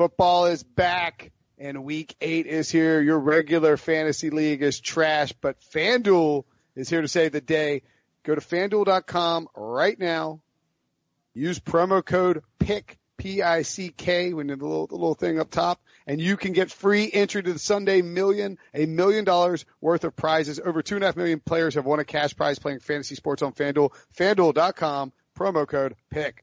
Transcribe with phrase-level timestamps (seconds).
[0.00, 3.02] Football is back and week eight is here.
[3.02, 7.82] Your regular fantasy league is trash, but FanDuel is here to save the day.
[8.22, 10.40] Go to fanduel.com right now.
[11.34, 16.38] Use promo code PICK, P-I-C-K, when the little, the little thing up top, and you
[16.38, 20.58] can get free entry to the Sunday million, a million dollars worth of prizes.
[20.58, 23.42] Over two and a half million players have won a cash prize playing fantasy sports
[23.42, 23.92] on FanDuel.
[24.16, 26.42] FanDuel.com, promo code PICK.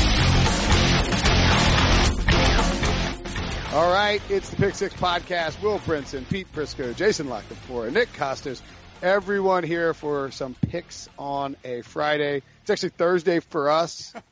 [3.73, 5.61] All right, it's the Pick Six Podcast.
[5.61, 8.61] Will Brinson, Pete Prisco, Jason La Canfora, Nick Kostos,
[9.01, 12.41] everyone here for some picks on a Friday.
[12.63, 14.13] It's actually Thursday for us,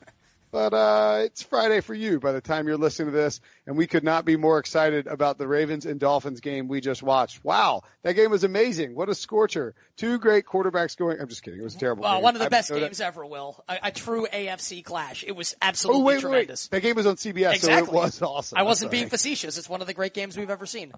[0.50, 3.40] but uh, it's Friday for you by the time you're listening to this.
[3.66, 7.02] And we could not be more excited about the Ravens and Dolphins game we just
[7.02, 7.44] watched.
[7.44, 8.94] Wow, that game was amazing.
[8.94, 9.74] What a scorcher!
[9.96, 11.20] Two great quarterbacks going.
[11.20, 11.60] I'm just kidding.
[11.60, 12.02] It was a terrible.
[12.02, 12.22] Well, game.
[12.22, 13.62] one of the I- best no, that- games ever, Will.
[13.68, 15.24] A, a true AFC clash.
[15.26, 16.68] It was Oh absolutely wait, wait, wait, tremendous.
[16.68, 17.86] that game was on CBS, Exactly.
[17.86, 18.58] so it was awesome.
[18.58, 19.56] I wasn't being facetious.
[19.58, 20.92] It's one of the great games we've ever seen.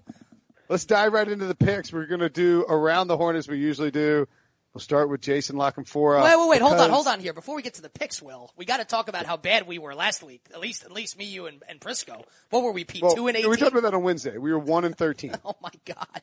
[0.69, 1.91] Let's dive right into the picks.
[1.91, 4.27] We're going to do around the horn as we usually do.
[4.73, 6.23] We'll start with Jason La Canfora.
[6.23, 6.61] Wait, wait, wait.
[6.61, 7.31] Hold on, hold on here.
[7.31, 9.77] Before we get to the picks, Will, we got to talk about how bad we
[9.77, 10.41] were last week.
[10.51, 12.23] At least, at least me, you, and, and Prisco.
[12.49, 13.03] What were we, Pete?
[13.03, 13.47] Well, two and eight.
[13.47, 14.35] we talked about that on Wednesday.
[14.39, 15.35] We were one and thirteen.
[15.45, 16.21] oh my God,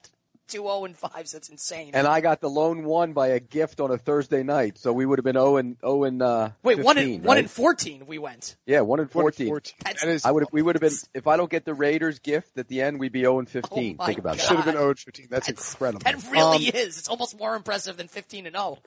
[0.50, 1.32] two zero and fives.
[1.32, 1.92] That's insane.
[1.94, 5.06] And I got the lone one by a gift on a Thursday night, so we
[5.06, 7.38] would have been 0 and 0 and uh, wait, 15, one and one right?
[7.44, 8.06] and fourteen.
[8.06, 8.56] We went.
[8.66, 9.46] yeah, one and One and 14.
[9.48, 9.74] 14.
[9.84, 12.18] That's- That is, I would we would have been if I don't get the Raiders
[12.18, 13.96] gift at the end, we'd be 0 and 15.
[13.98, 14.42] Oh Think about God.
[14.46, 14.80] should have been God.
[14.80, 15.26] 0 and 15.
[15.30, 16.00] That's, That's- incredible.
[16.04, 16.98] That really Um, is.
[16.98, 18.74] It's almost more impressive than fifteen and oh.
[18.74, 18.78] zero.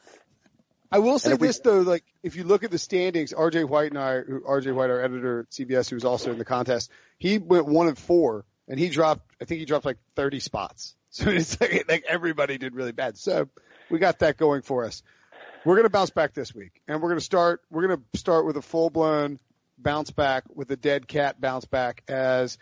[0.91, 3.67] I will say if we- this though, like if you look at the standings, RJ
[3.67, 6.45] White and I, who, RJ White, our editor at CBS, who was also in the
[6.45, 9.21] contest, he went one and four, and he dropped.
[9.41, 10.95] I think he dropped like 30 spots.
[11.15, 13.17] So it's like, like everybody did really bad.
[13.17, 13.47] So
[13.91, 15.03] we got that going for us.
[15.63, 17.61] We're gonna bounce back this week, and we're gonna start.
[17.69, 19.37] We're gonna start with a full blown
[19.77, 22.57] bounce back with a dead cat bounce back as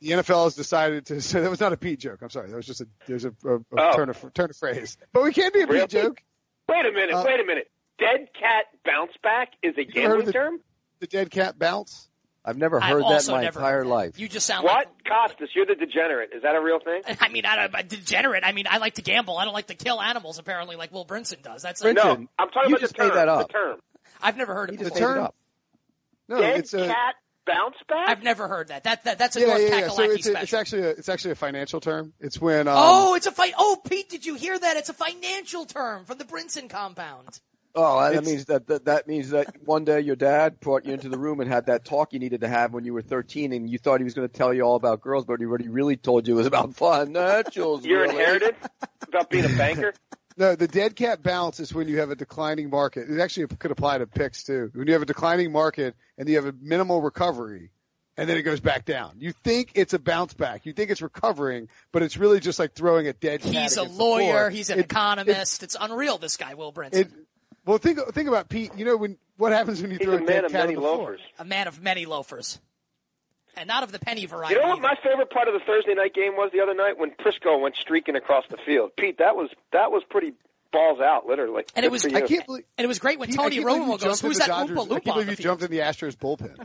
[0.00, 1.20] the NFL has decided to.
[1.20, 2.18] So that was not a Pete joke.
[2.20, 2.50] I'm sorry.
[2.50, 3.92] That was just a there's a, a, a Oh.
[3.96, 4.96] turn of turn of phrase.
[5.12, 5.80] But we can't be a Really?
[5.82, 6.20] Pete joke.
[6.68, 7.70] Wait a minute, Uh, wait a minute.
[8.00, 10.60] Dead cat bounce back is a gambling the- term?
[11.00, 12.07] The dead cat bounce.
[12.48, 14.18] I've never I've heard that in my entire life.
[14.18, 14.86] You just sound What?
[14.86, 16.30] like Kostos, you're the degenerate.
[16.34, 17.02] Is that a real thing?
[17.20, 18.42] I mean, I don't, degenerate.
[18.42, 19.36] I mean, I like to gamble.
[19.36, 20.38] I don't like to kill animals.
[20.38, 21.60] Apparently, like Will Brinson does.
[21.60, 23.08] That's Brinson, No, I'm talking you about just the term.
[23.08, 23.48] made that up.
[23.48, 23.78] The term.
[24.22, 24.78] I've never heard of it.
[24.78, 24.96] The before.
[24.96, 25.34] it term- up.
[26.30, 27.14] No, Dead it's a cat
[27.46, 28.08] bounce back?
[28.08, 28.84] I've never heard that.
[28.84, 29.88] That, that that's a yeah, North yeah, yeah.
[29.88, 32.12] So it's, a, it's actually a, it's actually a financial term.
[32.18, 33.52] It's when um, oh, it's a fight.
[33.58, 34.76] Oh, Pete, did you hear that?
[34.76, 37.40] It's a financial term from the Brinson compound.
[37.74, 40.92] Oh, that It's- means that, that that means that one day your dad brought you
[40.94, 43.52] into the room and had that talk you needed to have when you were 13,
[43.52, 45.68] and you thought he was going to tell you all about girls, but what he
[45.68, 47.84] really told you it was about financials.
[47.84, 48.16] Your really.
[48.16, 48.56] inheritance
[49.06, 49.92] about being a banker?
[50.36, 53.08] no, the dead cat bounce is when you have a declining market.
[53.08, 54.70] It actually could apply to picks too.
[54.74, 57.70] When you have a declining market and you have a minimal recovery,
[58.16, 59.12] and then it goes back down.
[59.20, 60.66] You think it's a bounce back.
[60.66, 63.52] You think it's recovering, but it's really just like throwing a dead cat.
[63.52, 64.24] He's a against the lawyer.
[64.32, 64.50] floor.
[64.50, 65.62] He's an It- economist.
[65.62, 66.18] it's unreal.
[66.18, 67.10] This guy, Will Brinson, It,
[67.68, 68.72] well, think think about Pete.
[68.76, 70.60] You know when what happens when you He's throw a a man dead of cat
[70.66, 70.98] many on the floor?
[70.98, 71.20] loafers.
[71.38, 72.60] a man of many loafers,
[73.56, 74.54] and not of the penny variety.
[74.54, 74.82] You know what either.
[74.88, 77.76] my favorite part of the Thursday night game was the other night when Prisco went
[77.76, 78.92] streaking across the field.
[78.96, 80.32] Pete, that was that was pretty
[80.72, 81.64] balls out, literally.
[81.76, 82.64] And it was- I can't believe.
[82.76, 84.36] and it was great when Pete, Tony can't believe you Romo goes, jumped in "Who's
[84.38, 86.56] the that Dodgers- Oompa I can't believe you jumped in the Astros bullpen.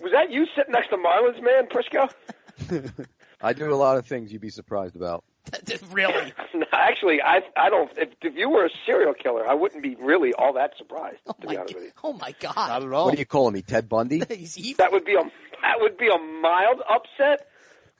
[0.00, 3.06] Was that you sitting next to Marlins man, Prisco?
[3.40, 5.24] I do a lot of things you'd be surprised about.
[5.92, 6.32] really?
[6.54, 7.90] No, Actually, I I don't.
[7.96, 11.18] If, if you were a serial killer, I wouldn't be really all that surprised.
[11.26, 12.54] Oh to my, be honest with you, oh my God!
[12.56, 13.06] Not at all.
[13.06, 14.22] What are you calling me, Ted Bundy?
[14.28, 14.76] He's evil.
[14.78, 15.22] that would be a
[15.62, 17.48] that would be a mild upset,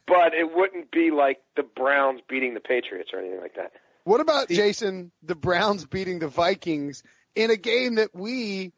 [0.06, 3.72] but it wouldn't be like the Browns beating the Patriots or anything like that.
[4.05, 5.12] What about Jason?
[5.22, 7.02] The Browns beating the Vikings
[7.34, 8.72] in a game that we,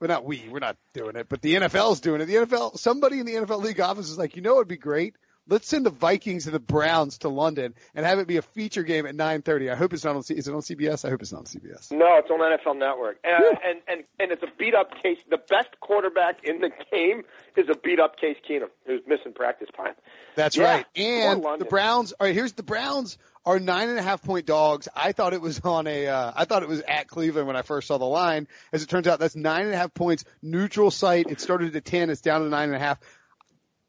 [0.00, 2.26] well, not we, we're not doing it, but the NFL's doing it.
[2.26, 5.16] The NFL, somebody in the NFL league office is like, you know, it'd be great.
[5.48, 8.82] Let's send the Vikings and the Browns to London and have it be a feature
[8.82, 9.70] game at 9:30.
[9.70, 10.22] I hope it's not on.
[10.22, 11.04] C- Is it on CBS?
[11.04, 11.92] I hope it's not on CBS.
[11.92, 15.18] No, it's on NFL Network, and and and, and it's a beat up case.
[15.30, 17.22] The best quarterback in the game
[17.56, 19.94] is a beat up Case Keenum, who's missing practice time.
[20.34, 20.86] That's Yeah, right.
[20.96, 22.12] And the Browns.
[22.12, 24.88] All right, here's the Browns are nine and a half point dogs.
[24.94, 26.08] I thought it was on a.
[26.08, 28.48] Uh, I thought it was at Cleveland when I first saw the line.
[28.72, 30.24] As it turns out, that's nine and a half points.
[30.42, 31.30] Neutral site.
[31.30, 32.10] It started at ten.
[32.10, 32.98] It's down to nine and a half.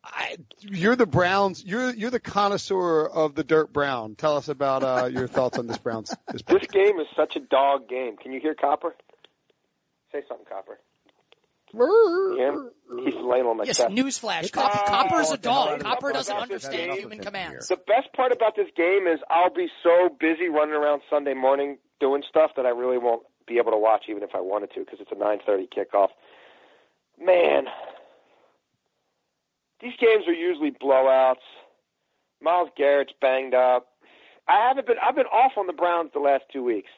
[0.10, 1.64] I, you're the Browns.
[1.66, 4.16] You're you're the connoisseur of the dirt brown.
[4.16, 6.16] Tell us about uh, your thoughts on this Browns.
[6.32, 8.18] This, This game is such a dog game.
[8.18, 8.96] Can you hear Copper?
[10.12, 10.80] Say something, Copper.
[11.74, 12.72] You him?
[13.04, 13.90] He's laying on my Yes, chest.
[13.94, 14.52] newsflash.
[14.54, 15.82] Cop- Copper's a what the hell dog.
[15.82, 17.68] Copper doesn't That's understand enough human of him commands.
[17.68, 21.78] The best part about this game is I'll be so busy running around Sunday morning
[22.00, 24.80] doing stuff that I really won't be able to watch even if I wanted to
[24.80, 26.10] because it's a 9:30 kickoff.
[27.24, 27.66] Man,
[29.82, 31.46] these games are usually blowouts.
[32.42, 33.88] Myles Garrett's banged up.
[34.48, 36.90] I haven't been I've been off on the Browns the last 2 weeks.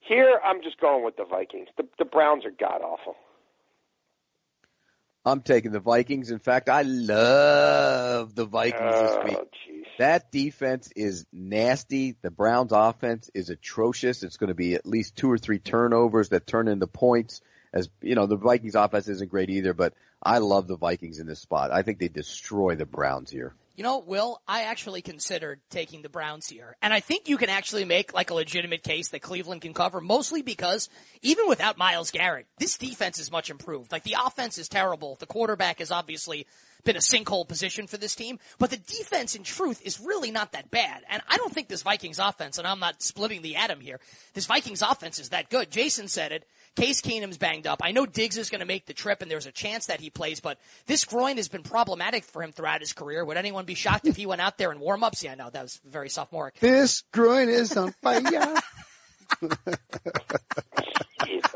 [0.00, 1.68] Here I'm just going with the Vikings.
[1.76, 3.16] The the Browns are god awful.
[5.24, 6.30] I'm taking the Vikings.
[6.30, 9.38] In fact, I love the Vikings this week.
[9.40, 9.46] Oh.
[9.98, 12.16] That defense is nasty.
[12.22, 14.22] The Browns offense is atrocious.
[14.22, 17.40] It's going to be at least two or three turnovers that turn into points.
[17.72, 19.94] As you know, the Vikings offense isn't great either, but
[20.26, 21.70] I love the Vikings in this spot.
[21.70, 23.54] I think they destroy the Browns here.
[23.76, 26.76] You know, Will, I actually considered taking the Browns here.
[26.82, 30.00] And I think you can actually make like a legitimate case that Cleveland can cover,
[30.00, 30.88] mostly because
[31.22, 33.92] even without Myles Garrett, this defense is much improved.
[33.92, 35.14] Like the offense is terrible.
[35.20, 36.48] The quarterback has obviously
[36.82, 40.52] been a sinkhole position for this team, but the defense in truth is really not
[40.52, 41.02] that bad.
[41.08, 44.00] And I don't think this Vikings offense, and I'm not splitting the atom here,
[44.34, 45.70] this Vikings offense is that good.
[45.70, 46.48] Jason said it.
[46.76, 47.80] Case Keenum's banged up.
[47.82, 50.10] I know Diggs is going to make the trip and there's a chance that he
[50.10, 53.24] plays, but this groin has been problematic for him throughout his career.
[53.24, 55.24] Would anyone be shocked if he went out there in warm-ups?
[55.24, 56.60] Yeah, no, that was very sophomoric.
[56.60, 58.20] this groin is on fire.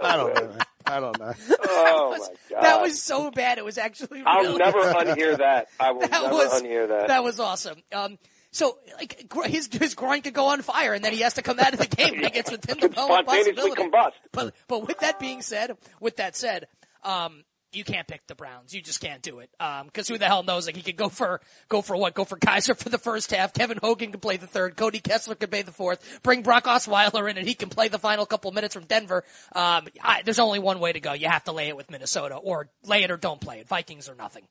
[0.02, 0.56] I don't know.
[0.86, 1.32] I don't know.
[1.68, 2.18] Oh my
[2.50, 2.62] god.
[2.62, 3.58] That was so bad.
[3.58, 5.68] It was actually I'll really never unhear that.
[5.78, 7.08] I will that never was unhear that.
[7.08, 7.82] that was awesome.
[7.92, 8.18] Um,
[8.52, 11.58] so like his his groin could go on fire, and then he has to come
[11.60, 12.20] out of the game.
[12.20, 13.82] Like it's within the realm of possibility.
[13.82, 14.12] combust.
[14.32, 16.66] But but with that being said, with that said,
[17.04, 18.74] um, you can't pick the Browns.
[18.74, 19.50] You just can't do it.
[19.60, 20.66] Um, cause who the hell knows?
[20.66, 22.14] Like he could go for, go for what?
[22.14, 23.52] Go for Kizer for the first half.
[23.52, 24.76] Kevin Hogan can play the third.
[24.76, 26.20] Cody Kessler could play the fourth.
[26.22, 29.24] Bring Brock Osweiler in and he can play the final couple minutes from Denver.
[29.54, 31.12] Um, I, there's only one way to go.
[31.12, 33.68] You have to lay it with Minnesota or lay it or don't play it.
[33.68, 34.42] Vikings or nothing.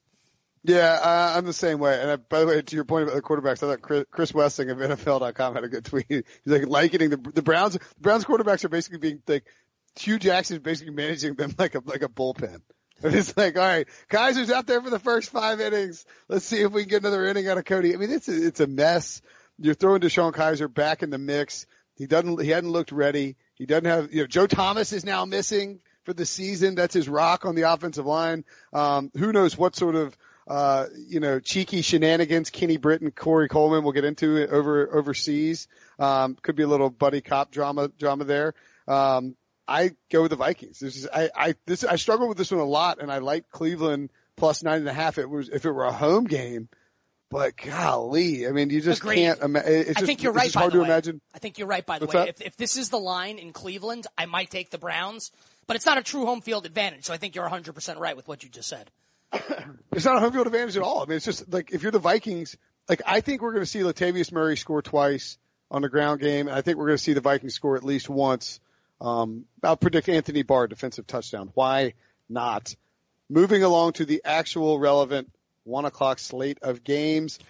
[0.63, 2.01] Yeah, uh, I'm the same way.
[2.01, 4.31] And I, by the way, to your point about the quarterbacks, I thought Chris, Chris
[4.33, 6.05] Wesseling of NFL.com had a good tweet.
[6.09, 7.73] He's like likening the the Browns.
[7.73, 9.45] The Browns quarterbacks are basically being like
[9.97, 12.61] Hue Jackson is basically managing them like a like a bullpen.
[13.01, 16.05] And it's like, all right, Kizer's out there for the first five innings.
[16.27, 17.93] Let's see if we can get another inning out of Cody.
[17.93, 19.21] I mean, it's a, it's a mess.
[19.57, 21.65] You're throwing DeShone Kizer back in the mix.
[21.95, 22.41] He doesn't.
[22.41, 23.37] He hadn't looked ready.
[23.55, 24.13] He doesn't have.
[24.13, 26.75] You know, Joe Thomas is now missing for the season.
[26.75, 28.43] That's his rock on the offensive line.
[28.73, 30.17] Um, who knows what sort of
[30.49, 34.91] uh, you know, cheeky shenanigans Kenny Britt and Corey Coleman will get into it over
[34.91, 35.67] overseas.
[35.99, 38.55] Um, could be a little buddy cop drama drama there.
[38.87, 39.35] Um,
[39.67, 40.79] I go with the Vikings.
[40.79, 43.49] This is I, I this I struggle with this one a lot, and I like
[43.51, 45.19] Cleveland plus nine and a half.
[45.19, 46.67] It was if it were a home game,
[47.29, 49.17] but golly, I mean, you just Agreed.
[49.17, 49.41] can't.
[49.41, 50.45] Ima- it's I think you're right.
[50.45, 50.85] just by hard to way.
[50.85, 51.21] imagine.
[51.35, 51.85] I think you're right.
[51.85, 54.71] By the What's way, if, if this is the line in Cleveland, I might take
[54.71, 55.31] the Browns,
[55.67, 57.05] but it's not a true home field advantage.
[57.05, 58.89] So I think you're 100 percent right with what you just said.
[59.91, 61.01] It's not a home field advantage at all.
[61.01, 62.55] I mean, it's just like if you're the Vikings,
[62.87, 65.39] like I think we're going to see Latavius Murray score twice
[65.71, 67.83] on the ground game, and I think we're going to see the Vikings score at
[67.83, 68.59] least once.
[69.01, 71.49] Um, I'll predict Anthony Barr defensive touchdown.
[71.55, 71.93] Why
[72.29, 72.75] not?
[73.29, 75.31] Moving along to the actual relevant
[75.63, 77.39] one o'clock slate of games.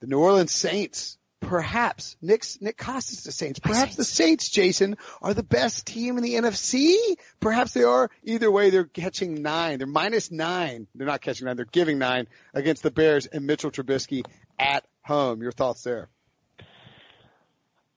[0.00, 5.34] the New Orleans Saints, perhaps Nick Nick Kostos the Saints, perhaps the Saints, Jason, are
[5.34, 6.96] the best team in the NFC.
[7.40, 8.10] Perhaps they are.
[8.24, 9.78] Either way, they're catching nine.
[9.78, 10.86] They're minus nine.
[10.94, 11.56] They're not catching nine.
[11.56, 14.24] They're giving nine against the Bears and Mitchell Trubisky
[14.58, 15.42] at home.
[15.42, 16.08] Your thoughts there?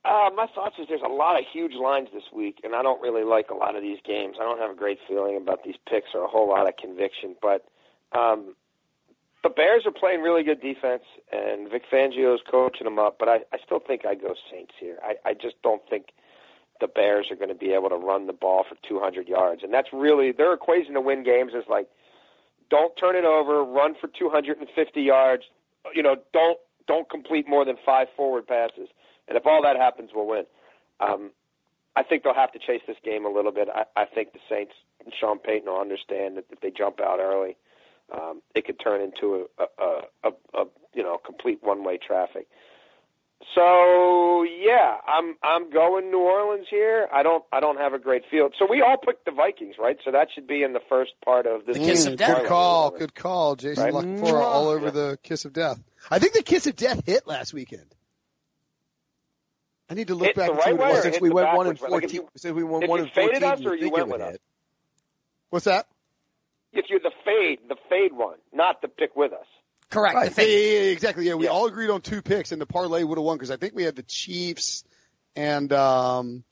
[0.06, 3.02] Uh, my thoughts is there's a lot of huge lines this week, and I don't
[3.02, 4.38] really like a lot of these games.
[4.40, 7.36] I don't have a great feeling about these picks or a whole lot of conviction.
[7.42, 7.66] But
[8.18, 8.56] um,
[9.44, 13.18] the Bears are playing really good defense, and Vic Fangio's coaching them up.
[13.20, 14.98] But I, I still think I go Saints here.
[15.04, 16.08] I, I just don't think
[16.82, 19.74] the Bears are going to be able to run the ball for 200 yards, and
[19.74, 21.88] that's really their equation to win games is like
[22.70, 25.44] don't turn it over, run for 250 yards.
[25.94, 28.90] You know, don't don't complete more than five forward passes.
[29.28, 30.46] And if all that happens, we'll win.
[31.00, 31.32] Um,
[31.96, 33.68] I think they'll have to chase this game a little bit.
[33.74, 37.20] I, I think the Saints and Sean Payton will understand that if they jump out
[37.20, 37.58] early,
[38.14, 42.48] um, it could turn into a, a, a, a you know complete one way traffic.
[43.56, 47.08] So yeah, I'm I'm going New Orleans here.
[47.12, 48.54] I don't I don't have a great field.
[48.60, 49.98] So we all picked the Vikings, right?
[50.04, 51.78] So that should be in the first part of this.
[51.78, 52.42] The kiss of death.
[52.42, 52.92] Good call.
[52.92, 53.56] Good call.
[53.56, 53.94] Jason Right?
[53.94, 55.80] La Canfora all over the kiss of death.
[56.12, 57.86] I think the kiss of death hit last weekend.
[59.90, 61.04] I need to look Hit back the and see what it was.
[61.04, 61.90] Since we went one and backwards way?
[61.90, 63.76] Like, if fourteen, you- since we went if one you and faded fourteen, us or
[63.76, 64.32] you think went it with us?
[64.34, 64.42] hit.
[65.50, 65.88] What's that?
[66.74, 69.46] If you're the fade, the fade one, not the pick with us.
[69.90, 70.16] Correct.
[70.16, 70.34] Right.
[70.36, 71.26] The Yeah, fade- yeah, yeah, exactly.
[71.28, 71.52] Yeah, we Yeah.
[71.52, 73.84] all agreed on two picks, and the parlay would have won because I think we
[73.84, 74.84] had the Chiefs
[75.36, 76.44] and um,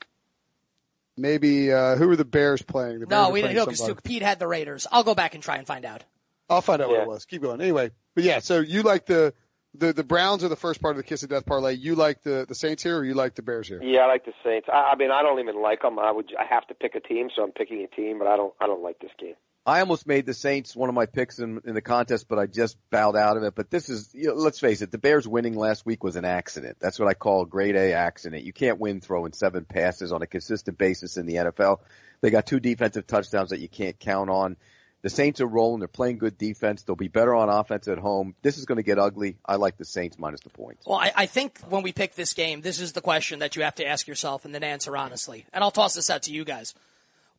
[1.17, 2.99] maybe uh, who were the Bears playing?
[2.99, 4.01] The Bears No, were we didn't know because.
[4.03, 4.87] Pete had the Raiders.
[4.91, 6.03] I'll go back and try and find out.
[6.49, 7.25] I'll find out what it was.
[7.25, 7.59] Keep going.
[7.61, 9.33] Anyway, but yeah, so you like the
[9.75, 11.73] the the Browns are the first part of the kiss of death parlay.
[11.73, 13.81] You like the the Saints here, or you like the Bears here?
[13.83, 14.67] Yeah, I like the Saints.
[14.71, 15.99] I, I mean, I don't even like them.
[15.99, 16.33] I would.
[16.39, 18.17] I have to pick a team, so I'm picking a team.
[18.17, 18.53] But I don't.
[18.61, 19.35] I don't like this game.
[19.67, 22.45] I almost made the Saints one of my picks in, in the contest, but I
[22.45, 23.53] just bowed out of it.
[23.53, 26.23] But this is, you know, let's face it, the Bears winning last week was an
[26.23, 26.77] accident.
[26.79, 28.45] That's what I call a grade A accident.
[28.45, 31.79] You can't win throwing seven passes on a consistent basis in the NFL.
[32.21, 34.55] They got two defensive touchdowns that you can't count on.
[35.01, 35.79] The Saints are rolling.
[35.79, 36.83] They're playing good defense.
[36.83, 38.35] They'll be better on offense at home.
[38.41, 39.37] This is going to get ugly.
[39.45, 40.85] I like the Saints minus the points.
[40.87, 43.63] Well, I, I think when we pick this game, this is the question that you
[43.63, 45.45] have to ask yourself and then answer honestly.
[45.51, 46.73] And I'll toss this out to you guys.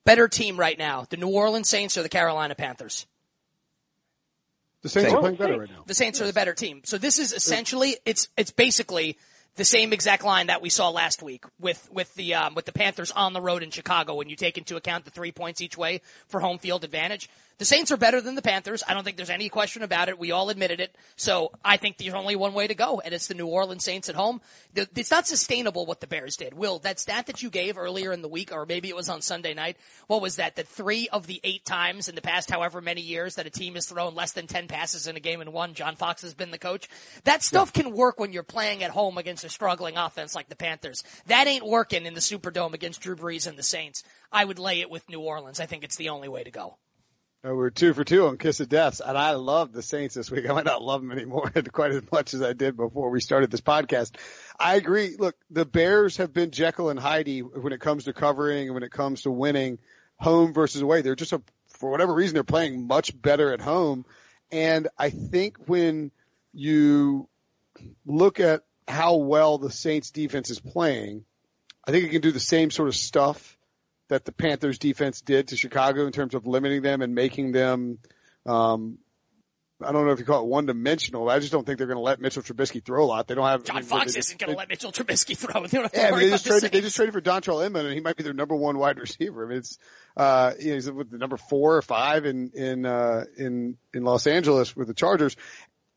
[0.08, 3.06] Better team right now, the New Orleans Saints or the Carolina Panthers?
[4.80, 5.84] The Saints are playing better right now.
[5.84, 6.80] The Saints are the better team.
[6.84, 9.18] So this is essentially it's it's basically
[9.56, 12.72] the same exact line that we saw last week with with the um, with the
[12.72, 14.14] Panthers on the road in Chicago.
[14.14, 17.64] When you take into account the three points each way for home field advantage, the
[17.64, 18.82] Saints are better than the Panthers.
[18.86, 20.18] I don't think there's any question about it.
[20.18, 20.94] We all admitted it.
[21.16, 24.08] So I think there's only one way to go, and it's the New Orleans Saints
[24.08, 24.40] at home.
[24.74, 26.54] It's not sustainable what the Bears did.
[26.54, 29.20] Will that stat that you gave earlier in the week, or maybe it was on
[29.20, 29.76] Sunday night?
[30.06, 30.56] What was that?
[30.56, 33.74] That three of the eight times in the past, however many years, that a team
[33.74, 36.50] has thrown less than ten passes in a game and won, John Fox has been
[36.50, 36.88] the coach.
[37.24, 40.56] That stuff can work when you're playing at home against a struggling offense like the
[40.56, 41.02] Panthers.
[41.26, 44.04] That ain't working in the Superdome against Drew Brees and the Saints.
[44.30, 45.60] I would lay it with New Orleans.
[45.60, 46.78] I think it's the only way to go.
[47.46, 50.28] Uh, we're two for two on Kiss of Deaths, and I love the Saints this
[50.28, 50.44] week.
[50.50, 53.48] I might not love them anymore quite as much as I did before we started
[53.48, 54.16] this podcast.
[54.58, 55.14] I agree.
[55.16, 58.82] Look, the Bears have been Jekyll and Heidi when it comes to covering and when
[58.82, 59.78] it comes to winning
[60.16, 61.02] home versus away.
[61.02, 64.04] They're just a, for whatever reason, they're playing much better at home.
[64.50, 66.10] And I think when
[66.52, 67.28] you
[68.04, 71.24] look at how well the Saints defense is playing,
[71.86, 73.57] I think it can do the same sort of stuff
[74.08, 77.98] that the Panthers defense did to Chicago in terms of limiting them and making them,
[78.46, 78.98] um,
[79.80, 81.30] I don't know if you call it one dimensional.
[81.30, 83.28] I just don't think they're going to let Mitchell Trubisky throw a lot.
[83.28, 83.60] They don't have.
[83.60, 85.66] I John mean, Fox isn't going to let Mitchell Trubisky throw.
[85.66, 86.72] They don't Yeah, I mean, they just the traded.
[86.72, 89.46] They just traded for Dontrell Inman, and he might be their number one wide receiver.
[89.46, 89.78] I mean, it's
[90.16, 94.02] uh, you know, he's with the number four or five in in uh, in in
[94.02, 95.36] Los Angeles with the Chargers.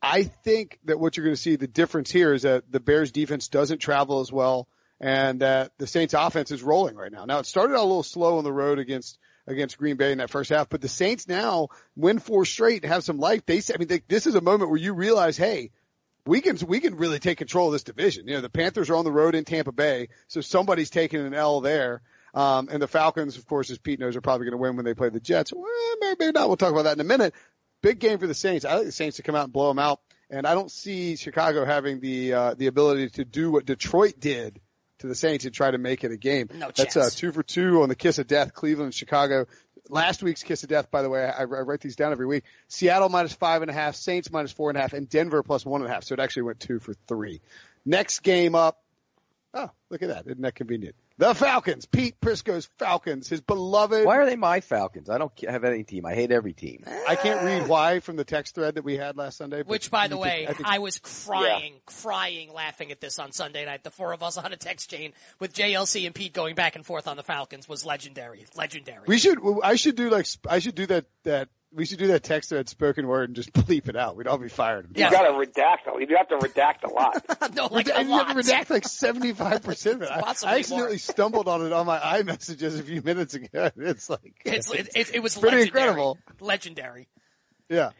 [0.00, 3.12] I think that what you're going to see the difference here is that the Bears
[3.12, 4.68] defense doesn't travel as well,
[5.02, 7.24] and the Saints offense is rolling right now.
[7.24, 9.18] Now it started out a little slow on the road against
[9.48, 13.02] against Green Bay in that first half, but the Saints now win four straight have
[13.02, 13.44] some life.
[13.44, 15.72] They, I mean, they, this is a moment where you realize, hey,
[16.24, 18.28] we can we can really take control of this division.
[18.28, 21.34] You know, the Panthers are on the road in Tampa Bay, so somebody's taking an
[21.34, 22.02] L there.
[22.34, 24.86] Um, and the Falcons, of course, as Pete knows, are probably going to win when
[24.86, 25.52] they play the Jets.
[25.52, 25.66] Well,
[26.00, 26.48] maybe, maybe not.
[26.48, 27.34] We'll talk about that in a minute.
[27.82, 28.64] Big game for the Saints.
[28.64, 30.00] I like the Saints to come out and blow them out.
[30.30, 34.61] And I don't see Chicago having the uh, the ability to do what Detroit did
[35.02, 36.48] to the Saints and try to make it a game.
[36.52, 37.14] No That's uh, chance.
[37.14, 38.54] two for two on the kiss of death.
[38.54, 39.46] Cleveland, Chicago.
[39.88, 42.44] Last week's kiss of death, by the way, I, I write these down every week.
[42.68, 45.66] Seattle minus five and a half, Saints minus four and a half, and Denver plus
[45.66, 46.04] one and a half.
[46.04, 47.40] So it actually went two for three.
[47.84, 48.78] Next game up.
[49.54, 50.26] Oh, look at that!
[50.26, 50.94] Isn't that convenient?
[51.18, 51.84] The Falcons.
[51.84, 54.06] Pete Prisco's Falcons, his beloved.
[54.06, 55.10] Why are they my Falcons?
[55.10, 56.06] I don't have any team.
[56.06, 56.84] I hate every team.
[57.06, 59.62] I can't read why from the text thread that we had last Sunday.
[59.62, 63.18] Which, by the you think- way, I think- I was crying, crying, laughing at this
[63.18, 63.84] on Sunday night.
[63.84, 66.84] The four of us on a text chain with JLC and Pete going back and
[66.86, 68.46] forth on the Falcons was legendary.
[68.56, 69.04] Legendary.
[69.06, 69.38] we should.
[69.62, 70.26] I should do like.
[70.48, 71.04] I should do that.
[71.24, 74.16] That we should do that text thread spoken word and just bleep it out.
[74.16, 74.88] We'd all be fired.
[74.94, 75.06] Yeah.
[75.06, 76.08] You got to redact.
[76.08, 77.54] You have to redact a lot.
[77.54, 80.10] no, like a and you have to redact like seventy five percent of it.
[80.10, 80.98] I, Possibly I accidentally more.
[80.98, 83.70] stumbled on it on my iMessages a few minutes ago.
[83.76, 85.82] It's like It's, it, it, it was pretty legendary.
[85.88, 86.18] incredible.
[86.40, 87.08] Legendary.
[87.68, 87.90] yeah.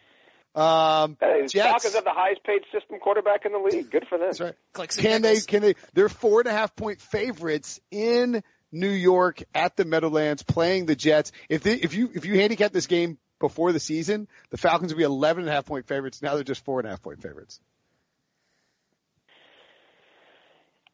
[0.55, 1.55] Um, Hey, Jets.
[1.71, 3.91] Falcons have the highest paid system quarterback in the league.
[3.91, 4.29] Good for them.
[4.29, 4.55] That's right.
[4.75, 5.41] Clicks Can they?
[5.41, 5.75] Can they?
[5.95, 10.95] They're four and a half point favorites in New York at the Meadowlands playing the
[10.97, 11.33] Jets.
[11.49, 14.99] If they, if you if you handicap this game before the season, the Falcons would
[14.99, 16.23] be eleven and a half point favorites.
[16.23, 17.61] Now they're just four and a half point favorites.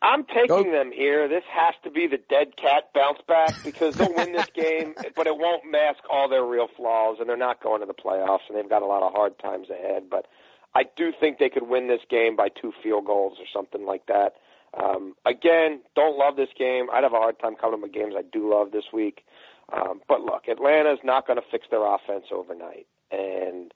[0.01, 1.29] I'm taking them here.
[1.29, 5.27] This has to be the dead cat bounce back because they'll win this game, but
[5.27, 8.57] it won't mask all their real flaws, and they're not going to the playoffs, and
[8.57, 10.05] they've got a lot of hard times ahead.
[10.09, 10.27] But
[10.75, 14.07] I do think they could win this game by two field goals or something like
[14.07, 14.35] that.
[14.73, 16.87] Um, again, don't love this game.
[16.93, 19.25] I'd have a hard time coming up with games I do love this week.
[19.73, 23.73] Um, but look, Atlanta's not going to fix their offense overnight, and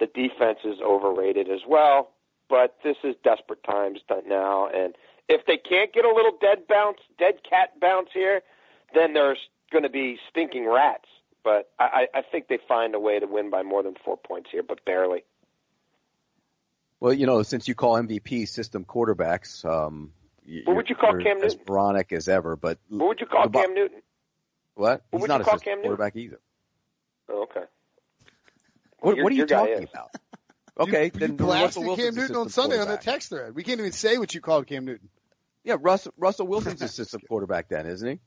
[0.00, 2.10] the defense is overrated as well.
[2.48, 4.94] But this is desperate times now, and
[5.28, 8.40] if they can't get a little dead bounce, dead cat bounce here,
[8.94, 9.38] then there's
[9.70, 11.04] going to be stinking rats
[11.48, 14.50] but I, I think they find a way to win by more than four points
[14.52, 15.24] here, but barely.
[17.00, 20.12] Well, you know, since you call MVP system quarterbacks, um,
[20.64, 21.44] what would you call Cam Newton?
[21.44, 24.02] As moronic as ever, but what would you call Cam Newton?
[24.78, 25.02] What?
[25.10, 26.38] What He's would not you a call system Cam quarterback either.
[27.28, 27.66] Oh, okay.
[29.00, 29.88] What, Your- what are you talking is.
[29.92, 30.10] about?
[30.78, 33.54] Okay, you, then you blasted Russell Wilson's Cam Newton on Sunday on the text thread.
[33.56, 35.08] We can't even say what you called Cam Newton.
[35.64, 38.20] Yeah, Russell Russell Wilson's a system quarterback then, isn't he?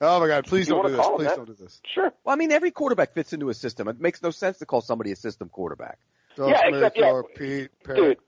[0.00, 0.46] Oh my God!
[0.46, 1.06] Please You don't do this.
[1.16, 1.36] Please that?
[1.36, 1.80] don't do this.
[1.92, 2.12] Sure.
[2.24, 3.88] Well, I mean, every quarterback fits into a system.
[3.88, 5.98] It makes no sense to call somebody a system quarterback.
[6.36, 7.96] Don't Yeah, smear except- yeah, Pete Perry.
[8.00, 8.18] Dude,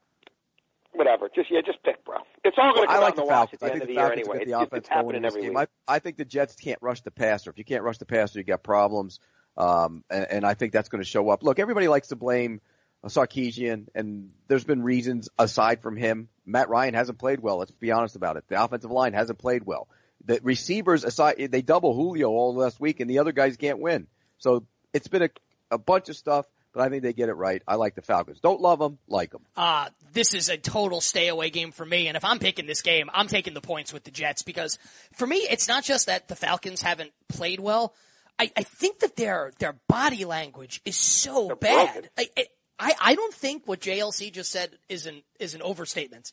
[0.93, 1.29] whatever.
[1.35, 2.19] Just yeah, just pick, bro.
[2.45, 3.63] It's all going to I come like out the in the Falcons.
[3.63, 4.37] at I think the the Falcons anyway.
[4.39, 5.57] the It's, offense it's going happening in this every game.
[5.57, 7.51] I, I think the Jets can't rush the passer.
[7.51, 9.21] If you can't rush the passer, you got problems.
[9.57, 11.43] Um, and, and I think that's going to show up.
[11.43, 12.61] Look, everybody likes to blame
[13.07, 16.29] Sarkisian, and there's been reasons aside from him.
[16.47, 17.59] Matt Ryan hasn't played well.
[17.59, 18.45] Let's be honest about it.
[18.49, 19.89] The offensive line hasn't played well.
[20.25, 24.07] The receivers aside, they double Julio all last week, and the other guys can't win.
[24.39, 25.31] So it's been a,
[25.71, 27.63] a bunch of stuff, but I think they get it right.
[27.67, 28.41] I like the Falcons.
[28.41, 29.43] Don't love them, like them.
[29.57, 32.09] uh, this is a total stay away game for me.
[32.09, 34.79] And if I'm picking this game, I'm taking the points with the Jets because
[35.15, 37.95] for me, it's not just that the Falcons haven't played well.
[38.39, 42.11] I, I think that their, their body language is so They're bad.
[42.19, 42.47] I, I-
[42.79, 46.33] I, I don't think what JLC just said is an, is an overstatement.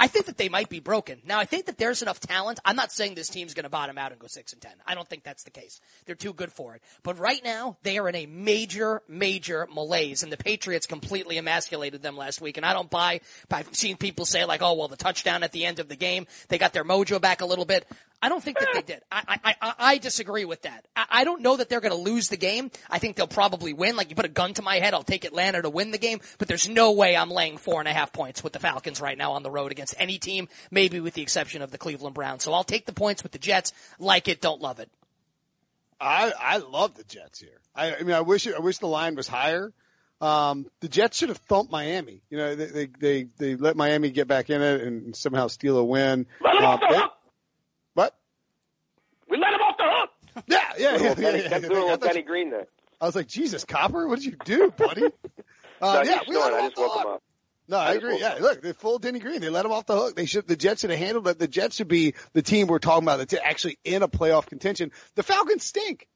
[0.00, 1.20] I think that they might be broken.
[1.26, 2.58] Now, I think that there's enough talent.
[2.64, 4.72] I'm not saying this team's going to bottom out and go six and ten.
[4.86, 5.78] I don't think that's the case.
[6.06, 6.82] They're too good for it.
[7.02, 12.00] But right now, they are in a major, major malaise, and the Patriots completely emasculated
[12.00, 12.56] them last week.
[12.56, 13.20] And I don't buy.
[13.50, 16.26] I've seen people say like, "Oh, well, the touchdown at the end of the game,
[16.48, 17.86] they got their mojo back a little bit."
[18.22, 19.00] I don't think that they did.
[19.10, 20.84] I, I, I, I disagree with that.
[20.94, 22.70] I, I don't know that they're going to lose the game.
[22.90, 23.96] I think they'll probably win.
[23.96, 26.20] Like you put a gun to my head, I'll take Atlanta to win the game.
[26.38, 29.16] But there's no way I'm laying four and a half points with the Falcons right
[29.16, 32.44] now on the road against any team, maybe with the exception of the Cleveland Browns.
[32.44, 33.72] So I'll take the points with the Jets.
[33.98, 34.90] Like it, don't love it.
[36.00, 37.60] I I love the Jets here.
[37.74, 39.72] I, I mean, I wish I wish the line was higher.
[40.20, 42.22] Um, the Jets should have thumped Miami.
[42.30, 45.78] You know, they they they, they let Miami get back in it and somehow steal
[45.78, 46.26] a win.
[46.42, 47.12] Let him off they- hook.
[47.94, 48.14] what?
[49.28, 50.10] We let him off the hook.
[50.46, 51.08] Yeah, yeah, Doing a yeah.
[51.08, 51.68] little yeah, Denny, yeah, kept yeah.
[51.68, 52.66] doing little thought Denny you- Green there.
[53.00, 55.02] I was like, Jesus, Copper, what did you do, buddy?
[55.82, 56.52] Uh, no, yeah, we let snoring.
[56.52, 57.00] him I off just the woke hook.
[57.06, 57.22] him up.
[57.68, 58.20] No, I I agree.
[58.20, 59.40] Yeah, look, they're full Denny Green.
[59.40, 60.14] They let him off the hook.
[60.14, 60.46] They should.
[60.46, 61.38] The Jets should have handled it.
[61.38, 64.92] The Jets should be the team we're talking about that's actually in a playoff contention.
[65.14, 66.06] The Falcons stink.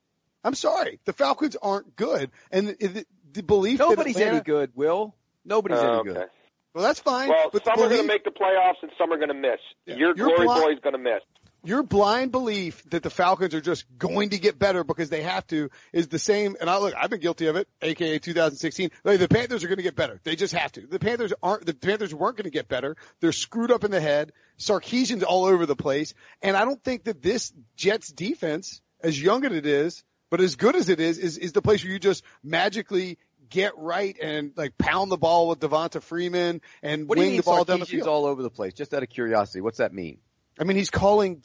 [0.44, 4.44] I'm sorry, the Falcons aren't good, and the, the, the belief Nobody's that Atlanta, any
[4.44, 5.14] good, Will.
[5.46, 6.12] Nobody's Oh, any okay.
[6.12, 6.28] good.
[6.74, 7.30] Well, that's fine.
[7.30, 9.34] Well, but the some are going to make the playoffs and some are going to
[9.34, 9.60] miss.
[9.86, 9.94] Yeah.
[9.96, 11.22] Your You're glory blind- boy is going to miss.
[11.64, 15.46] Your blind belief that the Falcons are just going to get better because they have
[15.46, 16.56] to is the same.
[16.60, 18.90] And I look, I've been guilty of it, aka 2016.
[19.02, 20.20] Like, the Panthers are going to get better.
[20.24, 20.86] They just have to.
[20.86, 21.64] The Panthers aren't.
[21.64, 22.96] The Panthers weren't going to get better.
[23.20, 24.32] They're screwed up in the head.
[24.58, 29.44] Sarkisian's all over the place, and I don't think that this Jets defense, as young
[29.44, 31.98] as it is, but as good as it is, is is the place where you
[31.98, 33.18] just magically.
[33.50, 37.32] Get right and like pound the ball with Devonta Freeman and What do you wing
[37.34, 38.08] mean the ball down the Sarkisian's field.
[38.08, 38.72] all over the place?
[38.72, 40.18] Just out of curiosity, what's that mean?
[40.58, 41.44] I mean, he's calling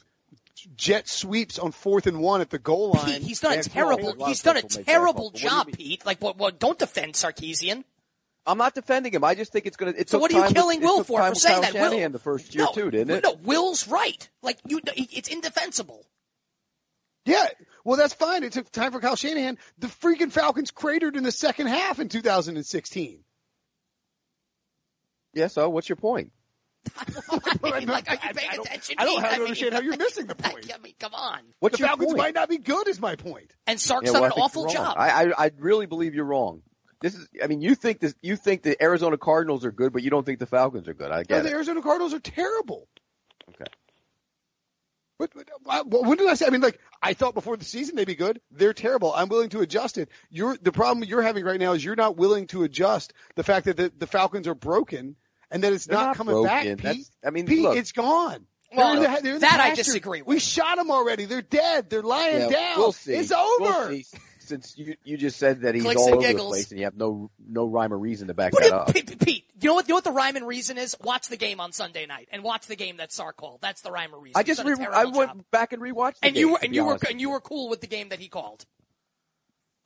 [0.76, 3.06] jet sweeps on fourth and one at the goal line.
[3.06, 4.22] Pete, he's done a terrible.
[4.22, 5.30] a He's done a people make that terrible call.
[5.30, 5.66] What job.
[5.72, 6.06] Pete.
[6.06, 6.36] Like, what?
[6.36, 6.58] What?
[6.58, 7.84] Don't defend Sarkisian.
[8.46, 9.22] I'm not defending him.
[9.22, 10.08] I just think it's going to.
[10.08, 11.74] So what are you killing Will for time for saying Kyle that?
[11.74, 13.24] Will, Shanahan the first year no, too, didn't it?
[13.24, 14.28] No, Will's right.
[14.42, 16.06] Like you, it's indefensible.
[17.26, 17.46] Yeah,
[17.84, 18.44] well, that's fine.
[18.44, 19.58] It took time for Kyle Shanahan.
[19.78, 23.20] The freaking Falcons cratered in the second half in 2016.
[25.34, 25.46] Yeah.
[25.48, 26.32] So what's your point?
[26.98, 27.04] I
[27.80, 28.96] mean, like, are you paying I don't, attention?
[28.98, 29.22] I don't Pete?
[29.24, 30.70] have to mean, understand how you're missing the point.
[30.74, 31.40] I mean, come on.
[31.60, 32.18] What's the your Falcons point?
[32.18, 33.54] might not be good, is my point.
[33.66, 34.96] And Sark's Yeah, done well, I an awful job.
[34.98, 36.62] I, I I really believe you're wrong.
[37.00, 37.28] This is.
[37.42, 38.14] I mean, you think this.
[38.22, 41.10] You think the Arizona Cardinals are good, but you don't think the Falcons are good.
[41.10, 41.52] I No, the it.
[41.52, 42.88] Arizona Cardinals are terrible.
[43.50, 43.70] Okay.
[45.18, 46.46] But, but uh, what did I say?
[46.46, 48.40] I mean, like I thought before the season they'd be good.
[48.50, 49.12] They're terrible.
[49.12, 50.08] I'm willing to adjust it.
[50.30, 53.66] You're the problem you're having right now is you're not willing to adjust the fact
[53.66, 55.16] that the, the Falcons are broken
[55.50, 56.48] and that it's not, not coming broken.
[56.48, 56.64] back.
[56.78, 57.76] That's- Pete, I mean, Pete, look.
[57.76, 58.46] it's gone.
[58.74, 60.28] Well, They're in the- they're in the that I disagree with.
[60.28, 61.24] We shot them already.
[61.24, 61.90] They're dead.
[61.90, 62.78] They're lying Yeah, down.
[62.78, 63.14] We'll see.
[63.14, 63.64] It's over.
[63.64, 64.06] We'll see.
[64.40, 66.84] Since you you just said that he's Clicks all and over the place and you
[66.86, 68.92] have no no rhyme or reason to back But that it, up.
[68.92, 69.86] Pete, Pete, you know what?
[69.86, 70.96] You know what the rhyme and reason is?
[71.04, 73.60] Watch the game on Sunday night and watch the game that Sark called.
[73.60, 74.36] That's the rhyme and reason.
[74.36, 75.44] I He's just re- I went job.
[75.52, 77.68] back and rewatched the and game, you were and you were and you were cool
[77.68, 78.66] with the game that he called.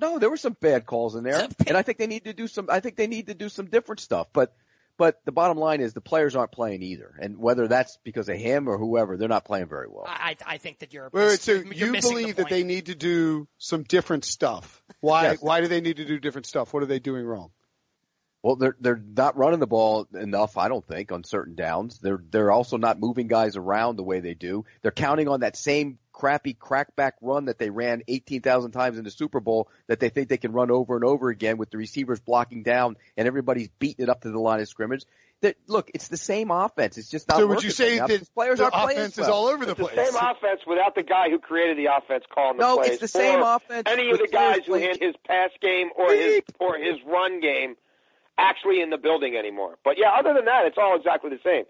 [0.01, 2.47] No, there were some bad calls in there, and I think they need to do
[2.49, 2.69] some.
[2.71, 4.29] I think they need to do some different stuff.
[4.33, 4.55] But,
[4.97, 8.37] but the bottom line is the players aren't playing either, and whether that's because of
[8.37, 10.05] him or whoever, they're not playing very well.
[10.07, 12.49] I I I think that you're Wait, wait, so you're you missing the believe that
[12.49, 14.83] they need to do some different stuff?
[15.01, 15.25] Why?
[15.25, 15.39] Yes.
[15.41, 16.73] Why do they need to do different stuff?
[16.73, 17.51] What are they doing wrong?
[18.43, 21.99] Well, they're they're not running the ball enough, I don't think, on certain downs.
[21.99, 24.67] They're they're also not moving guys around the way they do.
[24.83, 29.11] They're counting on that same crappy crackback run that they ran 18,000 times in the
[29.11, 32.21] Super Bowl that they think they can run over and over again with the receivers
[32.21, 35.03] blocking down and everybody's beating it up to the line of scrimmage.
[35.43, 36.97] That look, it's the same offense.
[36.97, 37.39] It's just not.
[37.39, 39.27] So would you say right that players the aren't playing offense well.
[39.27, 42.25] is all over the It's the same offense without the guy who created the offense
[42.33, 42.93] calling the No, plays.
[42.93, 45.91] it's the same or offense Any of the guys who playing- had his pass game
[45.97, 47.75] or his or his run game
[48.39, 49.77] actually in the building anymore.
[49.85, 51.65] But yeah, other than that, it's all exactly the same.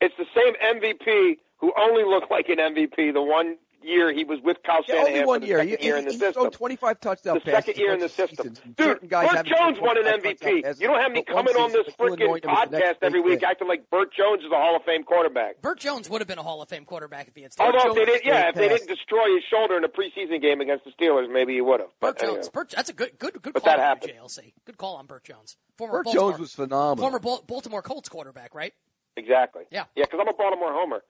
[0.00, 3.56] It's the same MVP who only looked like an MVP the one
[3.86, 5.58] year he was with Kyle Yeah, Shanahan only one the year.
[5.60, 6.32] second He, year in the he system.
[6.42, 8.54] thrown 25 touchdown the passes second year in the a bunch of system.
[8.56, 8.74] seasons.
[8.76, 10.80] Dude, Bert Jones won an MVP.
[10.80, 13.06] You don't have me coming on this but freaking anoint him as the next podcast
[13.06, 13.48] every week thing.
[13.48, 15.60] acting like Bert Jones is a Hall of Fame quarterback.
[15.62, 17.64] Bert Jones would have been a Hall of Fame quarterback if he had stayed.
[17.64, 20.40] Although if they Jones did, yeah, if they didn't destroy his shoulder in a preseason
[20.42, 21.88] game against the Steelers, maybe he would have.
[22.00, 22.36] Bert But anyway.
[22.38, 22.48] Jones.
[22.50, 24.12] Bert, that's a good, good, good But call that on happened.
[24.20, 24.52] JLC.
[24.64, 25.56] Good call on Bert Jones.
[25.78, 26.96] Former Bert Baltimore, Jones was phenomenal.
[26.96, 28.72] former Baltimore Colts quarterback, right?
[29.16, 29.62] Exactly.
[29.70, 29.84] Yeah.
[29.94, 31.02] Yeah, because I'm a Baltimore homer,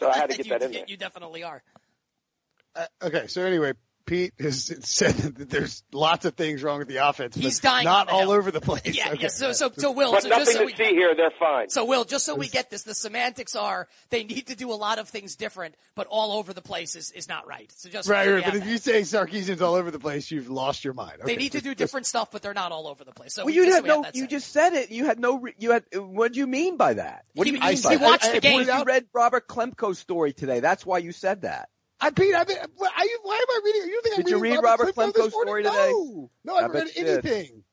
[0.00, 0.84] so I had to get you, that in there.
[0.88, 1.62] You definitely are.
[2.74, 3.72] Uh, okay, so anyway,
[4.04, 7.36] Pete has said that there's lots of things wrong with the offense.
[7.36, 8.30] but He's dying Not all hill.
[8.32, 8.80] over the place.
[8.96, 9.22] Yeah, Okay.
[9.22, 9.28] yeah.
[9.28, 11.14] So, so, so Will, But so just nothing so to we, see here.
[11.14, 11.68] They're fine.
[11.70, 14.74] So, Will, just so we get this, the semantics are they need to do a
[14.74, 17.70] lot of things different, but all over the place is, is not right.
[17.76, 18.42] So just Right, right.
[18.44, 21.18] But have if you say Sarkisian's all over the place, you've lost your mind.
[21.18, 23.34] they Okay, need to do different stuff, but they're not all over the place.
[23.34, 24.20] So Well, you just, had so we have no.
[24.20, 24.90] You just said it.
[24.90, 25.46] You had no.
[25.58, 25.84] You had.
[25.94, 27.24] What do you mean by that?
[27.34, 28.04] What He- do you mean he- by he that?
[28.04, 28.52] watched I- the I game.
[28.64, 30.58] pointed You read Robert Klemko's story today.
[30.58, 31.68] That's why you said that.
[32.02, 33.82] I Pete, I mean, why, are you, why am I reading?
[33.90, 35.74] You think I'm Did you read Robert Klemko's story today?
[35.92, 37.26] No, no, I I haven't read you did.
[37.26, 37.64] anything.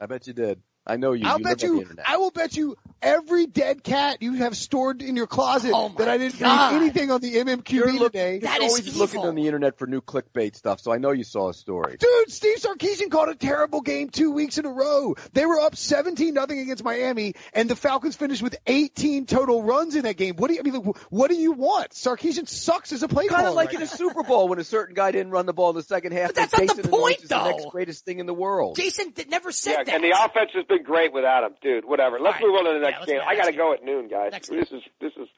[0.00, 0.60] I bet you did.
[0.86, 1.26] I know you.
[1.26, 1.98] I'll you bet live on the you.
[2.06, 6.08] I will bet you every dead cat you have stored in your closet Oh that
[6.08, 6.72] I didn't God.
[6.72, 8.38] read anything on the MMQB You're looking, today.
[8.40, 11.10] That you're is always looking on the internet for new clickbait stuff, so I know
[11.10, 11.96] you saw a story.
[11.98, 15.16] Dude, Steve Sarkisian called a terrible game two weeks in a row.
[15.32, 19.96] They were up 17 nothing against Miami, and the Falcons finished with 18 total runs
[19.96, 20.36] in that game.
[20.36, 21.90] What do you, I mean, like, what do you want?
[21.90, 23.86] Sarkisian sucks as a play Kind of like right in a.
[23.96, 26.28] Super Bowl when a certain guy didn't run the ball in the second half.
[26.28, 28.76] But that's and not the point, Anoints is the next greatest thing in the world.
[28.76, 29.94] Jason never said yeah, that.
[29.94, 31.84] and the offense has been great without him, dude.
[31.84, 32.20] Whatever.
[32.20, 32.56] Let's All right.
[32.56, 33.20] move on to the next let's game.
[33.26, 34.32] I got to go at noon, guys.
[34.32, 35.28] Next this is this is.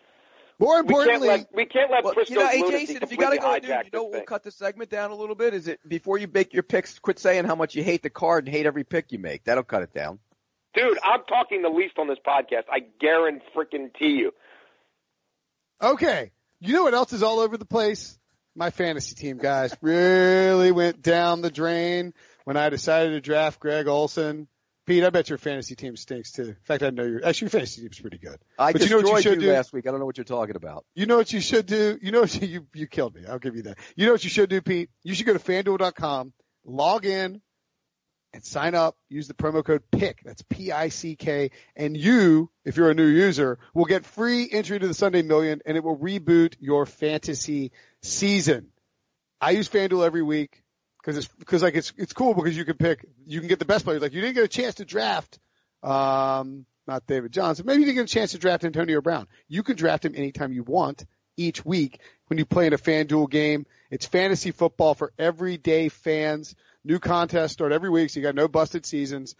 [0.60, 3.16] More We can't importantly, let we can't let Well, you know, hey Jason, if you
[3.16, 4.26] got to completely go, dude, hijack you know, we'll thing.
[4.26, 5.54] cut the segment down a little bit.
[5.54, 6.98] Is it before you make your picks?
[6.98, 9.44] Quit saying how much you hate the card and hate every pick you make.
[9.44, 10.18] That'll cut it down.
[10.74, 12.64] Dude, I'm talking the least on this podcast.
[12.70, 14.32] I guarantee freaking you.
[15.80, 16.32] Okay.
[16.60, 18.18] You know what else is all over the place?
[18.54, 23.86] My fantasy team, guys, really went down the drain when I decided to draft Greg
[23.86, 24.48] Olsen.
[24.88, 26.44] Pete, I bet your fantasy team stinks too.
[26.44, 28.38] In fact, I know your actually your fantasy team's pretty good.
[28.58, 29.52] I But you know destroyed what you should do?
[29.52, 29.86] last week.
[29.86, 30.86] I don't know what you're talking about.
[30.94, 31.98] You know what you should do?
[32.00, 33.26] You know what you, you you killed me.
[33.28, 33.76] I'll give you that.
[33.96, 34.88] You know what you should do, Pete?
[35.02, 36.32] You should go to fanduel.com,
[36.64, 37.42] log in,
[38.32, 38.96] and sign up.
[39.10, 40.22] Use the promo code PICK.
[40.24, 41.50] That's P-I-C-K.
[41.76, 45.60] And you, if you're a new user, will get free entry to the Sunday Million
[45.66, 47.72] and it will reboot your fantasy
[48.02, 48.68] season.
[49.38, 50.62] I use FanDuel every week
[51.00, 53.64] because it's, because like it's, it's cool because you can pick, you can get the
[53.64, 54.02] best players.
[54.02, 55.38] Like you didn't get a chance to draft,
[55.82, 57.66] um, not David Johnson.
[57.66, 59.28] Maybe you didn't get a chance to draft Antonio Brown.
[59.48, 61.04] You can draft him anytime you want
[61.36, 63.66] each week when you play in a FanDuel game.
[63.90, 66.54] It's fantasy football for everyday fans.
[66.84, 69.34] New contests start every week, so you got no busted seasons.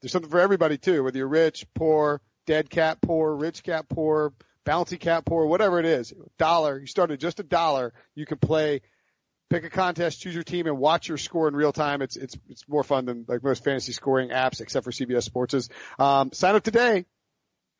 [0.00, 4.34] There's something for everybody too, whether you're rich, poor, dead cat poor, rich cat poor,
[4.64, 6.12] bouncy cat poor, whatever it is.
[6.38, 6.78] Dollar.
[6.78, 7.92] You start at just a dollar.
[8.14, 8.82] You can play,
[9.50, 12.02] pick a contest, choose your team, and watch your score in real time.
[12.02, 15.68] It's it's it's more fun than like most fantasy scoring apps, except for CBS Sports.
[15.98, 17.04] Um, sign up today.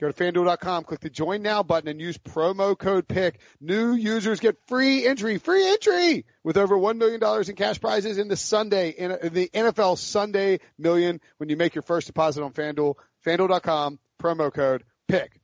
[0.00, 3.38] Go to fanduel.com, click the join now button and use promo code PICK.
[3.60, 8.26] New users get free entry, free entry with over $1 million in cash prizes in
[8.26, 12.96] the Sunday, in the NFL Sunday million when you make your first deposit on FanDuel.
[13.24, 15.40] FanDuel.com, promo code PICK.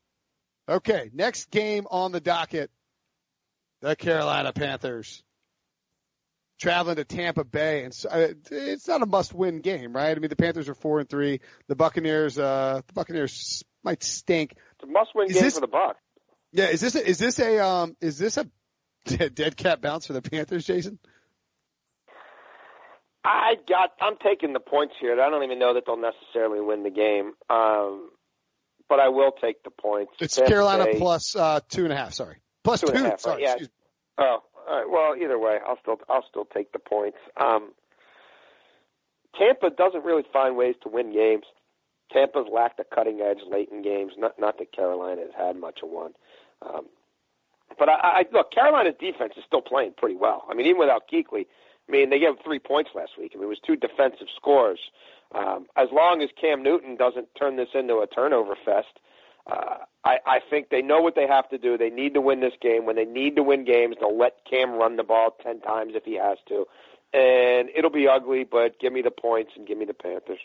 [0.69, 2.73] Okay, next game on the docket.
[3.83, 5.23] The Carolina Panthers
[6.61, 10.17] traveling to Tampa Bay, and so, uh, it's not a must-win game, right?
[10.17, 11.41] I mean, the Panthers are four and three.
[11.69, 14.53] The Buccaneers, uh, the Buccaneers might stink.
[14.53, 15.99] It's a must-win Is game this- for the Bucks.
[16.53, 18.45] Yeah, is this a, is this a um is this a
[19.29, 20.99] dead cat bounce for the Panthers, Jason?
[23.25, 23.91] I got.
[24.01, 25.13] I'm taking the points here.
[25.21, 28.11] I don't even know that they'll necessarily win the game, um,
[28.89, 30.13] but I will take the points.
[30.21, 32.15] It's Tampa Carolina Bay- plus uh two and a half.
[32.15, 32.95] Sorry, plus Two two.
[32.95, 33.57] and a right, sorry, yeah.
[34.19, 34.39] Oh,
[34.77, 34.89] right.
[34.89, 37.19] Well, either way, I'll still I'll still take the points.
[37.37, 37.73] Um,
[39.39, 41.45] Tampa doesn't really find ways to win games.
[42.13, 44.13] Tampa's lacked a cutting edge late in games.
[44.19, 46.13] Not not that Carolina has had much of one.
[46.63, 46.87] Um,
[47.79, 50.45] but I, I look, Carolina's defense is still playing pretty well.
[50.51, 51.47] I mean, even without Kuechly,
[51.89, 53.33] I mean, they gave him three points last week.
[53.35, 54.81] I mean, it was two defensive scores.
[55.33, 58.99] Um, as long as Cam Newton doesn't turn this into a turnover fest,
[59.47, 61.77] uh, I, I think they know what they have to do.
[61.77, 62.87] They need to win this game.
[62.87, 66.05] When they need to win games, they'll let Cam run the ball ten times if
[66.05, 66.67] he has to,
[67.13, 68.45] and it'll be ugly.
[68.45, 70.41] But give me the points and give me the Panthers.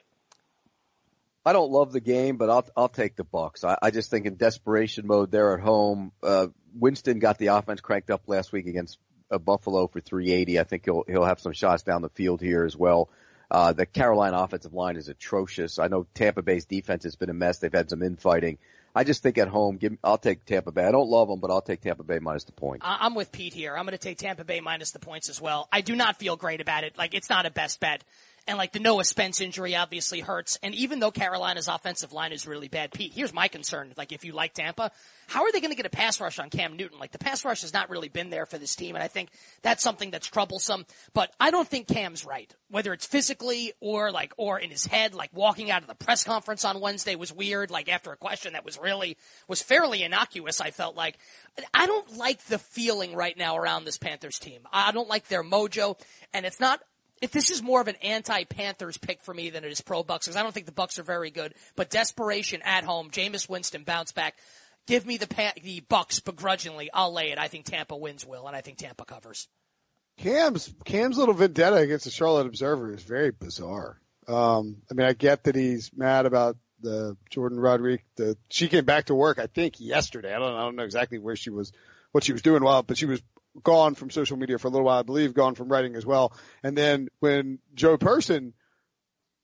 [1.46, 3.64] I don't love the game, but I'll I'll take the Bucks.
[3.64, 6.12] I, I just think in desperation mode, they're at home.
[6.24, 8.98] Uh, Winston got the offense cranked up last week against
[9.30, 10.60] uh, Buffalo for 380.
[10.60, 13.10] I think he'll he'll have some shots down the field here as well.
[13.50, 15.78] Uh, the Carolina offensive line is atrocious.
[15.78, 17.60] I know Tampa Bay's defense has been a mess.
[17.60, 18.58] They've had some infighting.
[18.96, 20.86] I just think at home, give, I'll take Tampa Bay.
[20.86, 22.86] I don't love them, but I'll take Tampa Bay minus the points.
[22.88, 23.76] I'm with Pete here.
[23.76, 25.68] I'm going to take Tampa Bay minus the points as well.
[25.72, 26.98] I do not feel great about it.
[26.98, 28.04] Like it's not a best bet.
[28.48, 30.60] And like the Noah Spence injury obviously hurts.
[30.62, 33.92] And even though Carolina's offensive line is really bad, Pete, here's my concern.
[33.98, 34.92] Like if you like Tampa,
[35.28, 37.00] how are they going to get a pass rush on Cam Newton?
[37.00, 38.96] Like the pass rush has not really been there for this team.
[38.96, 39.30] And I think
[39.64, 40.86] that's something that's troublesome.
[41.14, 42.54] But I don't think Cam's right.
[42.70, 46.24] Whether it's physically or like, or in his head, like walking out of the press
[46.24, 47.72] conference on Wednesday was weird.
[47.72, 51.18] Like after a question that was really, was fairly innocuous, I felt like.
[51.74, 54.62] I don't like the feeling right now around this Panthers team.
[54.72, 56.00] I don't like their mojo.
[56.32, 56.80] And it's not
[57.26, 60.38] if this is more of an anti-Panthers pick for me than it is pro-Bucks, because
[60.38, 61.56] I don't think the Bucks are very good.
[61.76, 64.36] But desperation at home, Jameis Winston bounce back.
[64.86, 65.28] Give me the
[65.64, 66.92] the Bucks begrudgingly.
[66.94, 67.40] I'll lay it.
[67.40, 69.48] I think Tampa wins, will, and I think Tampa covers.
[70.18, 74.00] Cam's Cam's little vendetta against the Charlotte Observer is very bizarre.
[74.28, 78.04] Um, I mean, I get that he's mad about the Jourdan Rodrigue.
[78.18, 80.32] The she came back to work, I think, yesterday.
[80.34, 81.72] I don't, I don't know exactly where she was,
[82.12, 83.22] what she was doing while, but she was
[83.63, 86.34] gone from social media for a little while, I believe, gone from writing as well.
[86.63, 88.54] And then when Joe Person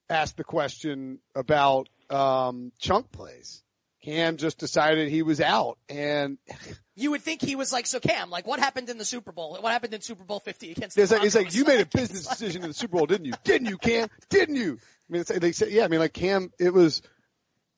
[0.09, 3.63] asked the question about um, chunk plays,
[4.03, 5.77] Cam just decided he was out.
[5.87, 6.37] And
[6.95, 9.57] you would think he was like, so Cam, like what happened in the Super Bowl?
[9.59, 11.85] What happened in Super Bowl 50 against the it's like, it's like you made a
[11.97, 13.33] business decision in the Super Bowl, didn't you?
[13.43, 14.09] Didn't you, Cam?
[14.29, 14.79] Didn't you?
[15.09, 17.01] I mean, they say, yeah, I mean, like Cam, it was,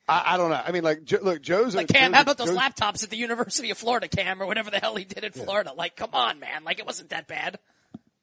[0.08, 0.62] I, I don't know.
[0.64, 2.12] I mean, like, look, Joe's like Cam.
[2.12, 4.80] Joe's, how about those Joe's, laptops at the University of Florida, Cam, or whatever the
[4.80, 5.44] hell he did in yeah.
[5.44, 5.74] Florida?
[5.74, 6.64] Like, come on, man.
[6.64, 7.60] Like, it wasn't that bad.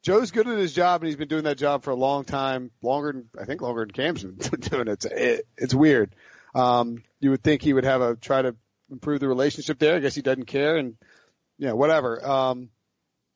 [0.03, 2.71] Joe's good at his job, and he's been doing that job for a long time,
[2.81, 4.91] longer than I think longer than Cam's been doing it.
[4.91, 6.15] It's, it, it's weird.
[6.55, 8.55] Um, you would think he would have a try to
[8.91, 9.95] improve the relationship there.
[9.95, 10.95] I guess he doesn't care, and
[11.57, 12.25] yeah, you know, whatever.
[12.25, 12.69] Um,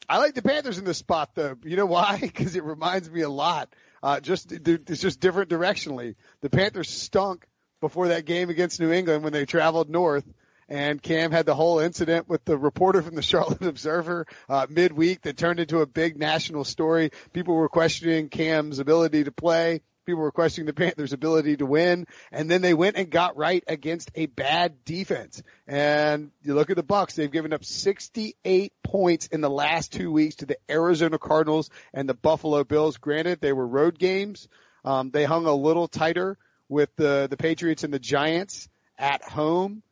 [0.10, 1.55] I like the Panthers in this spot though.
[1.63, 2.19] You know why?
[2.21, 3.73] Because it reminds me a lot.
[4.03, 6.15] Uh, just it's just different directionally.
[6.41, 7.47] The Panthers stunk
[7.81, 10.25] before that game against New England when they traveled north.
[10.67, 15.21] And Cam had the whole incident with the reporter from the Charlotte Observer uh, midweek
[15.21, 17.11] that turned into a big national story.
[17.33, 19.81] People were questioning Cam's ability to play.
[20.05, 23.63] People were questioning the Panthers' ability to win, and then they went and got right
[23.65, 25.41] against a bad defense.
[25.65, 30.11] And you look at the Bucks; they've given up 68 points in the last two
[30.11, 32.97] weeks to the Arizona Cardinals and the Buffalo Bills.
[32.97, 34.47] Granted, they were road games.
[34.83, 36.38] Um, they hung a little tighter
[36.69, 39.84] with the the Patriots and the Giants at home,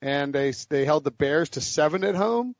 [0.00, 2.54] and they they held the Bears to seven at home.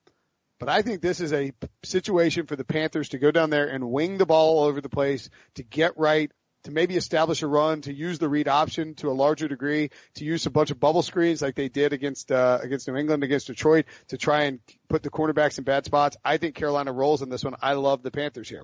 [0.58, 3.90] But I think this is a situation for the Panthers to go down there and
[3.90, 6.30] wing the ball all over the place to get right,
[6.62, 10.24] to maybe establish a run, to use the read option to a larger degree, to
[10.24, 13.48] use a bunch of bubble screens like they did against uh, against New England, against
[13.48, 16.16] Detroit, to try and put the cornerbacks in bad spots.
[16.24, 17.56] I think Carolina rolls in this one.
[17.60, 18.62] I love the Panthers here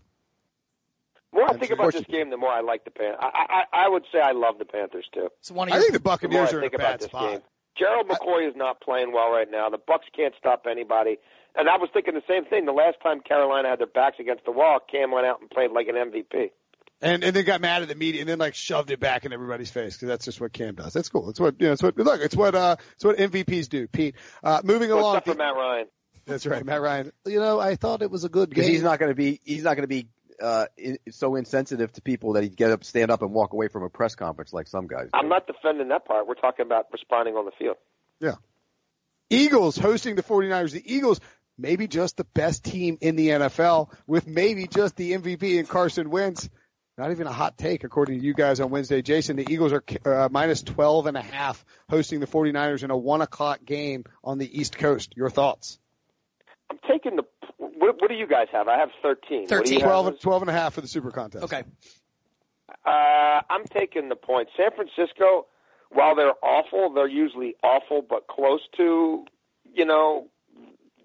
[1.48, 3.18] more I think about this game, the more I like the Panthers.
[3.20, 5.28] I, I, I would say I love the Panthers too.
[5.40, 7.30] So one of I think the Buccaneers the are in a bad spot.
[7.30, 7.40] Game.
[7.78, 9.68] Gerald McCoy is not playing well right now.
[9.70, 11.18] The Bucks can't stop anybody.
[11.54, 12.66] And I was thinking the same thing.
[12.66, 15.70] The last time Carolina had their backs against the wall, Cam went out and played
[15.70, 16.50] like an MVP.
[17.00, 19.32] And and then got mad at the media and then like shoved it back in
[19.32, 20.92] everybody's face because that's just what Cam does.
[20.92, 21.30] That's cool.
[21.30, 21.72] It's what you know.
[21.72, 22.20] It's what look.
[22.20, 22.74] It's what uh.
[22.96, 23.87] It's what MVPs do.
[23.87, 24.16] Pete.
[24.42, 25.16] Uh, moving What's along.
[25.16, 25.87] Up for Matt Ryan.
[26.26, 27.12] That's right, Matt Ryan.
[27.24, 28.68] You know, I thought it was a good game.
[28.68, 29.40] He's not going to be.
[29.44, 30.08] He's not going to be
[30.42, 30.66] uh,
[31.11, 33.90] so insensitive to people that he'd get up, stand up, and walk away from a
[33.90, 35.09] press conference like some guys.
[35.12, 35.18] Do.
[35.18, 36.27] I'm not defending that part.
[36.27, 37.77] We're talking about responding on the field.
[38.20, 38.35] Yeah.
[39.31, 40.72] Eagles hosting the 49ers.
[40.72, 41.20] The Eagles,
[41.59, 46.11] maybe just the best team in the NFL with maybe just the MVP in Carson
[46.11, 46.48] Wentz.
[46.96, 49.03] Not even a hot take according to you guys on Wednesday.
[49.03, 52.96] Jason, the Eagles are uh, minus 12 and a half hosting the 49ers in a
[52.96, 55.12] one o'clock game on the East Coast.
[55.16, 55.79] Your thoughts?
[56.70, 57.22] I'm taking the
[57.78, 58.68] what, what do you guys have?
[58.68, 59.46] I have 13.
[59.46, 59.80] 13.
[59.80, 61.44] 12, 12 and a half for the Super Contest.
[61.44, 61.62] Okay.
[62.84, 64.48] Uh, I'm taking the point.
[64.56, 65.46] San Francisco,
[65.90, 69.24] while they're awful, they're usually awful but close to,
[69.72, 70.28] you know,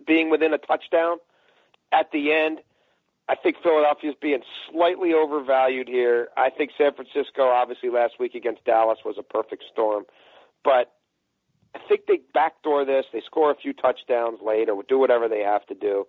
[0.06, 1.18] being within a touchdown.
[1.92, 2.60] At the end,
[3.30, 6.30] I think Philadelphia's being slightly overvalued here.
[6.36, 10.04] I think San Francisco, obviously last week against Dallas, was a perfect storm.
[10.64, 10.92] But
[11.76, 13.06] I think they backdoor this.
[13.14, 16.06] They score a few touchdowns late or do whatever they have to do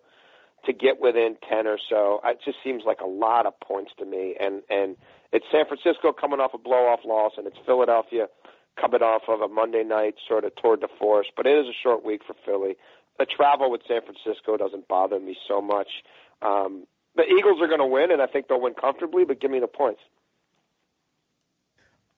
[0.67, 2.21] to get within 10 or so.
[2.25, 4.35] It just seems like a lot of points to me.
[4.41, 4.97] And, and
[5.33, 8.27] it's San Francisco coming off a blow off loss and it's Philadelphia
[8.81, 11.27] coming off of a Monday night sort of toward the force.
[11.37, 12.77] But it is a short week for Philly.
[13.19, 15.89] The travel with San Francisco doesn't bother me so much.
[16.43, 19.25] Um, the Eagles are going to win, and I think they'll win comfortably.
[19.25, 20.01] But give me the points.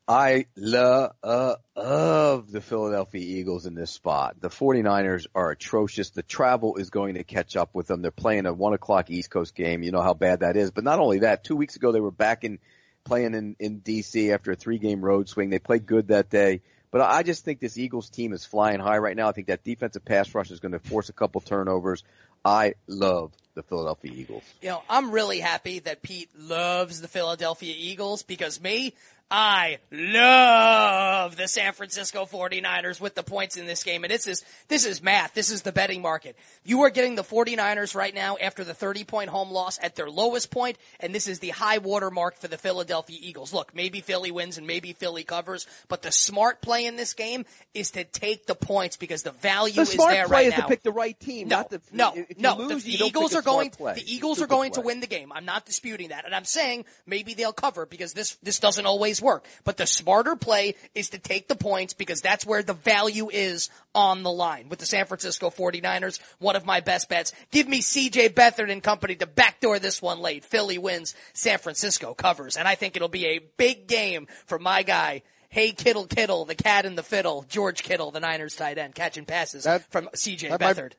[0.08, 4.36] I love, the Philadelphia Eagles in this spot.
[4.40, 6.10] The 49ers are atrocious.
[6.10, 8.02] The travel is going to catch up with them.
[8.02, 9.82] They're playing a one o'clock East Coast game.
[9.82, 10.70] You know how bad that is.
[10.70, 12.60] But not only that, two weeks ago they were back in
[13.04, 15.50] playing in, in DC after a three game road swing.
[15.50, 16.62] They played good that day.
[16.92, 19.28] But I just think this Eagles team is flying high right now.
[19.28, 22.04] I think that defensive pass rush is going to force a couple turnovers.
[22.44, 24.44] I love the Philadelphia Eagles.
[24.62, 28.94] You know, I'm really happy that Pete loves the Philadelphia Eagles because me,
[29.28, 34.04] I love the San Francisco 49ers with the points in this game.
[34.04, 35.34] And this is, this is math.
[35.34, 36.36] This is the betting market.
[36.64, 40.08] You are getting the 49ers right now after the 30 point home loss at their
[40.08, 43.52] lowest point, and this is the high water mark for the Philadelphia Eagles.
[43.52, 47.46] Look, maybe Philly wins and maybe Philly covers, but the smart play in this game
[47.74, 50.52] is to take the points because the value the is smart there play right is
[50.56, 50.62] now.
[50.64, 52.56] to pick the right team, No, not the, no, if you no.
[52.58, 53.70] lose, the, the don't Eagles are going.
[53.70, 53.94] play.
[53.94, 55.32] The Eagles are going to win the game.
[55.32, 59.22] I'm not disputing that, and I'm saying maybe they'll cover because this this doesn't always
[59.22, 59.46] work.
[59.64, 63.70] But the smarter play is to take the points because that's where the value is
[63.94, 66.20] on the line with the San Francisco 49ers.
[66.38, 67.32] One of my best bets.
[67.50, 68.30] Give me C.J.
[68.30, 70.44] Beathard and company to backdoor this one late.
[70.44, 71.14] Philly wins.
[71.32, 75.22] San Francisco covers, and I think it'll be a big game for my guy.
[75.48, 79.24] Hey Kittle Kittle, the cat and the fiddle, George Kittle, the Niners tight end, catching
[79.24, 80.48] passes That- from C.J.
[80.48, 80.92] that might- Beathard.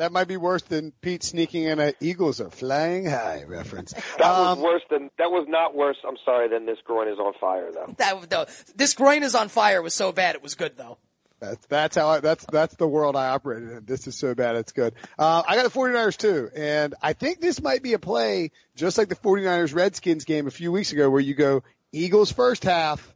[0.00, 3.92] That might be worse than Pete sneaking in a Eagles are flying high reference.
[4.18, 5.98] That Um, was worse than that was not worse.
[6.08, 6.48] I'm sorry.
[6.48, 7.94] Than this groin is on fire though.
[7.98, 10.96] That no, this groin is on fire was so bad it was good though.
[11.38, 13.84] That's that's how I, that's that's the world I operated in.
[13.84, 14.94] This is so bad it's good.
[15.18, 18.96] Uh, I got the 49ers too, and I think this might be a play just
[18.96, 23.14] like the 49ers Redskins game a few weeks ago, where you go Eagles first half,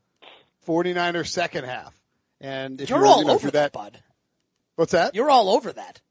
[0.67, 1.95] 49ers second half,
[2.43, 3.99] and if You're you're, all you know, over you're that, bud.
[4.77, 5.15] What's that?
[5.15, 6.03] You're all over that.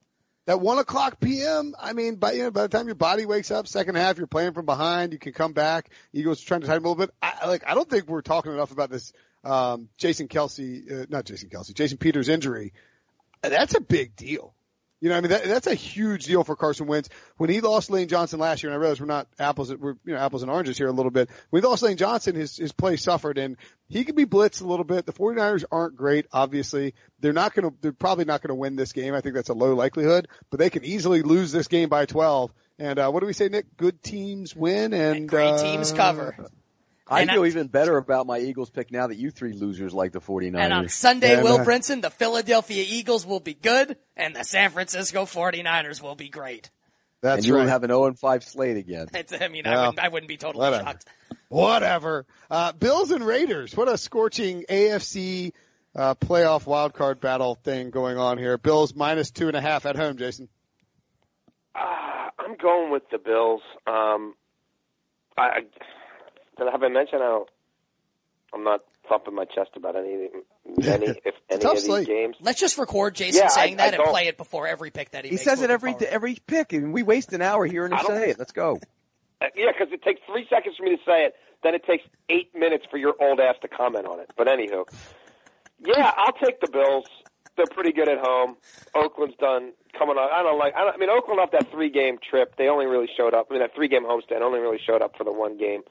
[0.46, 1.74] That one o'clock p.m.
[1.80, 4.28] I mean, by you know, by the time your body wakes up, second half, you're
[4.28, 5.14] playing from behind.
[5.14, 5.90] You can come back.
[6.12, 7.14] Eagles trying to tighten a little bit.
[7.22, 9.14] I, like, I don't think we're talking enough about this.
[9.46, 12.74] Um, Jason Kelce, uh, not Jason Kelce, Jason Peters injury.
[13.42, 14.54] That's a big deal.
[15.04, 17.10] You know, I mean, that, that's a huge deal for Carson Wentz.
[17.36, 20.14] When he lost Lane Johnson last year, and I realize we're not apples, we're, you
[20.14, 21.30] know, apples and oranges here a little bit.
[21.50, 23.58] When he lost Lane Johnson, his, his play suffered and
[23.90, 25.06] he could be blitzed a little bit.
[25.06, 26.94] The 49ers aren't great, obviously.
[27.20, 29.14] They're not going to, they're probably not going to win this game.
[29.14, 32.54] I think that's a low likelihood, but they can easily lose this game by 12.
[32.80, 33.76] And, uh, what do we say, Nick?
[33.76, 36.50] Good teams win and, And great uh, teams cover.
[37.08, 40.12] I feel I- even better about my Eagles pick now that you three losers like
[40.14, 40.60] the 49ers.
[40.64, 41.68] And on Sunday, Yeah, Will man.
[41.68, 46.70] Brinson, the Philadelphia Eagles will be good, and the San Francisco 49ers will be great.
[47.22, 47.62] That's and you right.
[47.64, 49.08] will have an 0 and 5 slate again.
[49.14, 50.84] It's, I mean, Well, I, wouldn't, I wouldn't be totally whatever.
[50.86, 51.06] shocked.
[51.50, 52.26] Whatever.
[52.50, 53.76] Uh, Bills and Raiders.
[53.76, 55.54] What a scorching AFC
[55.96, 58.58] uh, playoff wild card battle thing going on here.
[58.58, 60.50] Bills minus two and a half at home, Jason.
[61.76, 63.62] Uh, I'm going with the Bills.
[63.88, 64.36] Um,
[65.38, 65.62] I,
[66.60, 67.46] I have I mentioned how
[68.54, 70.30] I'm not thumping my chest about any
[70.84, 72.08] any if any of these slate.
[72.08, 72.36] games.
[72.42, 75.12] Let's just record Jason Yeah, saying I that and don't- play it before every pick
[75.12, 75.42] that he, makes.
[75.44, 76.08] He says it every forward.
[76.10, 78.40] every pick, and we waste an hour hearing him say it.
[78.40, 78.80] Let's go.
[79.42, 82.06] Uh, yeah, because it takes three seconds for me to say it, then it takes
[82.30, 84.32] eight minutes for your old ass to comment on it.
[84.38, 84.86] But anywho,
[85.86, 87.04] yeah, I'll take the Bills.
[87.58, 88.56] They're pretty good at home.
[88.96, 90.30] Oakland's done coming on.
[90.32, 90.74] I don't like.
[90.76, 93.48] I, don't, I mean, Oakland off that three game trip, they only really showed up.
[93.50, 95.82] I mean, that three game homestand only really showed up for the one game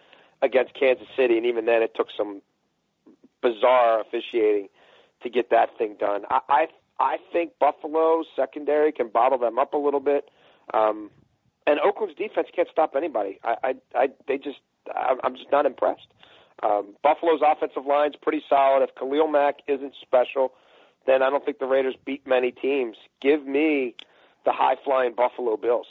[0.43, 2.43] against Kansas City, and even then, it took some
[3.41, 4.69] bizarre officiating
[5.23, 6.23] to get that thing done.
[6.31, 6.67] I I,
[6.99, 10.29] I think Buffalo's secondary can bottle them up a little bit.
[10.75, 11.11] Um,
[11.67, 13.39] and Oakland's defense can't stop anybody.
[13.45, 14.59] I, I, I they just,
[14.95, 16.09] I'm just not impressed.
[16.63, 18.83] Um, Buffalo's offensive line's pretty solid.
[18.83, 20.53] If Khalil Mack isn't special,
[21.07, 22.97] then I don't think the Raiders beat many teams.
[23.21, 23.95] Give me
[24.45, 25.87] the high flying Buffalo Bills.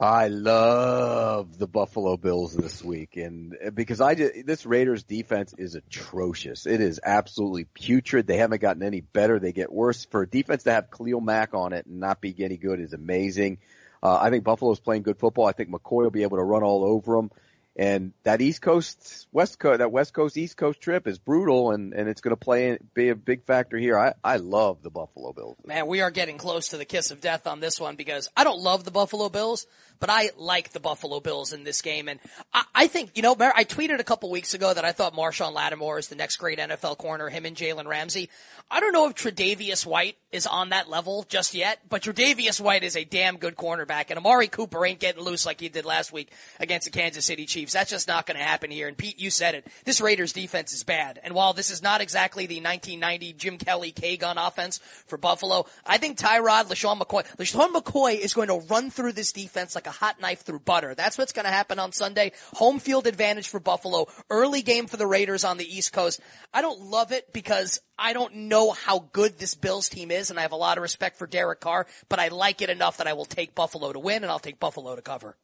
[0.00, 5.54] I love the Buffalo Bills this week, and uh, because I just, this Raiders defense
[5.58, 6.64] is atrocious.
[6.64, 8.26] It is absolutely putrid.
[8.26, 9.38] They haven't gotten any better.
[9.38, 10.06] They get worse.
[10.06, 12.94] For a defense to have Khalil Mack on it and not be any good is
[12.94, 13.58] amazing.
[14.02, 15.44] Uh, I think Buffalo's playing good football.
[15.44, 17.30] I think McCoy will be able to run all over them.
[17.76, 21.94] And that East Coast, West Coast, that West Coast, East Coast trip is brutal, and,
[21.94, 23.98] and it's going to play be a big factor here.
[23.98, 25.56] I, I love the Buffalo Bills.
[25.64, 28.44] Man, we are getting close to the kiss of death on this one because I
[28.44, 29.66] don't love the Buffalo Bills,
[30.00, 32.08] but I like the Buffalo Bills in this game.
[32.08, 32.18] And
[32.52, 35.52] I, I think, you know, I tweeted a couple weeks ago that I thought Marshon
[35.52, 38.30] Lattimore is the next great NFL corner, him and Jalen Ramsey.
[38.70, 42.84] I don't know if Tre'Davious White is on that level just yet, but Tre'Davious White
[42.84, 46.12] is a damn good cornerback, and Amari Cooper ain't getting loose like he did last
[46.12, 47.72] week against the Kansas City Chiefs.
[47.72, 48.88] That's just not going to happen here.
[48.88, 49.66] And Pete, you said it.
[49.84, 51.20] This Raiders defense is bad.
[51.22, 55.98] And while this is not exactly the 1990 Jim Kelly K-gun offense for Buffalo, I
[55.98, 59.89] think Tyrod, LeSean McCoy, LeSean McCoy is going to run through this defense like a
[59.90, 60.94] hot knife through butter.
[60.94, 62.32] That's what's going to happen on Sunday.
[62.54, 64.06] Home field advantage for Buffalo.
[64.28, 66.20] Early game for the Raiders on the East Coast.
[66.52, 70.38] I don't love it because I don't know how good this Bills team is, and
[70.38, 73.06] I have a lot of respect for Derek Carr, but I like it enough that
[73.06, 75.36] I will take Buffalo to win, and I'll take Buffalo to cover.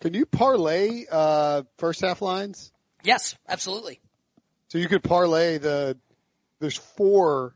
[0.00, 2.72] Can you parlay uh, first half lines?
[3.04, 4.00] Yes, absolutely.
[4.68, 5.96] So you could parlay the.
[6.60, 7.54] There's four,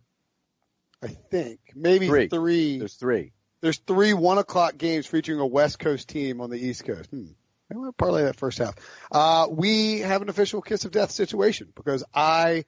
[1.02, 2.28] I think, maybe Three.
[2.28, 2.78] three.
[2.78, 3.32] There's three.
[3.66, 7.10] There's three one o'clock games featuring a West Coast team on the East Coast.
[7.10, 7.24] Hmm.
[7.68, 8.76] I want to parlay that first half.
[9.10, 12.64] Uh, we have an official kiss of death situation because I,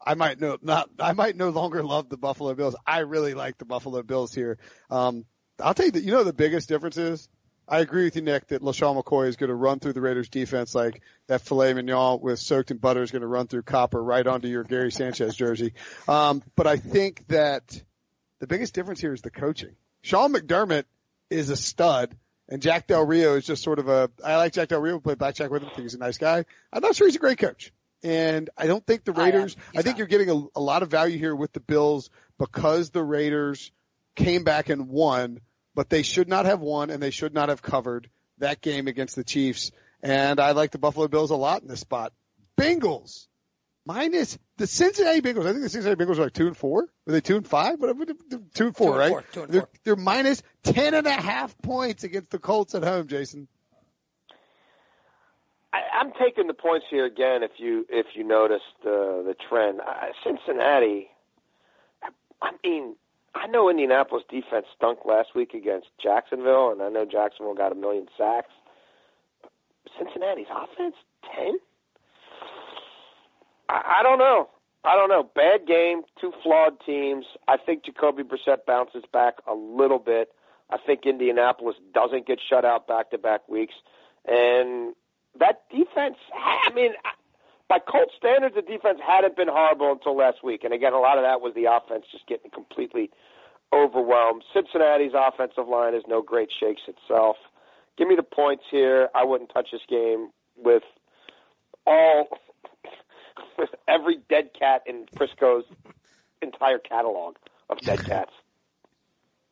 [0.00, 2.76] I might no not I might no longer love the Buffalo Bills.
[2.86, 4.58] I really like the Buffalo Bills here.
[4.90, 5.24] Um,
[5.58, 7.28] I'll tell you that you know the biggest difference is.
[7.66, 10.28] I agree with you, Nick, that LeSean McCoy is going to run through the Raiders
[10.28, 14.00] defense like that filet mignon with soaked in butter is going to run through copper
[14.00, 15.72] right onto your Gary Sanchez jersey.
[16.06, 17.82] Um, but I think that
[18.38, 19.74] the biggest difference here is the coaching.
[20.08, 20.84] Sean McDermott
[21.28, 22.16] is a stud,
[22.48, 24.10] and Jack Del Rio is just sort of a.
[24.24, 24.94] I like Jack Del Rio.
[24.94, 25.68] We played blackjack with him.
[25.70, 26.46] I think he's a nice guy.
[26.72, 29.54] I'm not sure he's a great coach, and I don't think the oh, Raiders.
[29.72, 29.98] He's I think not.
[29.98, 33.70] you're getting a, a lot of value here with the Bills because the Raiders
[34.16, 35.42] came back and won,
[35.74, 39.14] but they should not have won and they should not have covered that game against
[39.14, 39.72] the Chiefs.
[40.02, 42.14] And I like the Buffalo Bills a lot in this spot.
[42.56, 43.26] Bengals
[43.84, 45.46] minus the Cincinnati Bengals.
[45.46, 46.82] I think the Cincinnati Bengals are like two and four.
[47.06, 47.80] Are they two and five?
[47.80, 49.10] But They're Two and four, Two and right?
[49.10, 49.70] four, two and they're, four.
[49.84, 53.48] they're minus ten and a half points against the Colts at home, Jason.
[55.72, 57.42] I, I'm taking the points here again.
[57.42, 61.08] If you if you noticed the the trend, uh, Cincinnati.
[62.02, 62.08] I,
[62.42, 62.96] I mean,
[63.34, 67.74] I know Indianapolis defense stunk last week against Jacksonville, and I know Jacksonville got a
[67.74, 68.50] million sacks.
[69.98, 70.94] Cincinnati's offense
[71.34, 71.58] ten.
[73.68, 74.48] I, don't know.
[74.84, 75.28] I don't know.
[75.34, 77.26] Bad game, two flawed teams.
[77.46, 80.28] I think Jacoby Brissett bounces back a little bit.
[80.70, 83.74] I think Indianapolis doesn't get shut out back to back weeks,
[84.26, 84.94] and
[85.38, 86.16] that defense.
[86.34, 86.92] I mean,
[87.68, 90.64] by Colt standards, the defense hadn't been horrible until last week.
[90.64, 93.10] And again, a lot of that was the offense just getting completely
[93.72, 94.42] overwhelmed.
[94.54, 97.36] Cincinnati's offensive line is no great shakes itself.
[97.96, 99.08] Give me the points here.
[99.14, 100.82] I wouldn't touch this game with
[101.86, 102.28] all
[103.88, 105.64] every dead cat in Prisco's
[106.42, 107.36] entire catalog
[107.70, 108.32] of dead cats.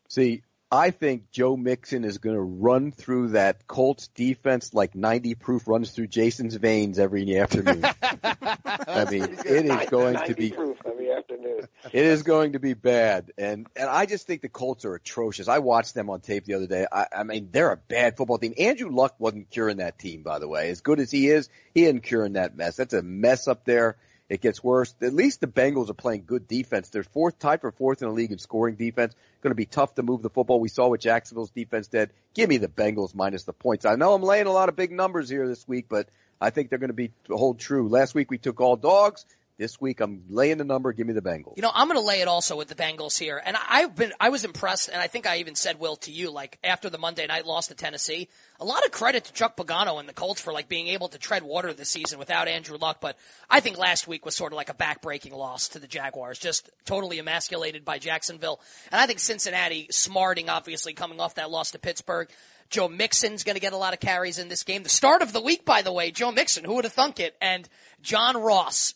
[0.08, 5.36] See, I think Joe Mixon is going to run through that Colts defense like 90
[5.36, 7.84] proof runs through Jason's veins every afternoon.
[8.02, 11.68] I mean, it is going to be proof every afternoon.
[11.92, 15.46] it is going to be bad, and and I just think the Colts are atrocious.
[15.46, 16.86] I watched them on tape the other day.
[16.90, 18.54] I, I mean, they're a bad football team.
[18.58, 20.70] Andrew Luck wasn't curing that team, by the way.
[20.70, 22.76] As good as he is, he isn't curing that mess.
[22.76, 23.96] That's a mess up there.
[24.28, 24.94] It gets worse.
[25.00, 26.88] At least the Bengals are playing good defense.
[26.88, 29.14] They're fourth, tied for fourth in the league in scoring defense.
[29.40, 30.58] Going to be tough to move the football.
[30.58, 32.10] We saw what Jacksonville's defense did.
[32.34, 33.84] Give me the Bengals minus the points.
[33.84, 36.08] I know I'm laying a lot of big numbers here this week, but
[36.40, 37.88] I think they're going to be hold true.
[37.88, 39.24] Last week we took all dogs.
[39.58, 40.92] This week I'm laying the number.
[40.92, 41.56] Give me the Bengals.
[41.56, 43.40] You know, I'm going to lay it also with the Bengals here.
[43.42, 46.30] And I've been, I was impressed, and I think I even said, Will, to you,
[46.30, 48.28] like, after the Monday night loss to Tennessee,
[48.60, 51.18] a lot of credit to Chuck Pagano and the Colts for, like, being able to
[51.18, 53.00] tread water this season without Andrew Luck.
[53.00, 53.16] But
[53.48, 56.68] I think last week was sort of like a backbreaking loss to the Jaguars, just
[56.84, 58.60] totally emasculated by Jacksonville.
[58.92, 62.28] And I think Cincinnati, smarting, obviously, coming off that loss to Pittsburgh.
[62.68, 64.82] Joe Mixon's going to get a lot of carries in this game.
[64.82, 67.36] The start of the week, by the way, Joe Mixon, who would have thunk it?
[67.40, 67.66] And
[68.02, 68.94] John Ross,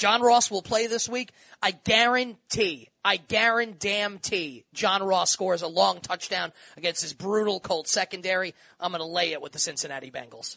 [0.00, 1.30] John Ross will play this week.
[1.60, 8.54] I guarantee, I guarantee John Ross scores a long touchdown against his brutal Colt secondary.
[8.80, 10.56] I'm going to lay it with the Cincinnati Bengals.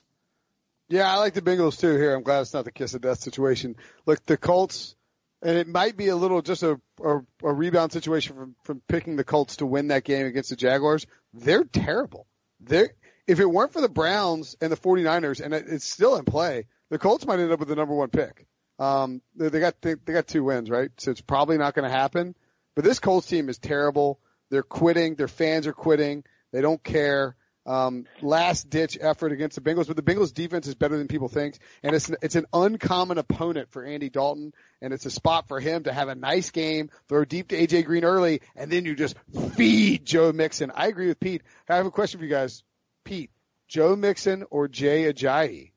[0.88, 2.16] Yeah, I like the Bengals too here.
[2.16, 3.76] I'm glad it's not the kiss of death situation.
[4.06, 4.96] Look, the Colts,
[5.42, 9.18] and it might be a little just a, a, a rebound situation from, from picking
[9.18, 11.06] the Colts to win that game against the Jaguars.
[11.34, 12.28] They're terrible.
[12.62, 12.94] They're,
[13.28, 16.98] if it weren't for the Browns and the 49ers, and it's still in play, the
[16.98, 18.48] Colts might end up with the number one pick.
[18.80, 20.90] Um, they, they got they, they got two wins, right?
[20.98, 22.36] So it's probably not going to happen.
[22.76, 24.20] But this Colts team is terrible.
[24.50, 25.16] They're quitting.
[25.16, 26.24] Their fans are quitting.
[26.52, 27.36] They don't care.
[27.66, 31.30] Um, last ditch effort against the Bengals, but the Bengals defense is better than people
[31.30, 35.62] think, and it's it's an uncommon opponent for Andy Dalton, and it's a spot for
[35.62, 38.96] him to have a nice game, throw deep to AJ Green early, and then you
[38.96, 39.16] just
[39.56, 40.74] feed Joe Mixon.
[40.76, 41.42] I agree with Pete.
[41.70, 42.64] I have a question for you guys.
[43.06, 43.32] Pete,
[43.70, 45.72] Joe Mixon or Jay Ajayi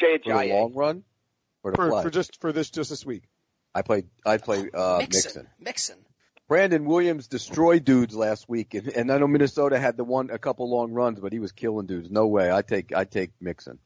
[0.00, 0.50] Jay For the Ajayi.
[0.50, 1.04] long run?
[1.64, 2.02] Or to for, play?
[2.02, 3.24] for just for this just this week?
[3.74, 5.08] I played, I play, uh, Mixon.
[5.22, 5.48] Mixon.
[5.58, 5.98] Mixon.
[6.46, 10.38] Brandon Williams destroyed dudes last week, and, and I know Minnesota had the one, a
[10.38, 12.10] couple long runs, but he was killing dudes.
[12.10, 12.52] No way.
[12.52, 13.78] I take, I take Mixon.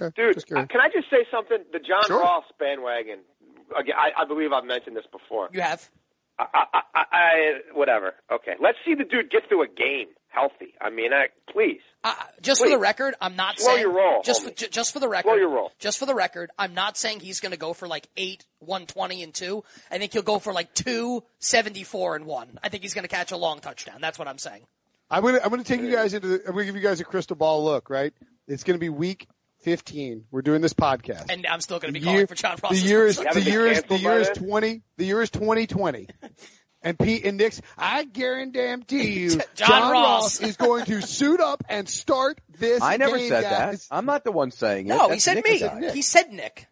[0.00, 1.56] Okay, Dude, just can I just say something?
[1.72, 2.20] The John Sure.
[2.20, 3.20] Ross bandwagon.
[3.76, 5.48] Again, I, I believe I've mentioned this before.
[5.52, 5.88] You have.
[6.38, 8.12] I, I, I, I, whatever.
[8.30, 10.74] Okay, let's see the dude get through a game healthy.
[10.80, 11.80] I mean, I, please.
[12.04, 14.56] Uh, just for the record, I'm not Slow saying your roll, just for, homie.
[14.56, 15.28] ju- just for the record.
[15.30, 15.72] Slow your roll.
[15.78, 18.86] Just for the record, I'm not saying he's going to go for like eight, one
[18.86, 19.64] twenty and two.
[19.90, 22.58] I think he'll go for like two, seventy four and one.
[22.62, 23.96] I think he's going to catch a long touchdown.
[24.00, 24.62] That's what I'm saying.
[25.10, 27.04] I'm gonna I'm gonna take you guys into the, I'm gonna give you guys a
[27.04, 27.88] crystal ball look.
[27.90, 28.12] Right,
[28.46, 29.26] it's gonna be week
[29.62, 30.26] 15.
[30.30, 31.26] We're doing this podcast.
[31.32, 32.72] And I'm still going to be The calling year- for John Ross.
[32.72, 34.82] The year is the year is the year is 20.
[34.96, 36.06] The year is 2020.
[36.86, 40.40] And Pete and Nick's, I guarantee you, John John, Ross.
[40.40, 40.48] Ross.
[40.48, 42.80] is going to suit up and start this.
[42.80, 43.88] I never game, said guys.
[43.88, 43.96] that.
[43.96, 44.90] I'm not the one saying it.
[44.90, 45.58] No, he said Nick me.
[45.58, 45.94] said.
[45.94, 46.68] He said Nick.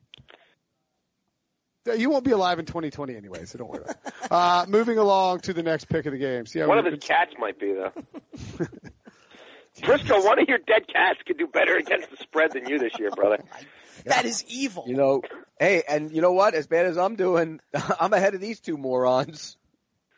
[1.98, 4.12] You won't be alive in 2020 anyway, so don't worry about it.
[4.30, 6.46] Uh, moving along to the next pick of the game.
[6.46, 7.92] See how One of we've his been- cats might be though.
[9.82, 12.92] Prisco, one of your dead cats could do better against the spread than you this
[12.98, 13.42] year, brother.
[14.06, 14.84] That is evil.
[14.86, 15.22] You know,
[15.58, 16.54] hey, and you know what?
[16.54, 17.60] As bad as I'm doing,
[18.00, 19.56] I'm ahead of these two morons.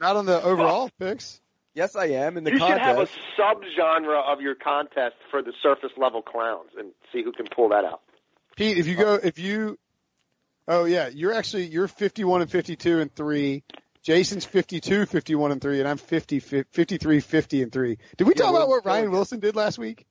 [0.01, 1.41] Not on the overall picks.
[1.75, 2.69] Yes, I am in the contest.
[2.69, 3.69] You should have a contest.
[3.79, 7.85] subgenre of your contest for the surface level clowns and see who can pull that
[7.85, 8.01] out.
[8.57, 9.79] Pete, if you go, if you,
[10.69, 13.63] oh yeah, you're actually, you're 51 and 52 and three.
[14.03, 17.99] Jason's 52, 51 and three, and I'm 50, 53, 50 and three.
[18.17, 19.11] Did we Yeah, talk about what Ryan.
[19.11, 20.07] Wilson did last week?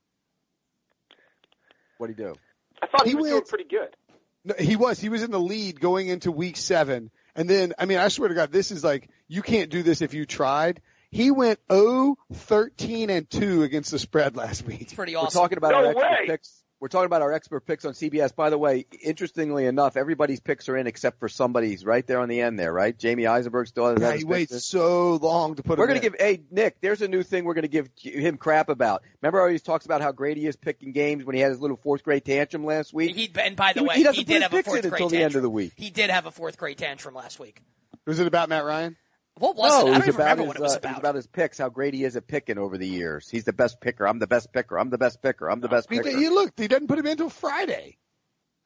[1.97, 2.35] What do you do?
[2.83, 3.95] I thought he, He was doing pretty good.
[4.43, 4.99] No, he was.
[4.99, 7.09] He was in the lead going into week seven.
[7.35, 10.01] And then, I mean, I swear to God, this is like, you can't do this
[10.01, 10.81] if you tried.
[11.11, 14.81] He went 0, 13 and 2 against the spread last week.
[14.81, 15.37] It's pretty awesome.
[15.39, 16.27] We're talking about No our expert way.
[16.27, 16.63] picks.
[16.81, 18.35] We're talking about our expert picks on CBS.
[18.35, 22.27] By the way, interestingly enough, everybody's picks are in except for somebody's right there on
[22.27, 22.95] the end there, right?
[22.95, 24.59] Jamey Eisenberg still has Yeah, he picks waits in.
[24.59, 27.53] so long to put We're going to give, hey, Nick, there's a new thing we're
[27.53, 29.03] going to give him crap about.
[29.21, 31.61] Remember how he talks about how great he is picking games when he had his
[31.61, 33.15] little fourth grade tantrum last week?
[33.15, 35.09] He, and by the He- way, he doesn't he did have a fourth grade until
[35.09, 35.71] the end of the week.
[35.77, 37.61] He did have a fourth grade tantrum last week.
[38.05, 38.97] Was it about Matt Ryan?
[39.37, 39.89] What was no, it?
[39.89, 40.89] I don't even about remember his, what it was uh, about.
[40.89, 43.29] It was about his picks, how great he is at picking over the years.
[43.29, 44.07] He's the best picker.
[44.07, 44.79] I'm the best picker.
[44.79, 45.49] I'm the best picker.
[45.49, 46.17] I'm the best He, picker.
[46.17, 47.97] he look, he doesn't put him in until Friday.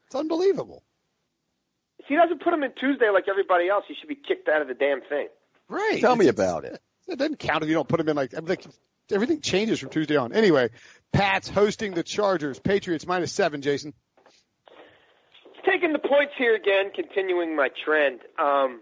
[0.06, 0.84] It's unbelievable.
[1.98, 4.62] If he doesn't put him in Tuesday like everybody else, he should be kicked out
[4.62, 5.28] of the damn thing.
[5.68, 6.00] Right.
[6.00, 6.80] Tell me about it.
[7.08, 8.64] It doesn't count if you don't put him in like, like
[9.12, 10.34] everything changes from Tuesday on.
[10.34, 10.70] Anyway,
[11.12, 12.60] Pat's hosting the Chargers.
[12.60, 13.94] Patriots minus seven, Jason.
[15.66, 18.22] Taking the points here again, continuing my trend.
[18.40, 18.82] Um,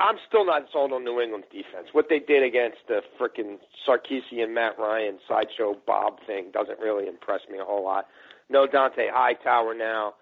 [0.00, 1.88] I'm still not sold on New England's defense.
[1.92, 7.40] What they did against the frickin' Sarkisian Matt Ryan sideshow Bob thing doesn't really impress
[7.50, 8.06] me a whole lot.
[8.50, 10.14] No Dont'a Hightower now.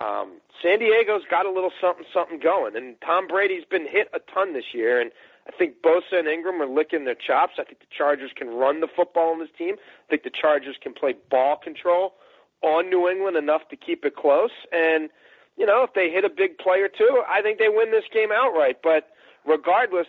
[0.00, 4.20] Um, San Diego's got a little something something going, and Tom Brady's been hit a
[4.32, 5.10] ton this year, and
[5.48, 7.54] I think Bosa and Ingram are licking their chops.
[7.58, 9.74] I think the Chargers can run the football on this team.
[9.74, 12.14] I think the Chargers can play ball control
[12.62, 15.10] on New England enough to keep it close, and
[15.56, 18.04] you know if they hit a big play or two, I think they win this
[18.12, 18.78] game outright.
[18.82, 19.10] But
[19.48, 20.06] regardless,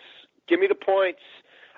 [0.48, 1.20] give me the points.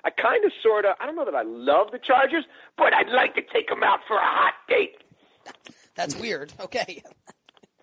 [0.05, 2.43] I kind of, sort of, I don't know that I love the Chargers,
[2.77, 4.97] but I'd like to take them out for a hot date.
[5.95, 6.51] That's weird.
[6.59, 7.03] Okay.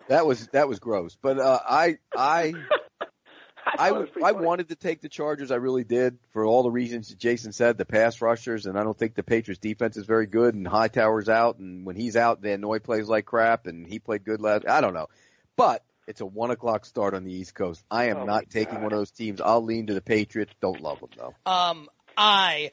[0.07, 1.17] That was that was gross.
[1.21, 2.53] But uh, I I
[3.65, 5.51] I, thought it was pretty I wanted to take the Chargers.
[5.51, 7.77] I really did for all the reasons that Jason said.
[7.77, 10.53] The pass rushers, and I don't think the Patriots defense is very good.
[10.55, 14.25] And Hightower's out, and when he's out, Van Noy plays like crap, and he played
[14.25, 14.67] good last.
[14.67, 15.07] I don't know,
[15.55, 17.83] but it's a one o'clock start on the East Coast.
[17.91, 18.83] I am Oh, not taking God.
[18.83, 19.39] one of those teams.
[19.41, 20.51] I'll lean to the Patriots.
[20.61, 21.33] Don't love them though.
[21.45, 21.87] Um,
[22.17, 22.69] I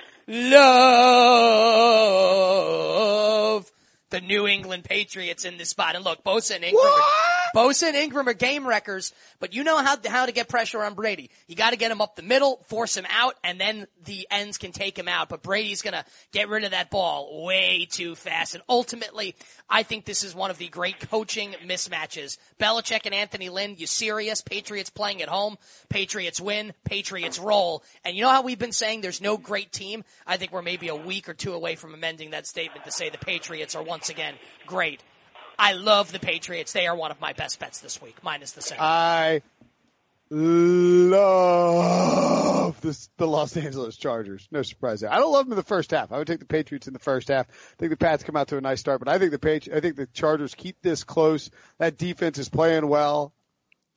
[2.68, 3.70] love
[4.10, 5.94] the New England Patriots in this spot.
[5.96, 7.02] And look, Bosa and Ingram, are,
[7.54, 10.94] Bosa and Ingram are game wreckers, but you know how how to get pressure on
[10.94, 11.30] Brady.
[11.46, 14.58] You got to get him up the middle, force him out, and then the ends
[14.58, 15.28] can take him out.
[15.28, 18.54] But Brady's gonna get rid of that ball way too fast.
[18.54, 19.34] And ultimately,
[19.68, 22.38] I think this is one of the great coaching mismatches.
[22.60, 24.40] Belichick and Anthony Lynn, you serious?
[24.40, 25.58] Patriots playing at home.
[25.88, 26.72] Patriots win.
[26.84, 27.82] Patriots roll.
[28.04, 30.04] And you know how we've been saying there's no great team?
[30.26, 33.10] I think we're maybe a week or two away from amending that statement to say
[33.10, 34.34] the Patriots are once again
[34.66, 35.02] great.
[35.58, 36.72] I love the Patriots.
[36.72, 38.84] They are one of my best bets this week, minus the seven.
[38.84, 39.42] I
[40.30, 41.50] love
[42.80, 44.46] this, the Los Angeles Chargers.
[44.50, 45.12] No surprise there.
[45.12, 46.12] I don't love them in the first half.
[46.12, 47.48] I would take the Patriots in the first half.
[47.48, 49.74] I think the Pats come out to a nice start, but I think the Patri-
[49.74, 51.50] I think the Chargers keep this close.
[51.78, 53.32] That defense is playing well.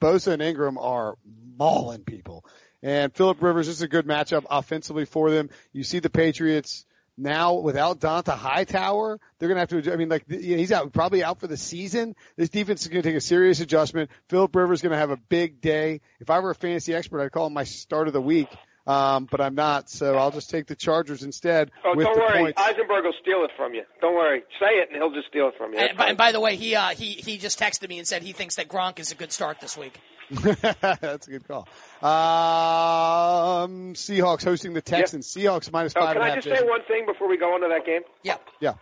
[0.01, 1.17] Bosa and Ingram are
[1.57, 2.43] mauling people.
[2.81, 5.51] And Philip Rivers this is a good matchup offensively for them.
[5.73, 6.85] You see the Patriots
[7.21, 9.93] Now without Dont'a Hightower, they're going to have to.
[9.93, 12.15] I mean, like you know, he's out, probably out for the season.
[12.35, 14.09] This defense is going to take a serious adjustment.
[14.27, 16.01] Philip Rivers is going to have a big day.
[16.19, 18.49] If I were a fantasy expert, I'd call him my start of the week.
[18.87, 21.69] Um, but I'm not, so I'll just take the Chargers instead.
[21.85, 22.61] Oh, with don't the worry, points.
[22.61, 23.83] Eisenberg will steal it from you.
[24.01, 25.79] Don't worry, say it and he'll just steal it from you.
[25.79, 28.23] And by, and by the way, he uh, he he just texted me and said
[28.23, 29.99] he thinks that Gronk is a good start this week.
[31.01, 31.67] That's a good call.
[32.01, 35.27] Um, Seahawks hosting the Texans.
[35.27, 36.43] Seahawks minus Oh, five can and a I half.
[36.43, 36.67] just say Jason.
[36.69, 38.01] one thing before we go into that game?
[38.23, 38.37] Yeah.
[38.59, 38.73] Yeah.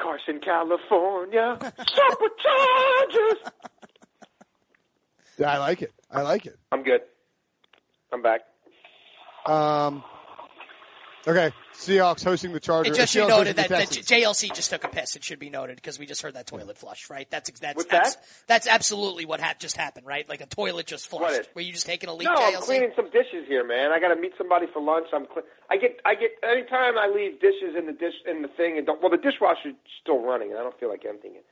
[0.00, 3.50] Carson, California, Superchargers.
[5.38, 5.92] Yeah, I like it.
[6.10, 6.56] I like it.
[6.70, 7.00] I'm good.
[8.12, 8.42] I'm back.
[9.46, 10.04] Um,
[11.28, 12.96] okay, Seahawks hosting the Chargers.
[12.96, 15.14] It just should Seahawks be noted that, the that JLC just took a piss.
[15.14, 17.30] It should be noted because we just heard that toilet flush, right?
[17.30, 18.24] That's ex- that's What's that's, that?
[18.46, 20.28] that's absolutely what ha- just happened, right?
[20.28, 21.40] Like a toilet just flushed.
[21.40, 23.92] is- Were you just taking a leak, No, I'm cleaning some dishes here, man.
[23.92, 25.06] I got to meet somebody for lunch.
[25.14, 25.26] I'm.
[25.26, 26.00] Cle- I get.
[26.04, 26.30] I get.
[26.42, 29.00] Anytime I leave dishes in the dish in the thing, and don't.
[29.00, 31.44] Well, the dishwasher's still running, and I don't feel like emptying it.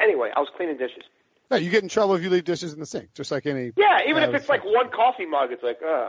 [0.00, 1.04] Anyway, I was cleaning dishes.
[1.50, 3.72] No, you get in trouble if you leave dishes in the sink, just like any.
[3.76, 6.08] Yeah, even uh, if it's like one coffee mug, it's like, uh,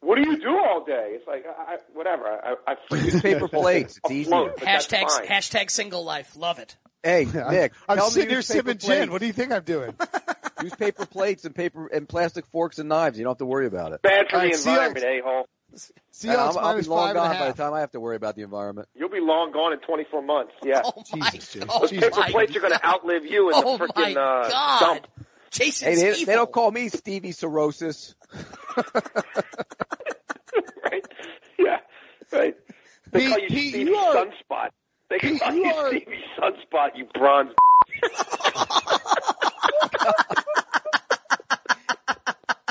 [0.00, 1.12] what do you do all day?
[1.14, 2.26] It's like, I, I, whatever.
[2.26, 3.98] I, I, I Use paper plates.
[4.04, 4.30] It's easy.
[4.30, 6.36] afloat, but that's Hashtag hashtag single life.
[6.36, 6.76] Love it.
[7.02, 9.10] Hey, I'm- Nick, I'm tell sitting me here sipping gin.
[9.10, 9.94] What do you think I'm doing?
[10.62, 13.18] Use paper plates and paper and plastic forks and knives.
[13.18, 14.02] You don't have to worry about it.
[14.02, 15.48] Bad for All the right, environment, a hole.
[15.72, 15.80] And
[16.12, 18.00] Seahawks I'm, I'll be long five and a gone by the time I have to
[18.00, 18.88] worry about the environment.
[18.94, 20.52] You'll be long gone in 24 months.
[20.64, 20.82] Yeah.
[20.84, 21.68] Oh my, Jesus, Jason.
[21.70, 22.04] oh Jesus.
[22.08, 24.80] Paper my, plates are going to outlive you in oh the my freaking uh, God.
[24.80, 25.06] dump.
[25.50, 26.26] Jason's Hey, they, evil.
[26.26, 28.14] they don't call me Stevie Cirrhosis.
[30.84, 31.04] right?
[31.58, 31.78] Yeah.
[32.32, 32.54] Right.
[33.12, 34.68] They call you Pete, Stevie you are- Sunspot.
[35.08, 37.50] They call you you, are- Stevie Sunspot, you bronze.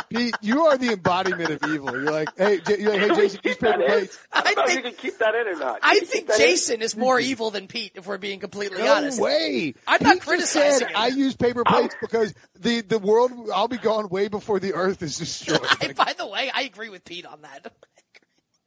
[0.09, 1.91] Pete, you are the embodiment of evil.
[1.91, 3.87] You're like, hey, J- you're like, hey, Jason, use keep that paper in?
[3.89, 4.19] plates.
[4.31, 5.79] I don't know I if think- you can keep that in or not.
[5.83, 6.45] I think keep that in?
[6.47, 9.21] Jason is more evil than Pete, if we're being completely No honest.
[9.21, 9.75] way.
[9.87, 10.95] I'm not Pete just criticizing said.
[10.95, 15.01] I use paper plates because the, the world, I'll be gone way before the earth
[15.03, 15.59] is destroyed.
[15.81, 17.71] I- by the way, I agree with Pete on that.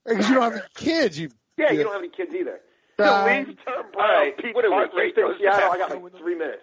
[0.07, 1.18] Because you don't have any kids.
[1.18, 2.61] You, Yeah, you don't have any kids either.
[2.99, 5.03] Um, Leave Tom All right, Pete, what are we?
[5.03, 5.70] Houston, Seattle.
[5.72, 6.62] I got like three minutes.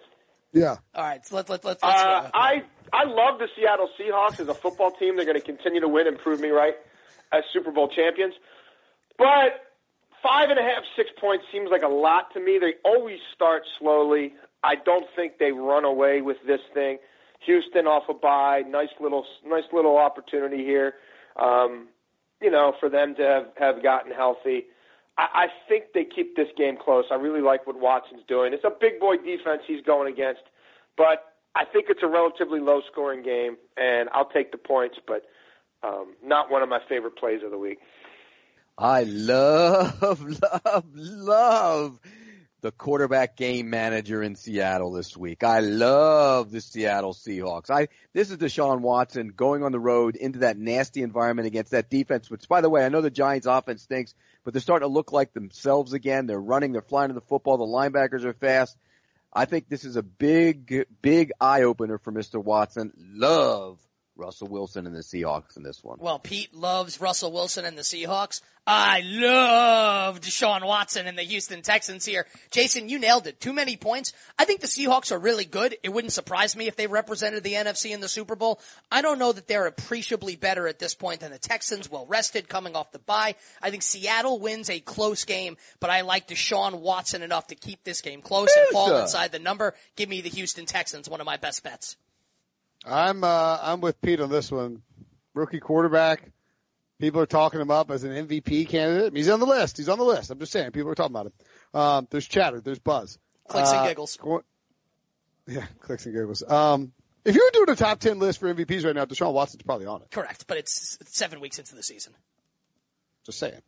[0.52, 0.76] yeah.
[0.94, 2.30] All right, so let, let, let's, let's Uh, go.
[2.34, 2.62] I
[2.92, 5.16] I love the Seattle Seahawks as a football team.
[5.16, 6.74] They're going to continue to win and prove me right
[7.32, 8.34] as Super Bowl champions.
[9.16, 9.60] But
[10.22, 12.58] five and a half, six points seems like a lot to me.
[12.58, 14.34] They always start slowly.
[14.62, 16.98] I don't think they run away with this thing.
[17.46, 20.94] Houston off a bye, nice little nice little opportunity here.
[21.36, 21.88] Um,
[22.42, 24.64] you know, for them to have, have gotten healthy.
[25.16, 27.04] I, I think they keep this game close.
[27.10, 28.52] I really like what Watson's doing.
[28.52, 30.42] It's a big boy defense he's going against,
[30.96, 35.24] but I think it's a relatively low scoring game, and I'll take the points, but
[35.82, 37.78] um, not one of my favorite plays of the week.
[38.78, 40.00] I love,
[40.42, 42.00] love, love
[42.60, 45.42] the quarterback game manager in Seattle this week.
[45.42, 47.70] I love the Seattle Seahawks.
[47.70, 51.90] I this is Deshaun Watson going on the road into that nasty environment against that
[51.90, 54.92] defense, which by the way, I know the Giants offense stinks, but they're starting to
[54.92, 56.26] look like themselves again.
[56.26, 58.76] They're running, they're flying to the football, the linebackers are fast.
[59.32, 62.42] I think this is a big, big eye opener for Mr.
[62.42, 62.92] Watson.
[62.96, 63.78] Love
[64.20, 65.98] Russell Wilson and the Seahawks in this one.
[65.98, 68.42] Well, Pete loves Russell Wilson and the Seahawks.
[68.66, 72.26] I love Deshaun Watson and the Houston Texans here.
[72.50, 73.40] Jason, you nailed it.
[73.40, 74.12] Too many points.
[74.38, 75.76] I think the Seahawks are really good.
[75.82, 78.60] It wouldn't surprise me if they represented the NFC in the Super Bowl.
[78.92, 82.48] I don't know that they're appreciably better at this point than the Texans, well rested,
[82.48, 83.34] coming off the bye.
[83.62, 87.82] I think Seattle wins a close game, but I like Deshaun Watson enough to keep
[87.84, 89.74] this game close and fall uh, inside the number.
[89.96, 91.96] Give me the Houston Texans, one of my best bets.
[92.84, 94.82] I'm, uh, I'm with Pete on this one.
[95.34, 96.32] Rookie quarterback.
[96.98, 99.16] People are talking him up as an MVP candidate.
[99.16, 99.78] He's on the list.
[99.78, 100.30] He's on the list.
[100.30, 100.72] I'm just saying.
[100.72, 101.32] People are talking about him.
[101.80, 102.60] Um, there's chatter.
[102.60, 103.18] There's buzz.
[103.48, 104.16] Clicks and Uh, giggles.
[104.16, 104.42] go-
[105.46, 106.42] Yeah, clicks and giggles.
[106.42, 106.92] Um,
[107.24, 109.86] if you were doing a top 10 list for MVPs right now, Deshaun Watson's probably
[109.86, 110.10] on it.
[110.10, 112.12] Correct, but it's seven weeks into the season.
[113.24, 113.60] Just saying.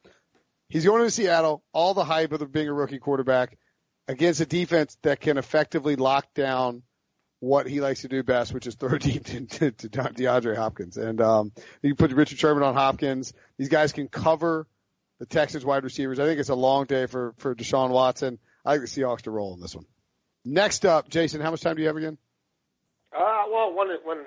[0.68, 1.62] He's going to Seattle.
[1.72, 3.58] All the hype of being a rookie quarterback
[4.08, 6.82] against a defense that can effectively lock down
[7.42, 10.96] what he likes to do best, which is throw deep to, to, to DeAndre Hopkins.
[10.96, 13.32] And um, you can put Richard Sherman on Hopkins.
[13.58, 14.68] These guys can cover
[15.18, 16.20] the Texans wide receivers.
[16.20, 18.38] I think it's a long day for for Deshaun Watson.
[18.64, 19.86] I like the Seahawks to roll in this one.
[20.44, 22.16] Next up, Jason, how much time do you have again?
[23.12, 24.18] Uh, well, when when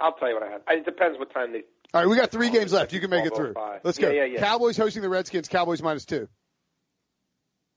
[0.00, 0.62] I'll tell you what I have.
[0.66, 1.62] It depends what time they.
[1.94, 2.92] All right, we got three games left.
[2.92, 3.54] You can make it through.
[3.84, 4.10] Let's go.
[4.10, 4.40] Yeah, yeah, yeah.
[4.40, 5.46] Cowboys hosting the Redskins.
[5.46, 6.28] Cowboys minus two.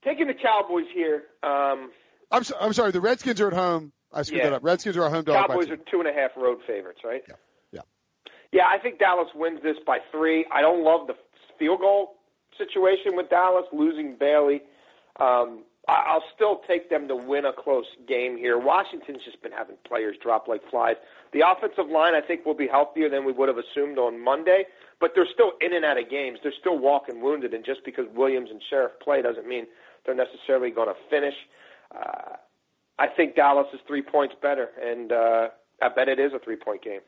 [0.04, 1.22] Taking the Cowboys here.
[1.44, 1.90] Um,
[2.30, 2.90] I'm so, I'm sorry.
[2.90, 3.92] The Redskins are at home.
[4.14, 4.50] I screwed Yeah.
[4.50, 4.64] that up.
[4.64, 5.48] Redskins are our home dog.
[5.48, 7.22] Cowboys are two and a half road favorites, right?
[7.28, 7.34] Yeah.
[7.72, 7.80] Yeah.
[8.52, 10.46] Yeah, I think Dallas wins this by three.
[10.52, 11.16] I don't love the
[11.58, 12.16] field goal
[12.56, 14.62] situation with Dallas losing Bailey.
[15.16, 18.56] Um, I- I'll still take them to win a close game here.
[18.58, 20.96] Washington's just been having players drop like flies.
[21.32, 24.66] The offensive line, I think, will be healthier than we would have assumed on Monday,
[25.00, 26.38] but they're still in and out of games.
[26.42, 29.66] They're still walking wounded, and just because Williams and Scherff play doesn't mean
[30.06, 31.34] they're necessarily going to finish.
[31.94, 32.36] Uh,
[32.98, 35.48] I think Dallas is three points better, and uh,
[35.82, 37.00] I bet it is a three-point game.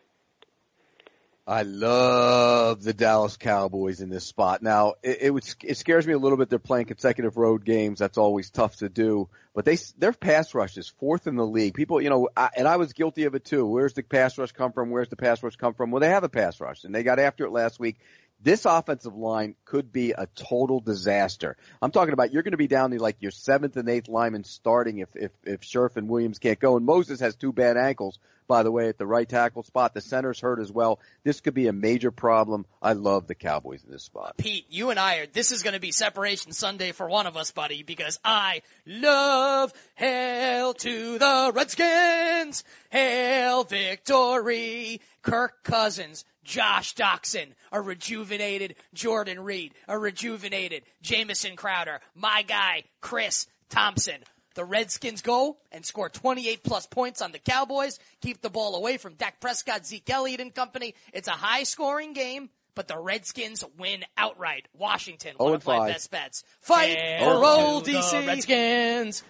[1.48, 4.62] I love the Dallas Cowboys in this spot.
[4.62, 6.50] Now, it, it, would, it scares me a little bit.
[6.50, 8.00] They're playing consecutive road games.
[8.00, 9.28] That's always tough to do.
[9.54, 11.74] But they, their pass rush is fourth in the league.
[11.74, 13.64] People, you know, I, and I was guilty of it too.
[13.64, 14.90] Where's the pass rush come from?
[14.90, 15.92] Where's the pass rush come from?
[15.92, 17.98] Well, they have a pass rush, and they got after it last week.
[18.42, 21.56] This offensive line could be a total disaster.
[21.80, 24.44] I'm talking about you're going to be down to like your seventh and eighth linemen
[24.44, 26.76] starting if if if Scherff and Williams can't go.
[26.76, 29.94] And Moses has two bad ankles, by the way, at the right tackle spot.
[29.94, 31.00] The center's hurt as well.
[31.24, 32.66] This could be a major problem.
[32.82, 34.34] I love the Cowboys in this spot.
[34.38, 37.26] Uh, Pete, you and I are, this is going to be separation Sunday for one
[37.26, 42.64] of us, buddy, because I love Hail to the Redskins!
[42.90, 45.00] Hail victory!
[45.22, 53.46] Kirk Cousins, Josh Doctson, a rejuvenated Jordan Reed, a rejuvenated Jamison Crowder, my guy, Chris
[53.68, 54.20] Thompson.
[54.54, 58.96] The Redskins go and score 28 plus points on the Cowboys, keep the ball away
[58.96, 60.94] from Dak Prescott, Zeke Elliott and company.
[61.12, 64.68] It's a high scoring game, but the Redskins win outright.
[64.72, 66.44] Washington, one of my best bets.
[66.60, 68.26] Fight Hail for old DC.
[68.26, 69.24] Redskins.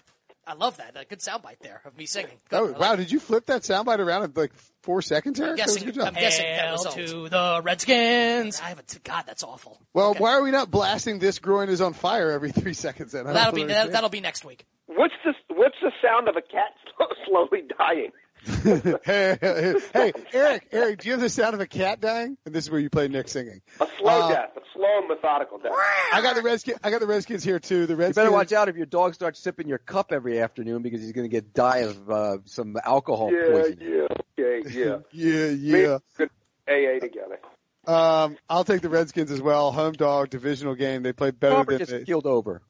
[0.45, 0.95] I love that.
[0.95, 2.37] A good soundbite there of me singing.
[2.49, 2.75] Good.
[2.75, 4.53] Oh, wow, did you flip that soundbite around in like
[4.87, 5.57] four seconds, I'm Eric?
[5.57, 6.07] That was a guessing, good job.
[6.07, 8.61] I'm guessing that was to the Redskins.
[8.61, 9.81] I have a t- God, that's awful.
[9.93, 10.19] Well, Okay.
[10.19, 13.11] why are we not blasting "This Groin is on Fire" every three seconds?
[13.11, 13.89] Then I That'll be understand.
[13.89, 14.65] that, that'll be next week.
[14.85, 16.71] What's the What's the sound of a cat
[17.27, 18.11] slowly dying?
[18.47, 22.37] Hey, hey, hey, Eric, Eric, do you have the sound of a cat dying?
[22.45, 23.61] And this is where you play Nick singing.
[23.81, 25.71] A slow Uh, death, a slow and methodical death.
[26.13, 26.79] I got the Redskins.
[26.83, 27.85] I got the Redskins here too.
[27.85, 28.15] The You Redskins.
[28.15, 31.25] better watch out if your dog starts sipping your cup every afternoon because he's going
[31.29, 33.89] to get die of uh, some alcohol Yeah, poisoning.
[33.91, 34.07] yeah,
[34.39, 34.97] okay, yeah.
[35.11, 35.97] Yeah, Me yeah.
[36.19, 36.29] and
[36.69, 37.39] AA together.
[37.85, 39.71] Um, I'll take the Redskins as well.
[39.71, 41.03] Home dog, divisional game.
[41.03, 42.03] They played better Robert than just they.
[42.03, 42.61] keeled over.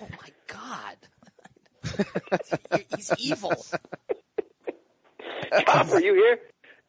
[0.00, 0.96] Oh my God.
[2.90, 3.64] He's evil.
[5.66, 6.38] Copper, you here?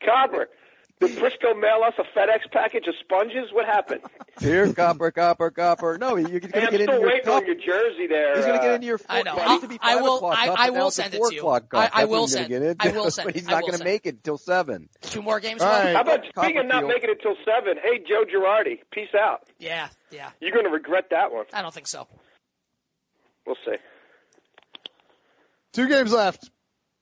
[0.05, 0.47] Copper.
[0.99, 3.53] Did Prisco mail us a FedEx package of sponges?
[3.53, 4.01] What happened?
[4.41, 5.97] Here, copper, copper, copper.
[5.97, 7.35] No, you're going to Hey, I'm get into still your waiting cup.
[7.41, 8.35] on your jersey there.
[8.35, 8.97] He's going to uh, get into your.
[8.97, 9.35] Four, I know.
[9.37, 11.47] It I'll- to be I will- I- I will send it to you.
[11.47, 12.85] I- I will send- get into.
[12.85, 14.89] I will send- But he's not going to make it till seven.
[15.03, 15.61] Two more games.
[15.61, 15.95] All left?
[15.95, 17.77] How about speaking of not making it till seven?
[17.81, 19.47] Hey, Joe Girardi, peace out.
[19.57, 20.31] Yeah, yeah.
[20.41, 21.45] You're going to regret that one.
[21.53, 22.09] I don't think so.
[23.47, 23.77] We'll see.
[25.71, 26.49] Two games left.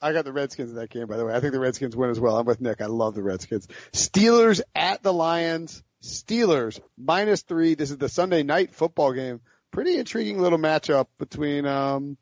[0.02, 1.34] I got the Redskins in that game, by the way.
[1.34, 2.38] I think the Redskins win as well.
[2.38, 2.82] I'm with Nick.
[2.82, 3.68] I love the Redskins.
[3.92, 5.82] Steelers at the Lions.
[6.04, 7.74] Steelers minus three.
[7.74, 9.42] This is the Sunday night football game.
[9.72, 12.18] Pretty intriguing little matchup between, um,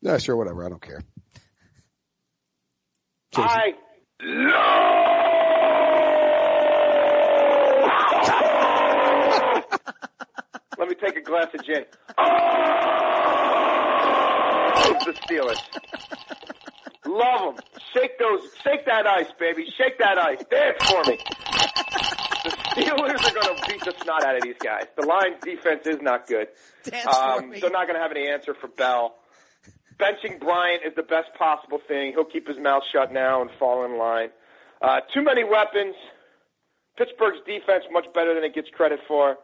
[0.00, 0.64] yeah, sure, whatever.
[0.64, 1.02] I don't care.
[3.32, 3.50] Jason.
[3.50, 3.74] I
[4.22, 5.16] love.
[10.78, 11.84] Let me take a glass of gin.
[12.16, 12.24] Oh,
[15.04, 15.58] the Steelers.
[17.10, 17.64] Love them.
[17.92, 18.40] Shake those.
[18.62, 19.66] Shake that ice, baby.
[19.76, 20.38] Shake that ice.
[20.50, 21.18] Dance for me.
[22.44, 24.84] The Steelers are going to beat the snot out of these guys.
[24.96, 26.48] The Lions' defense is not good.
[26.84, 27.60] Dance for Um, me.
[27.60, 29.16] they're not going to have any answer for Bell.
[29.98, 32.12] Benching Bryant is the best possible thing.
[32.12, 34.30] He'll keep his mouth shut now and fall in line.
[34.80, 35.94] Uh, too many weapons.
[36.96, 39.36] Pittsburgh's defense much better than it gets credit for.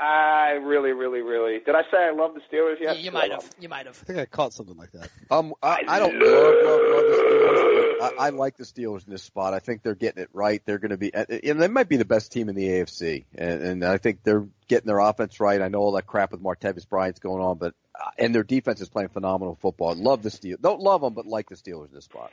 [0.00, 1.58] I really, really, really.
[1.64, 3.00] Did I say I love the Steelers Yeah, yet?
[3.00, 3.54] you I might love have.
[3.60, 3.98] You might have.
[4.02, 5.10] I think I caught something like that.
[5.30, 7.98] Um, I, I don't love, love, love the Steelers.
[8.00, 9.52] But I, I like the Steelers in this spot.
[9.52, 10.62] I think they're getting it right.
[10.64, 13.24] They're going to be, and they might be the best team in the AFC.
[13.34, 15.60] And, and I think they're getting their offense right.
[15.60, 18.80] I know all that crap with Martavis Bryant's going on, but uh, and their defense
[18.80, 19.90] is playing phenomenal football.
[19.90, 20.62] I love the Steelers.
[20.62, 22.30] Don't love them, but like the Steelers in this spot.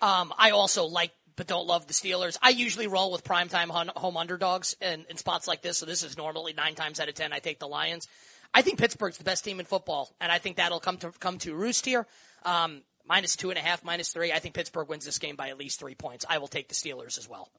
[0.00, 2.38] Um, I also like, but don't love the Steelers.
[2.42, 5.78] I usually roll with primetime home underdogs in, in spots like this.
[5.78, 8.08] So this is normally nine times out of ten I take the Lions.
[8.54, 11.38] I think Pittsburgh's the best team in football, and I think that'll come to come
[11.38, 12.06] to roost here.
[12.44, 14.32] Um, minus two and a half, minus three.
[14.32, 16.24] I think Pittsburgh wins this game by at least three points.
[16.28, 17.50] I will take the Steelers as well.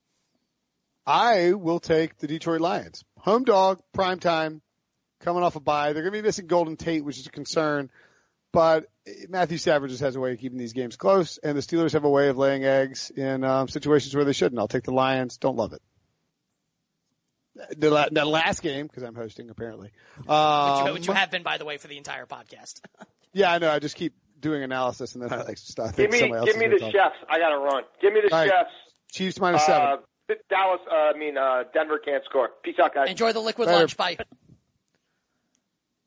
[1.05, 3.03] I will take the Detroit Lions.
[3.19, 4.61] Home dog, prime time,
[5.21, 5.93] coming off a bye.
[5.93, 7.89] They're going to be missing Golden Tate, which is a concern.
[8.57, 8.87] But
[9.29, 12.05] Matthew Stafford just has a way of keeping these games close, and the Steelers have
[12.05, 14.57] a way of laying eggs in um, situations where they shouldn't.
[14.57, 15.37] I'll take the Lions.
[15.37, 15.81] Don't love it.
[17.77, 19.91] The, la- the last game, because I'm hosting apparently.
[20.17, 22.81] Which, Um, you, which you have been, by the way, for the entire podcast.
[23.31, 23.69] yeah, I know.
[23.69, 25.95] I just keep doing analysis, and then I like stop.
[25.95, 27.13] Give me, give me the chefs.
[27.29, 27.83] I got to run.
[28.01, 28.49] Give me the All right.
[28.49, 28.71] chefs.
[29.11, 29.99] Chiefs minus seven.
[30.29, 32.49] Uh, Dallas, uh, I mean, uh, Denver can't score.
[32.63, 33.07] Peace out, guys.
[33.11, 33.81] Enjoy the liquid Later.
[33.81, 33.97] lunch.
[33.97, 34.17] Bye.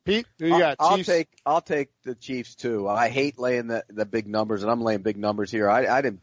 [0.03, 0.77] Pete, who you I'll, got?
[0.79, 2.87] I'll take I'll take the Chiefs too.
[2.87, 5.69] I hate laying the the big numbers, and I'm laying big numbers here.
[5.69, 6.21] I, I didn't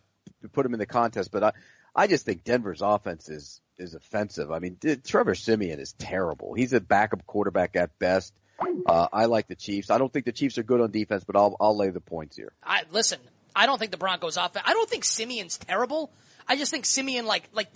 [0.52, 1.52] put them in the contest, but I
[1.94, 4.50] I just think Denver's offense is is offensive.
[4.50, 6.54] I mean, D- Trevor Siemian is terrible.
[6.54, 8.34] He's a backup quarterback at best.
[8.86, 9.88] Uh, I like the Chiefs.
[9.90, 12.36] I don't think the Chiefs are good on defense, but I'll I'll lay the points
[12.36, 12.52] here.
[12.62, 13.20] I listen.
[13.54, 14.64] I don't think the Broncos offense.
[14.68, 16.10] I don't think Siemian's terrible.
[16.48, 17.68] I just think Siemian like like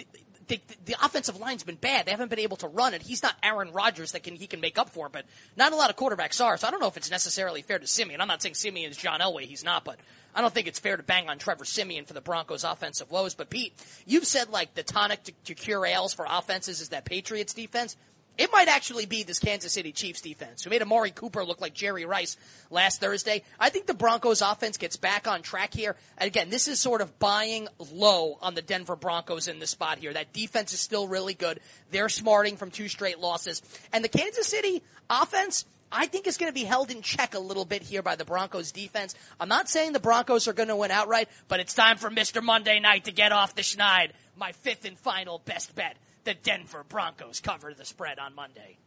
[0.53, 2.07] the, the, offensive line's been bad.
[2.07, 3.03] They haven't been able to run it.
[3.03, 5.24] He's not Aaron Rodgers that can he can make up for, but
[5.57, 6.57] not a lot of quarterbacks are.
[6.57, 8.20] So I don't know if it's necessarily fair to Siemian.
[8.20, 9.42] I'm not saying Siemian is John Elway.
[9.42, 9.98] He's not, but
[10.34, 13.34] I don't think it's fair to bang on Trevor Siemian for the Broncos offensive woes.
[13.34, 13.72] But Pete,
[14.07, 17.96] you've said like the tonic to, to cure ails for offenses is that Patriots defense.
[18.39, 21.74] It might actually be this Kansas City Chiefs defense who made Amari Cooper look like
[21.74, 22.39] Jerry Rice
[22.70, 23.43] last Thursday.
[23.61, 25.97] I think the Broncos offense gets back on track here.
[26.16, 29.99] And again, this is sort of buying low on the Denver Broncos in this spot
[29.99, 30.14] here.
[30.14, 31.61] That defense is still really good.
[31.91, 33.61] They're smarting from two straight losses.
[33.93, 37.39] And the Kansas City offense, I think is going to be held in check a
[37.39, 39.14] little bit here by the Broncos defense.
[39.39, 42.43] I'm not saying the Broncos are going to win outright, but it's time for Mr.
[42.43, 44.12] Monday night to get off the schneid.
[44.39, 45.99] My fifth and final best bet.
[46.24, 48.78] The Denver Broncos cover the spread on Monday.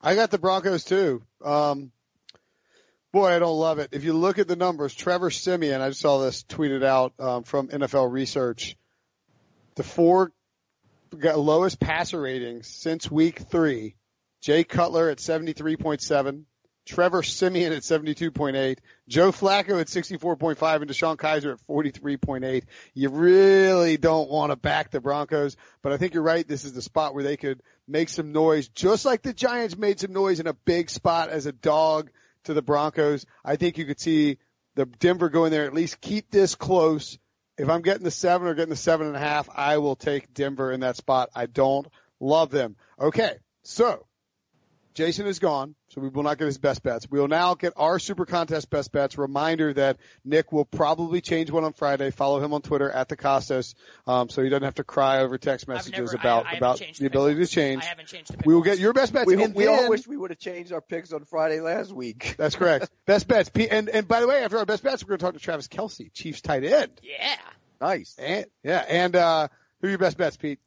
[0.00, 1.22] I got the Broncos too.
[1.42, 1.90] Um,
[3.12, 3.90] boy, I don't love it.
[3.92, 7.68] If you look at the numbers, Trevor Siemian, I saw this tweeted out um, from
[7.68, 8.76] NFL Research.
[9.76, 10.32] The four
[11.18, 13.96] got lowest passer ratings since week three.
[14.40, 16.44] Jay Cutler at 73.7,
[16.86, 18.78] Trevor Siemian at 72.8,
[19.08, 22.64] Joe Flacco at 64.5, and DeShone Kizer at 43.8.
[22.92, 26.46] You really don't want to back the Broncos, but I think you're right.
[26.46, 30.00] This is the spot where they could make some noise, just like the Giants made
[30.00, 32.10] some noise in a big spot as a dog
[32.44, 33.24] to the Broncos.
[33.44, 34.38] I think you could see
[34.74, 37.18] the Denver go in there, at least keep this close.
[37.56, 40.34] If I'm getting the seven or getting the seven and a half, I will take
[40.34, 41.30] Denver in that spot.
[41.34, 41.86] I don't
[42.20, 42.76] love them.
[43.00, 43.36] Okay.
[43.62, 44.04] So
[44.94, 47.06] Jason is gone, so we will not get his best bets.
[47.10, 49.18] We will now get our super contest best bets.
[49.18, 52.10] Reminder that Nick will probably change one on Friday.
[52.12, 53.74] Follow him on Twitter at the Kostos,
[54.06, 56.78] um, so he doesn't have to cry over text messages never- about I haven't about
[56.78, 57.82] the the ability to change.
[57.82, 59.26] I haven't changed the pick We will get your best bets.
[59.26, 62.34] We, and we all wish we would have changed our picks on Friday last week.
[62.38, 62.88] That's correct.
[63.04, 63.48] best bets.
[63.48, 65.40] P- And and by the way, after our best bets, we're going to talk to
[65.40, 66.92] Travis Kelce, Chiefs tight end.
[67.02, 67.34] Yeah.
[67.80, 68.14] Nice.
[68.18, 69.48] And yeah, and uh,
[69.80, 70.60] who are your best bets, Pete?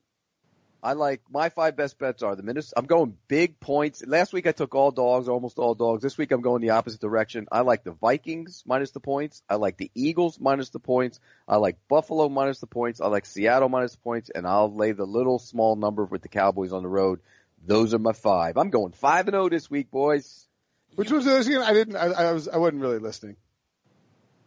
[0.84, 2.75] I like my five best bets are the Minnesota.
[2.78, 4.03] I'm going big points.
[4.05, 6.03] Last week I took all dogs, almost all dogs.
[6.03, 7.47] This week I'm going the opposite direction.
[7.51, 9.41] I like the Vikings minus the points.
[9.49, 11.19] I like the Eagles minus the points.
[11.47, 13.01] I like Buffalo minus the points.
[13.01, 16.30] I like Seattle minus the points, and I'll lay the little small number with the
[16.30, 17.21] Cowboys on the road.
[17.65, 18.55] Those are my five.
[18.57, 20.47] I'm going five and zero this week, boys.
[20.95, 21.61] Which was those again?
[21.63, 21.95] I didn't.
[21.95, 22.47] I, I was.
[22.47, 23.36] I wasn't really listening.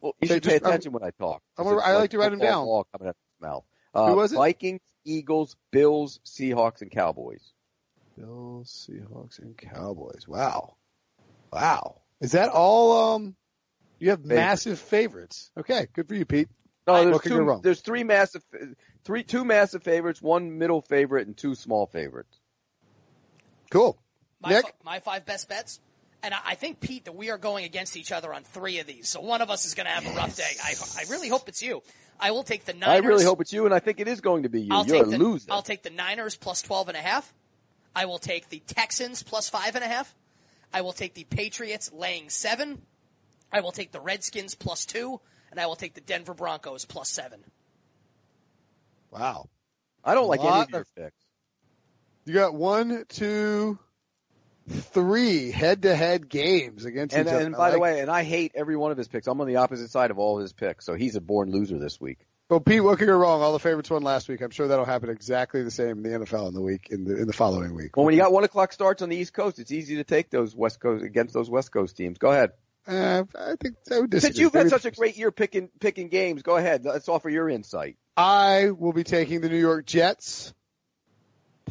[0.00, 1.42] Well, you Say should pay just- I'm- attention when I talk.
[1.58, 2.64] I'm I like to write them down.
[2.64, 3.64] ball Coming out of his mouth.
[3.92, 4.36] Uh, Who was it?
[4.36, 7.42] Vikings, Eagles, Bills, Seahawks, and Cowboys.
[8.18, 10.26] Bills, Seahawks, and Cowboys.
[10.28, 10.76] Wow,
[11.52, 12.00] wow.
[12.20, 13.14] Is that all?
[13.14, 13.36] Um,
[13.98, 14.36] you have Favorites.
[14.36, 15.50] massive favorites.
[15.58, 16.48] Okay, good for you, Pete.
[16.86, 17.40] No, there's two.
[17.40, 17.60] wrong?
[17.62, 18.42] There's three massive,
[19.04, 22.38] three two massive favorites, one middle favorite, and two small favorites.
[23.70, 23.96] Cool.
[24.40, 24.64] My, Nick?
[24.64, 25.80] fi- my five best bets.
[26.22, 28.86] And I, I think, Pete, that we are going against each other on three of
[28.86, 29.08] these.
[29.08, 30.50] So one of us is going to have a rough day.
[30.62, 31.82] I, I really hope it's you.
[32.18, 32.88] I will take the Niners.
[32.88, 33.08] I Niners.
[33.08, 34.68] really hope it's you, and I think it is going to be you.
[34.70, 35.50] I'll You're a take the, loser.
[35.50, 37.32] I'll take the Niners plus 12 and a half.
[37.94, 40.14] I will take the Texans plus five and a half.
[40.72, 42.82] I will take the Patriots laying seven.
[43.52, 45.20] I will take the Redskins plus two.
[45.50, 47.40] And I will take the Denver Broncos plus seven.
[49.10, 49.48] Wow.
[50.04, 51.26] I don't like any lot of your picks.
[52.24, 53.78] You got one, two,
[54.68, 57.44] three head-to-head games against And, each other.
[57.44, 59.26] and by the way, and I hate every one of his picks.
[59.26, 61.78] I'm on the opposite side of all of his picks, so he's a born loser
[61.78, 62.18] this week.
[62.48, 63.42] well, Pete, what could go wrong?
[63.42, 64.40] All the favorites won last week.
[64.40, 67.16] I'm sure that'll happen exactly the same in the NFL in the week in the
[67.16, 67.96] in the following week.
[67.96, 70.30] Well, when you got one o'clock starts on the East Coast, it's easy to take
[70.30, 72.18] those West Coast against those West Coast teams.
[72.18, 72.50] Go ahead.
[72.86, 74.20] Uh, I think I would disagree.
[74.20, 76.84] Since you've had such a great year picking picking games, go ahead.
[76.84, 77.96] Let's offer your insight.
[78.16, 80.52] I will be taking the New York Jets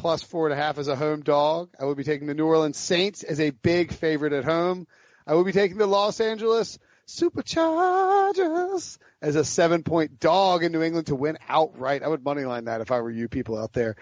[0.00, 1.68] plus four and a half as a home dog.
[1.78, 4.86] I will be taking the New Orleans Saints as a big favorite at home.
[5.26, 10.82] I will be taking the Los Angeles Superchargers as a seven point dog in New
[10.82, 12.02] England to win outright.
[12.02, 13.96] I would moneyline that if I were you people out there.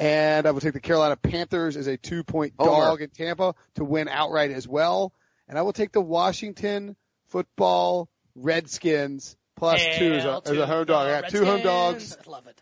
[0.00, 2.72] And I will take the Carolina Panthers as a two point Homer.
[2.72, 5.12] dog in Tampa to win outright as well.
[5.46, 6.96] And I will take the Washington
[7.28, 11.06] football Redskins plus two as a, as a home dog.
[11.06, 12.16] I got two home dogs.
[12.26, 12.60] I love it.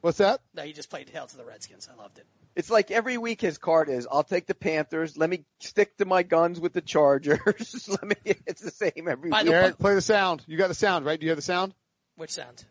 [0.00, 0.40] What's that?
[0.54, 1.88] No, he just played hell to the Redskins.
[1.92, 2.26] I loved it.
[2.54, 5.16] It's like every week his card is, I'll take the Panthers.
[5.16, 7.88] Let me stick to my guns with the Chargers.
[7.88, 9.46] Let me, it's the same every By week.
[9.50, 10.42] the- Eric, play the sound.
[10.46, 11.18] You got the sound, right?
[11.18, 11.74] Do you have the sound?
[12.16, 12.64] Which sound?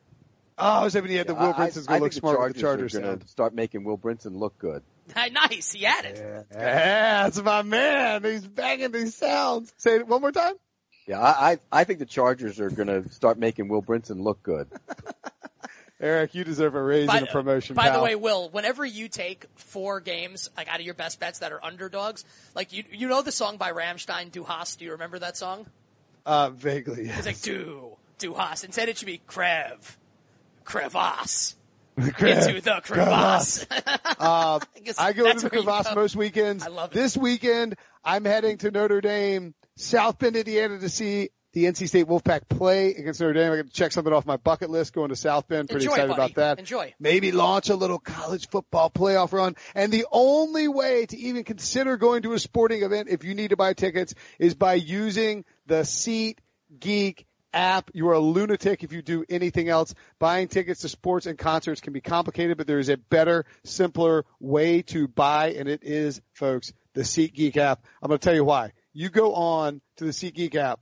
[0.57, 2.55] Oh, I was hoping he had the Will I- Brinson's gonna look smart the with
[2.55, 2.95] the Chargers.
[2.95, 3.27] are sound.
[3.29, 4.81] start making Will Brinson look good.
[5.15, 6.45] nice, he had it.
[6.51, 8.23] Yeah, that's my man.
[8.23, 9.71] He's banging these sounds.
[9.77, 10.55] Say it one more time.
[11.07, 14.43] Yeah, I I, I think the Chargers are going to start making Will Brinson look
[14.43, 14.67] good.
[15.99, 17.75] Eric, you deserve a raise and a promotion.
[17.75, 21.39] by the way, Will, whenever you take four games like out of your best bets
[21.39, 22.23] that are underdogs,
[22.53, 24.77] like you you know the song by Rammstein, Du hast.
[24.79, 25.65] Do you remember that song?
[26.25, 27.09] uh, vaguely.
[27.09, 28.63] It's like Du, Du hast.
[28.63, 29.95] Instead, it should be Krev,
[30.65, 31.55] Crevasse.
[31.97, 33.65] Crev- Into the crevasse.
[34.19, 36.63] Uh, guess I go into the crevasse most weekends.
[36.63, 36.93] I love it.
[36.93, 37.75] This weekend,
[38.05, 42.93] I'm heading to Notre Dame, South Bend, Indiana, to see the NC State Wolfpack play
[42.93, 43.51] against Notre Dame.
[43.51, 45.67] I got to check something off my bucket list going to South Bend.
[45.67, 46.21] Pretty Enjoy, excited buddy.
[46.21, 46.59] about that.
[46.59, 46.93] Enjoy.
[46.99, 49.55] Maybe launch a little college football playoff run.
[49.73, 53.49] And the only way to even consider going to a sporting event if you need
[53.49, 56.39] to buy tickets is by using the Seat
[56.79, 57.89] Geek app.
[57.95, 59.95] You are a lunatic if you do anything else.
[60.19, 64.25] Buying tickets to sports and concerts can be complicated, but there is a better, simpler
[64.39, 67.83] way to buy, and it is, folks, the SeatGeek app.
[68.03, 68.73] I'm going to tell you why.
[68.93, 70.79] You go on to the SeatGeek app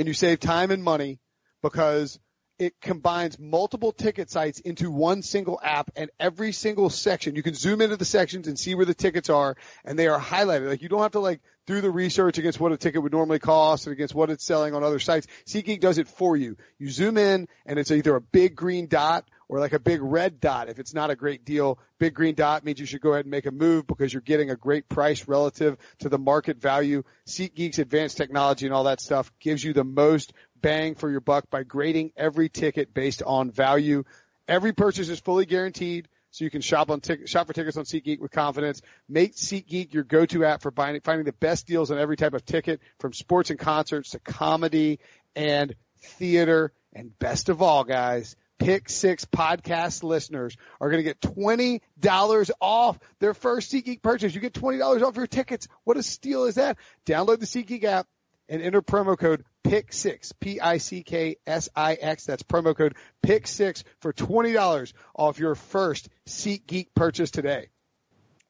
[0.00, 1.20] and you save time and money
[1.62, 2.18] because
[2.58, 7.52] it combines multiple ticket sites into one single app and every single section you can
[7.52, 10.68] zoom into the sections and see where the tickets are and they are highlighted.
[10.70, 13.40] Like you don't have to like do the research against what a ticket would normally
[13.40, 15.26] cost and against what it's selling on other sites.
[15.46, 16.56] SeatGeek does it for you.
[16.78, 20.40] You zoom in and it's either a big green dot or like a big red
[20.40, 23.24] dot if it's not a great deal big green dot means you should go ahead
[23.24, 27.02] and make a move because you're getting a great price relative to the market value
[27.26, 31.50] SeatGeek's advanced technology and all that stuff gives you the most bang for your buck
[31.50, 34.04] by grading every ticket based on value.
[34.48, 37.84] Every purchase is fully guaranteed, so you can shop on tic- shop for tickets on
[37.84, 38.82] SeatGeek with confidence.
[39.08, 42.44] Make SeatGeek your go-to app for buying, finding the best deals on every type of
[42.44, 45.00] ticket, from sports and concerts to comedy
[45.34, 46.72] and theater.
[46.92, 52.50] And best of all, guys, Pick Six podcast listeners are going to get twenty dollars
[52.60, 54.34] off their first SeatGeek purchase.
[54.34, 55.66] You get twenty dollars off your tickets.
[55.84, 56.76] What a steal is that?
[57.06, 58.06] Download the SeatGeek app
[58.50, 62.26] and enter promo code PICK6, P-I-C-K-S-I-X.
[62.26, 67.68] That's promo code PICK6 for $20 off your first SeatGeek purchase today.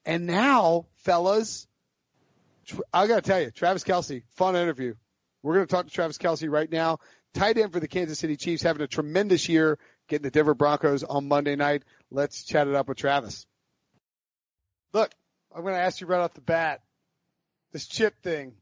[0.04, 1.68] And now, fellas,
[2.92, 4.94] I gotta tell you, Travis Kelce, fun interview.
[5.42, 6.98] We're gonna talk to Travis Kelce right now.
[7.32, 9.78] Tight end for the Kansas City Chiefs, having a tremendous year,
[10.10, 11.84] getting the Denver Broncos on Monday night.
[12.10, 13.46] Let's chat it up with Travis.
[14.92, 15.10] Look,
[15.54, 16.82] I'm gonna ask you right off the bat,
[17.72, 18.52] this chip thing,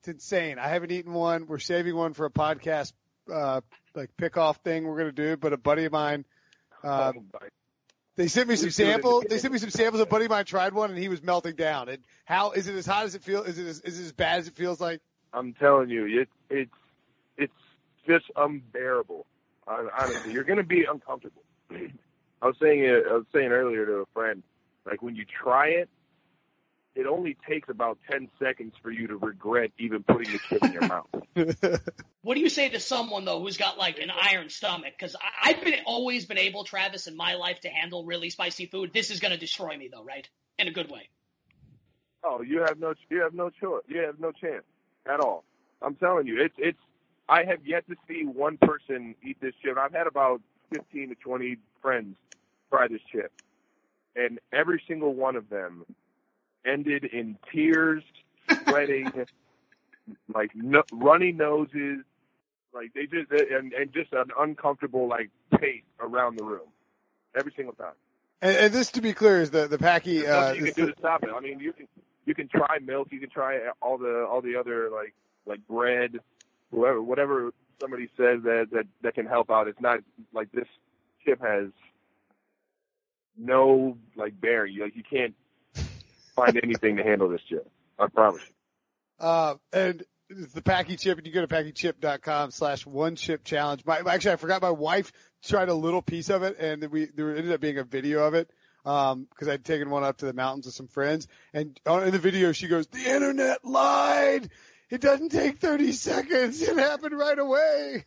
[0.00, 0.58] it's insane.
[0.58, 1.46] I haven't eaten one.
[1.46, 2.92] We're saving one for a podcast,
[3.32, 3.60] uh,
[3.94, 5.36] like pick off thing we're gonna do.
[5.36, 6.24] But a buddy of mine,
[6.82, 7.12] uh,
[8.16, 9.24] they sent me some Just do it in the samples.
[9.28, 10.00] They sent me some samples.
[10.00, 11.88] A buddy of mine tried one and he was melting down.
[11.90, 13.46] And how is it as hot as it feels?
[13.46, 15.00] Is it as, is it as bad as it feels like?
[15.32, 16.70] I'm telling you, it, it's
[17.36, 17.52] it's
[18.06, 19.26] just unbearable.
[19.66, 21.42] Hon- Honestly, you're going to be uncomfortable.
[21.70, 24.42] I was saying it, I was saying earlier to a friend,
[24.86, 25.88] like when you try it,
[26.94, 30.72] it only takes about ten seconds for you to regret even putting the chip in
[30.72, 31.08] your mouth.
[32.24, 34.94] What do you say to someone though who's got like an iron stomach?
[34.98, 38.92] Because I've been always been able, Travis, in my life to handle really spicy food.
[38.94, 40.26] This is going to destroy me though, right?
[40.58, 41.10] In a good way.
[42.24, 43.82] Oh, you have no you have no choice.
[43.88, 44.64] You have no chance
[45.06, 45.44] at all.
[45.82, 46.78] I'm telling you, it's it's.
[47.28, 49.78] I have yet to see one person eat this chip.
[49.78, 50.40] I've had about
[50.74, 52.16] 15 to 20 friends
[52.70, 53.32] try this chip,
[54.16, 55.84] and every single one of them
[56.66, 58.02] ended in tears,
[58.64, 59.10] sweating,
[60.34, 62.00] like no, runny noses,
[62.74, 66.68] like they just and and just an uncomfortable like pace around the room
[67.36, 67.94] every single time.
[68.42, 70.28] And, and this, to be clear, is the the Paqui.
[70.28, 71.30] Uh, you can do to stop it.
[71.34, 71.86] I mean, you can
[72.26, 75.14] you can try milk, you can try all the all the other like
[75.46, 76.18] like bread,
[76.74, 77.50] whatever whatever
[77.80, 79.68] somebody says that that that can help out.
[79.68, 80.00] It's not
[80.32, 80.68] like this
[81.24, 81.70] chip has
[83.36, 84.78] no like bearing.
[84.78, 85.34] Like you can't
[86.34, 87.68] find anything to handle this chip.
[87.98, 88.42] I promise.
[88.42, 89.26] you.
[89.26, 93.84] Uh, and it's the Paqui Chip, and you go to paquichip.com slash one chip challenge.
[93.84, 95.12] My, actually, I forgot my wife
[95.44, 98.34] tried a little piece of it, and we there ended up being a video of
[98.34, 98.50] it.
[98.84, 102.10] Um, cause I'd taken one up to the mountains with some friends and on, in
[102.10, 104.50] the video she goes, the internet lied.
[104.94, 106.62] It doesn't take 30 seconds.
[106.62, 108.04] It happened right away.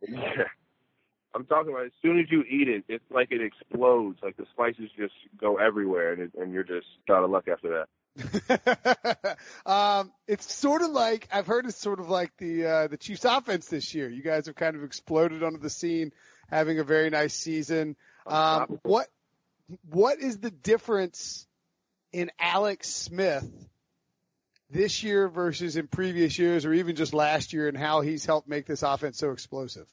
[0.00, 0.44] Yeah.
[1.34, 4.18] I'm talking about as soon as you eat it, it's like it explodes.
[4.22, 7.84] Like the spices just go everywhere, and it, and you're just out of luck after
[8.16, 9.36] that.
[9.66, 13.26] um, it's sort of like I've heard it's sort of like the uh, the Chiefs
[13.26, 14.08] offense this year.
[14.08, 16.12] You guys have kind of exploded onto the scene,
[16.48, 17.94] having a very nice season.
[18.26, 19.08] Um, what
[19.90, 21.46] what is the difference
[22.10, 23.46] in Alex Smith
[24.70, 28.48] this year versus in previous years, or even just last year, and how he's helped
[28.48, 29.86] make this offense so explosive?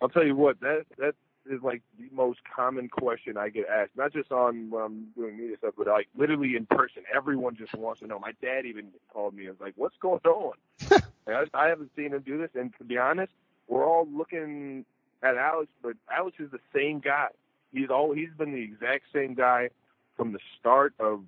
[0.00, 1.14] I'll tell you what that that
[1.50, 5.36] is like the most common question I get asked, not just on when I'm doing
[5.36, 7.02] media stuff, but like literally in person.
[7.14, 8.18] Everyone just wants to know.
[8.18, 10.52] My dad even called me and was like, "What's going on?"
[11.26, 13.32] I, I haven't seen him do this, and to be honest,
[13.68, 14.84] we're all looking
[15.22, 17.28] at Alex, but Alex is the same guy.
[17.72, 19.70] He's all he's been the exact same guy
[20.16, 21.22] from the start of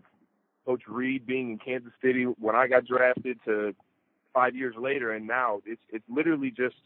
[0.66, 3.74] Coach Reid being in Kansas City when I got drafted to
[4.32, 6.76] five years later, and now it's it's literally just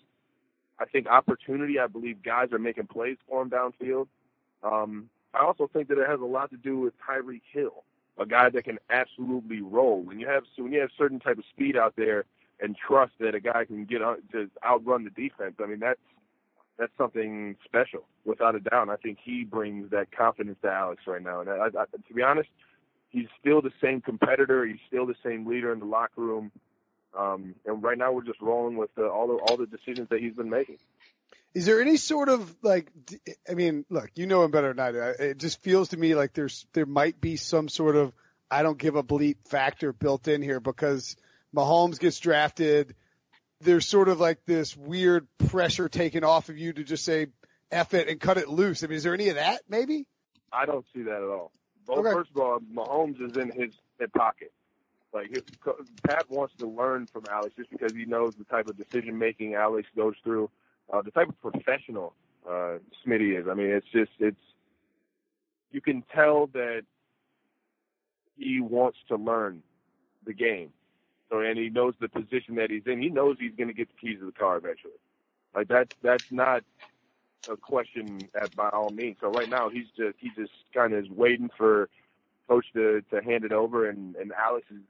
[0.79, 1.79] I think opportunity.
[1.79, 4.09] I believe guys are making plays for him downfield.
[4.63, 7.85] Um, I also think that it has a lot to do with Tyreek Hill,
[8.19, 10.03] a guy that can absolutely roll.
[10.03, 12.25] When you have when you have certain type of speed out there
[12.61, 15.57] and trust that a guy can get on to outrun the defense.
[15.63, 16.01] I mean that's
[16.79, 18.89] that's something special without a doubt.
[18.89, 21.41] I think he brings that confidence to Alex right now.
[21.41, 22.49] And I, I, to be honest,
[23.17, 24.67] he's still the same competitor.
[24.67, 26.53] He's still the same leader in the locker room.
[27.19, 30.21] Um, and right now we're just rolling with the, all the all the decisions that
[30.21, 30.77] he's been making.
[31.55, 32.93] Is there any sort of like?
[33.49, 34.99] I mean, look, you know him better than I do.
[35.19, 38.13] It just feels to me like there's there might be some sort of
[38.51, 41.17] I don't give a bleep factor built in here because
[41.55, 42.95] Mahomes gets drafted.
[43.63, 47.29] There's sort of like this weird pressure taken off of you to just say
[47.71, 48.85] F it and cut it loose.
[48.85, 50.05] I mean, is there any of that maybe?
[50.53, 51.53] I don't see that at all.
[51.87, 52.13] Well, Okay.
[52.13, 54.53] first of all, Mahomes is in his, his pocket.
[55.13, 55.43] Like his,
[56.07, 59.55] Pat wants to learn from Alex just because he knows the type of decision making
[59.55, 60.51] Alex goes through,
[60.93, 62.13] uh, the type of professional
[62.49, 63.47] uh, Smitty is.
[63.49, 64.37] I mean, it's just it's
[65.71, 66.83] you can tell that
[68.37, 69.63] he wants to learn
[70.27, 70.71] the game.
[71.31, 73.01] So and he knows the position that he's in.
[73.01, 74.93] He knows he's going to get the keys to the car eventually.
[75.55, 76.63] Like that's that's not
[77.49, 79.17] a question at by all means.
[79.21, 81.89] So right now he's just he just kind of is waiting for
[82.49, 84.83] coach to to hand it over, and and Alex is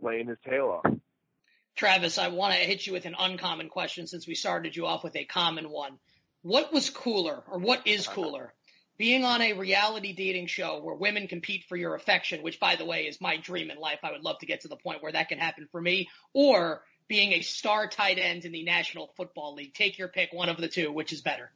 [0.00, 0.92] laying his tail off.
[1.74, 5.04] Travis, I want to hit you with an uncommon question since we started you off
[5.04, 5.98] with a common one.
[6.42, 8.14] What was cooler, or what is uh-huh.
[8.14, 8.54] cooler?
[8.98, 12.86] Being on a reality dating show where women compete for your affection, which by the
[12.86, 13.98] way is my dream in life.
[14.02, 16.82] I would love to get to the point where that can happen for me, or
[17.08, 19.74] being a star tight end in the National Football League.
[19.74, 20.92] Take your pick, one of the two.
[20.92, 21.50] Which is better?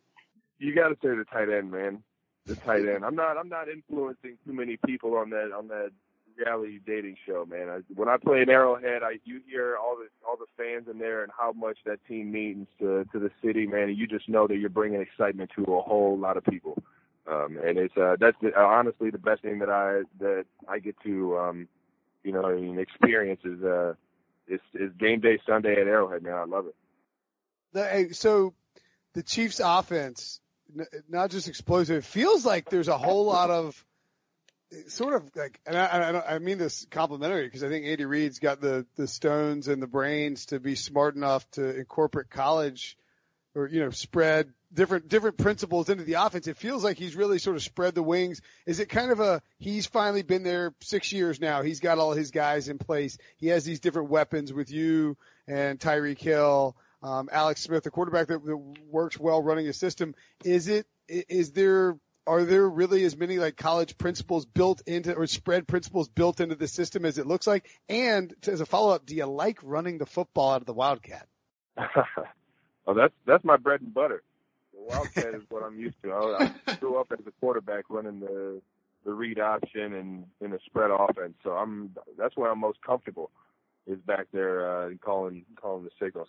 [0.59, 2.03] You got to say the tight end, man.
[2.47, 3.05] The tight end.
[3.05, 5.91] I'm not I'm not influencing too many people on that on that
[6.37, 7.69] reality dating show, man.
[7.69, 10.99] I, when I play in Arrowhead, I you hear all the all the fans in
[10.99, 13.89] there and how much that team means to to the city, man.
[13.89, 16.83] And you just know that you're bringing excitement to a whole lot of people.
[17.31, 20.79] Um, and it's uh, that's the, uh, honestly the best thing that I that I
[20.79, 21.69] get to um,
[22.25, 23.95] you know I mean experience is uh
[24.51, 26.35] is is game day Sunday at Arrowhead, man.
[26.35, 26.75] I love it.
[27.73, 28.55] Hey, so
[29.15, 30.41] the Chiefs offense,
[31.09, 33.85] not just explosive, it feels like there's a whole lot of
[34.89, 38.39] sort of like, and I, I, I mean this complimentary because I think Andy Reid's
[38.39, 42.97] got the, the stones and the brains to be smart enough to incorporate college
[43.55, 46.47] or, you know, spread different, different principles into the offense.
[46.47, 48.41] It feels like he's really sort of spread the wings.
[48.66, 51.62] Is it kind of a, he's finally been there six years now.
[51.62, 53.18] He's got all his guys in place.
[53.37, 55.16] He has these different weapons with you
[55.47, 58.57] and Tyreek Hill um, Alex Smith, the quarterback that, that
[58.91, 60.14] works well running a system.
[60.45, 61.99] Is it is there?
[62.27, 66.55] Are there really as many like college principles built into or spread principles built into
[66.55, 67.68] the system as it looks like?
[67.89, 71.27] And as a follow up, do you like running the football out of the Wildcat?
[72.87, 74.23] oh, that's that's my bread and butter.
[74.81, 76.12] The Wildcat is what I'm used to.
[76.12, 78.61] I, I grew up as a quarterback running the
[79.05, 83.31] the read option and in a spread offense, so I'm that's where I'm most comfortable
[83.87, 86.28] is back there uh, calling calling the signals.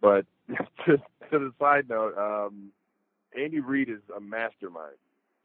[0.00, 0.26] But
[0.86, 2.72] to, to the side note, um,
[3.38, 4.96] Andy Reid is a mastermind,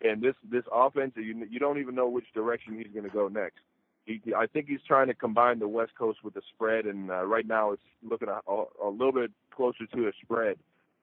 [0.01, 3.27] and this this offense you you don't even know which direction he's going to go
[3.27, 3.59] next.
[4.05, 7.25] He, I think he's trying to combine the West Coast with the spread, and uh,
[7.25, 10.57] right now it's looking a, a little bit closer to a spread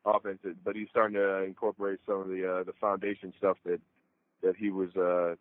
[0.06, 0.38] offense.
[0.64, 3.80] But he's starting to incorporate some of the uh, the foundation stuff that
[4.42, 5.34] that he was uh,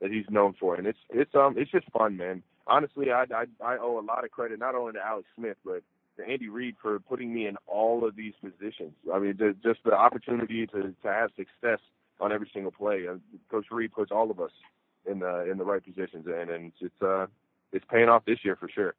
[0.00, 2.42] that he's known for, and it's it's um it's just fun, man.
[2.66, 5.82] Honestly, I I, I owe a lot of credit not only to Alex Smith but
[6.16, 8.92] to Andy Reid for putting me in all of these positions.
[9.12, 11.80] I mean, the, just the opportunity to to have success
[12.20, 13.06] on every single play.
[13.08, 13.16] Uh,
[13.50, 14.52] Coach Reid puts all of us
[15.10, 17.26] in the in the right positions, and and it's uh
[17.72, 18.94] it's paying off this year for sure.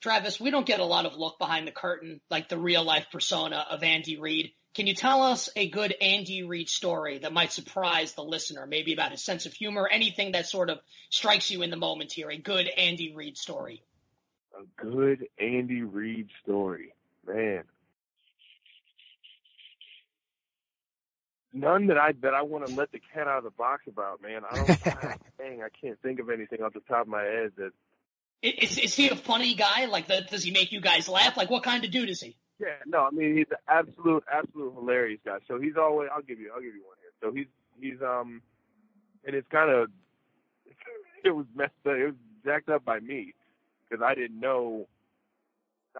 [0.00, 3.06] Travis, we don't get a lot of look behind the curtain like the real life
[3.10, 4.52] persona of Andy Reid.
[4.74, 8.64] Can you tell us a good Andy Reid story that might surprise the listener?
[8.66, 10.78] Maybe about his sense of humor, anything that sort of
[11.10, 12.30] strikes you in the moment here.
[12.30, 13.82] A good Andy Reid story.
[14.54, 16.94] A good Andy Reid story,
[17.26, 17.64] man.
[21.52, 24.22] None that I that I want to let the cat out of the box about,
[24.22, 24.42] man.
[24.48, 24.66] I don't.
[25.38, 27.87] dang, I can't think of anything off the top of my head that I-
[28.42, 29.86] Is, is he a funny guy?
[29.86, 31.36] Like, the, does he make you guys laugh?
[31.36, 32.36] Like, what kind of dude is he?
[32.60, 35.38] Yeah, no, I mean he's an absolute, absolute hilarious guy.
[35.46, 36.08] So he's always.
[36.12, 36.50] I'll give you.
[36.52, 37.12] I'll give you one here.
[37.22, 37.46] So he's
[37.80, 38.42] he's um,
[39.24, 39.90] and it's kind of
[41.24, 41.92] it was messed up.
[41.92, 43.34] It was jacked up by me
[43.88, 44.88] because I didn't know.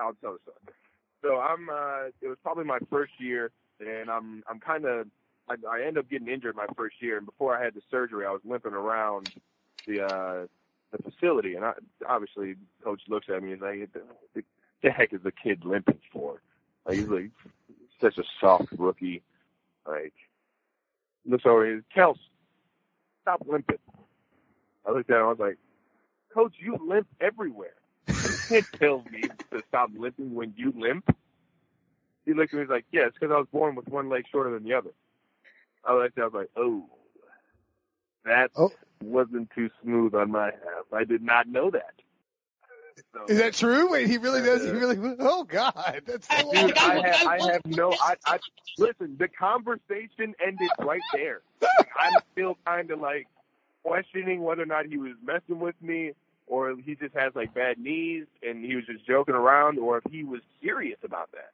[0.01, 0.75] I'll tell the story.
[1.23, 1.69] So I'm.
[1.69, 5.07] uh It was probably my first year, and I'm I'm kind of.
[5.49, 8.27] I, I end up getting injured my first year, and before I had the surgery,
[8.27, 9.31] I was limping around
[9.87, 10.47] the uh
[10.93, 11.73] the facility, and I,
[12.09, 13.91] obviously, coach looks at me and like,
[14.35, 14.43] "The,
[14.83, 16.41] the heck is the kid limping for?"
[16.87, 17.31] Like he's like
[18.01, 19.23] such a soft rookie.
[19.87, 20.15] Like
[21.27, 22.17] looks over, he's Kels,
[23.23, 23.79] stop limping.
[24.87, 25.59] I looked at him, I was like,
[26.33, 27.75] Coach, you limp everywhere.
[28.07, 28.15] You
[28.49, 31.15] can't tell me to stop limping when you limp.
[32.25, 34.25] He looked at me, he's like, Yeah, it's because I was born with one leg
[34.31, 34.91] shorter than the other.
[35.85, 36.85] I looked at him, I was like, Oh,
[38.25, 38.73] that Oh.
[39.03, 40.93] Wasn't too smooth on my half.
[40.93, 41.95] I did not know that.
[43.15, 43.93] So, Is that true?
[43.93, 44.65] Wait, he really does.
[44.65, 44.99] He really.
[45.21, 47.93] Oh God, that's so Dude, Dude, I- I, have, I- I have no.
[47.93, 48.39] I, I
[48.77, 49.17] listen.
[49.19, 51.41] The conversation ended right there.
[51.79, 53.29] Like, I'm still kind of like
[53.85, 56.13] questioning whether or not he was messing with me,
[56.49, 60.05] or he just has like bad knees and he was just joking around, or if
[60.11, 61.53] he was serious about that.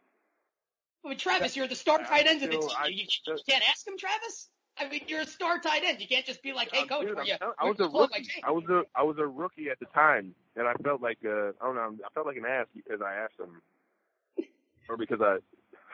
[1.04, 2.68] I mean, Travis, you're the star tight end of the team.
[2.78, 4.48] I- You, you can't ask him, Travis.
[4.78, 6.01] I mean, you're a star tight end.
[6.01, 8.09] You can't just be like, "Hey, coach, Dude, I'm you?" I was you a slow
[8.10, 8.42] my rookie.
[8.42, 11.52] I was a I was a rookie at the time, and I felt like uh,
[11.60, 11.96] I don't know.
[12.05, 14.46] I felt like an ass because I asked him,
[14.88, 15.38] or because I,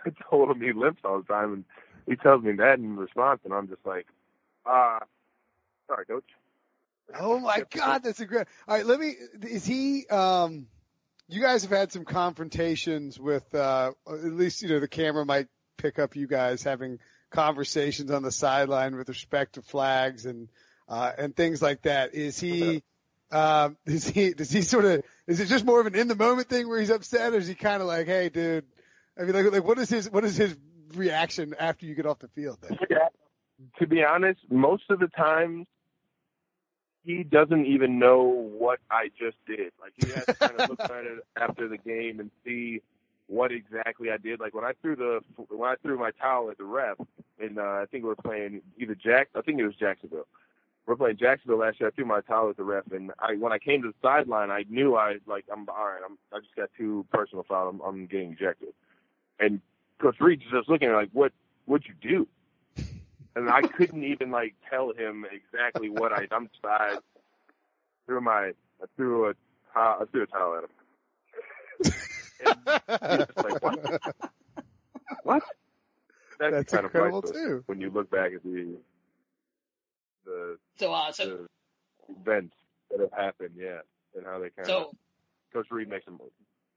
[0.06, 1.64] I told him he limps all the time, and
[2.06, 4.06] he tells me that in response, and I'm just like,
[4.64, 5.00] uh
[5.86, 6.24] sorry, coach.
[7.18, 8.46] Oh my God, that's a great.
[8.66, 9.14] All right, let me.
[9.42, 10.06] Is he?
[10.06, 10.68] Um,
[11.28, 13.54] you guys have had some confrontations with.
[13.54, 16.98] Uh, at least you know the camera might pick up you guys having
[17.30, 20.48] conversations on the sideline with respect to flags and
[20.88, 22.14] uh, and things like that.
[22.14, 22.82] Is he?
[23.30, 24.34] Um, is he?
[24.34, 25.02] Does he sort of?
[25.26, 27.46] Is it just more of an in the moment thing where he's upset, or is
[27.46, 28.64] he kind of like, hey, dude?
[29.18, 30.10] I mean, like, like, what is his?
[30.10, 30.56] What is his
[30.94, 32.58] reaction after you get off the field?
[32.60, 32.78] Then?
[33.78, 35.66] To be honest, most of the time
[37.04, 38.22] he doesn't even know
[38.58, 39.72] what I just did.
[39.80, 42.82] Like he has to kind of look at it after the game and see
[43.30, 44.40] what exactly I did.
[44.40, 46.96] Like when I threw the when I threw my towel at the ref,
[47.40, 49.28] and uh, I think we were playing either Jack.
[49.36, 50.26] I think it was Jacksonville.
[50.86, 51.88] We We're playing Jacksonville last year.
[51.88, 54.50] I threw my towel at the ref, and I when I came to the sideline,
[54.50, 56.00] I knew I like I'm all right.
[56.04, 57.74] I'm I just got two personal fouls.
[57.74, 58.74] I'm, I'm getting ejected.
[59.38, 59.60] And
[60.00, 61.32] Coach Reid just looking at me like, what
[61.66, 62.28] what'd you do?
[63.36, 66.96] And I couldn't even like tell him exactly what I I'm just I
[68.06, 68.48] threw my
[68.82, 69.34] I threw a
[69.74, 70.70] I threw a towel at him.
[72.46, 74.00] And he's like, what?
[75.24, 75.42] What?
[76.38, 77.62] That's, That's kind incredible, of priceless too.
[77.66, 78.76] when you look back at the
[80.24, 81.26] the, So, uh, so,
[82.08, 82.54] the events
[82.90, 83.80] that have happened, yeah,
[84.16, 84.86] and how they kind of
[85.52, 86.18] Coach Reid makes them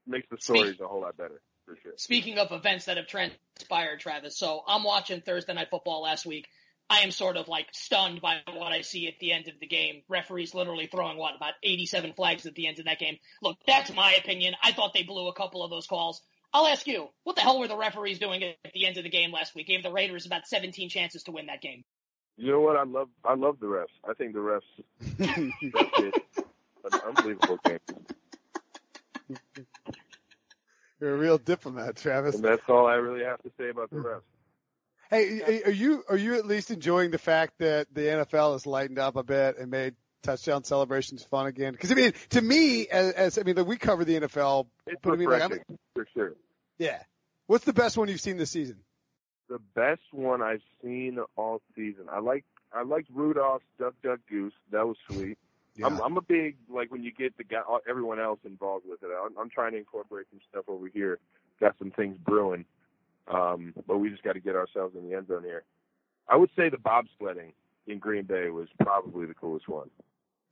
[0.06, 1.92] makes the Speak- stories a whole lot better for sure.
[1.96, 4.36] speaking of events that have transpired, Travis.
[4.36, 6.46] So I'm watching Thursday Night Football last week.
[6.90, 9.66] I am sort of like stunned by what I see at the end of the
[9.66, 10.02] game.
[10.08, 13.16] Referees literally throwing what about 87 flags at the end of that game.
[13.42, 14.54] Look, that's my opinion.
[14.62, 16.20] I thought they blew a couple of those calls.
[16.52, 19.10] I'll ask you, what the hell were the referees doing at the end of the
[19.10, 19.66] game last week?
[19.66, 21.84] Gave the Raiders about 17 chances to win that game.
[22.36, 22.76] You know what?
[22.76, 23.86] I love I love the refs.
[24.08, 24.60] I think the refs
[25.18, 26.14] refs did
[26.92, 27.78] an unbelievable game,
[31.00, 32.36] You're a real diplomat, Travis.
[32.36, 34.20] and that's all I really have to say about the refs.
[35.10, 38.98] Hey, are you are you at least enjoying the fact that the NFL has lightened
[38.98, 41.72] up a bit and made touchdown celebrations fun again?
[41.72, 45.12] Because I mean, to me, as, as I mean, we cover the NFL, It's but
[45.12, 45.60] I mean, like, I'm,
[45.94, 46.32] for sure.
[46.78, 47.02] yeah.
[47.46, 48.78] What's the best one you've seen this season?
[49.48, 52.06] The best one I've seen all season.
[52.10, 54.54] I like I liked Rudolph's Duck Duck Goose.
[54.70, 55.38] That was sweet.
[55.82, 59.08] I'm, I'm a big like when you get the guy, everyone else involved with it.
[59.24, 61.18] I'm, I'm trying to incorporate some stuff over here.
[61.60, 62.64] Got some things brewing,
[63.28, 65.64] um, but we just got to get ourselves in the end zone here.
[66.28, 67.52] I would say the bobsledding
[67.86, 69.90] in Green Bay was probably the coolest one.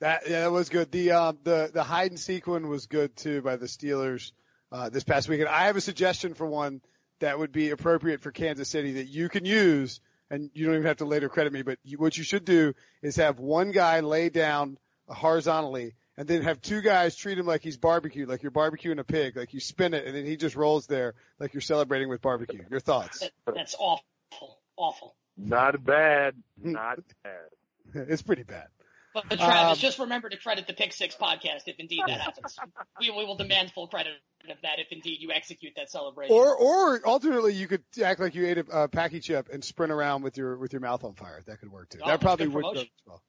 [0.00, 0.90] That yeah, that was good.
[0.90, 4.32] The um the the hide and seek one was good too by the Steelers
[4.72, 5.48] uh, this past weekend.
[5.48, 6.80] I have a suggestion for one
[7.20, 10.86] that would be appropriate for Kansas City that you can use, and you don't even
[10.86, 11.62] have to later credit me.
[11.62, 14.76] But you, what you should do is have one guy lay down
[15.06, 19.04] horizontally, and then have two guys treat him like he's barbecued, like you're barbecuing a
[19.04, 22.20] pig, like you spin it, and then he just rolls there like you're celebrating with
[22.20, 22.62] barbecue.
[22.70, 23.28] Your thoughts?
[23.46, 25.16] That's awful, awful.
[25.36, 28.04] Not bad, not bad.
[28.08, 28.66] it's pretty bad.
[29.14, 32.18] But, but Travis, Um, just remember to credit the Pick Six podcast if indeed that
[32.20, 32.56] happens.
[33.00, 34.14] we, we will demand full credit
[34.48, 36.34] of that if indeed you execute that celebration.
[36.34, 39.92] Or, or alternately, you could act like you ate a uh, Paqui chip and sprint
[39.92, 41.42] around with your with your mouth on fire.
[41.46, 41.98] That could work too.
[42.02, 43.22] Oh, that probably would go as well.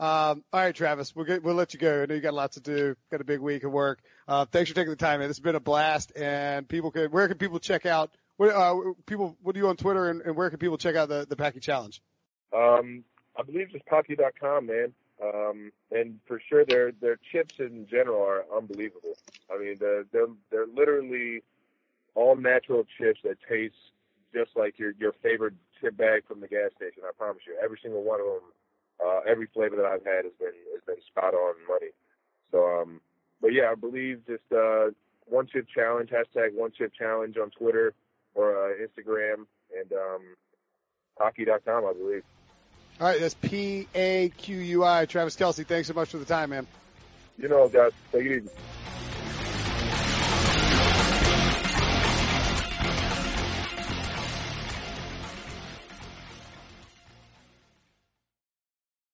[0.00, 2.02] Um, all right, Travis, we'll get, we'll let you go.
[2.02, 2.96] I know you got lots to do.
[3.10, 4.00] Got a big week of work.
[4.28, 5.28] Uh, thanks for taking the time, man.
[5.28, 6.12] This has been a blast.
[6.16, 8.10] And people can, where can people check out?
[8.36, 8.76] What, uh,
[9.06, 11.34] people, what do you on Twitter and, and where can people check out the the
[11.34, 12.00] Paqui Challenge?
[12.52, 13.02] Um,
[13.36, 14.92] I believe it's just Paqui.com, man.
[15.22, 19.16] Um, and for sure, their their chips in general are unbelievable.
[19.52, 21.42] I mean, they're they're, they're literally
[22.14, 23.74] all natural chips that taste
[24.32, 27.02] just like your your favorite chip bag from the gas station.
[27.04, 28.42] I promise you, every single one of them,
[29.04, 31.92] uh, every flavor that I've had has been has been spot on money.
[32.50, 33.00] So, um,
[33.40, 34.90] but yeah, I believe just uh,
[35.26, 37.94] one chip challenge hashtag one chip challenge on Twitter
[38.34, 39.46] or uh, Instagram
[39.78, 40.22] and um,
[41.20, 42.22] Paqui.com, I believe.
[43.00, 45.06] All right, that's P A Q U I.
[45.06, 46.66] Travis Kelce, thanks so much for the time, man.
[47.36, 48.50] You know, guys, take it easy.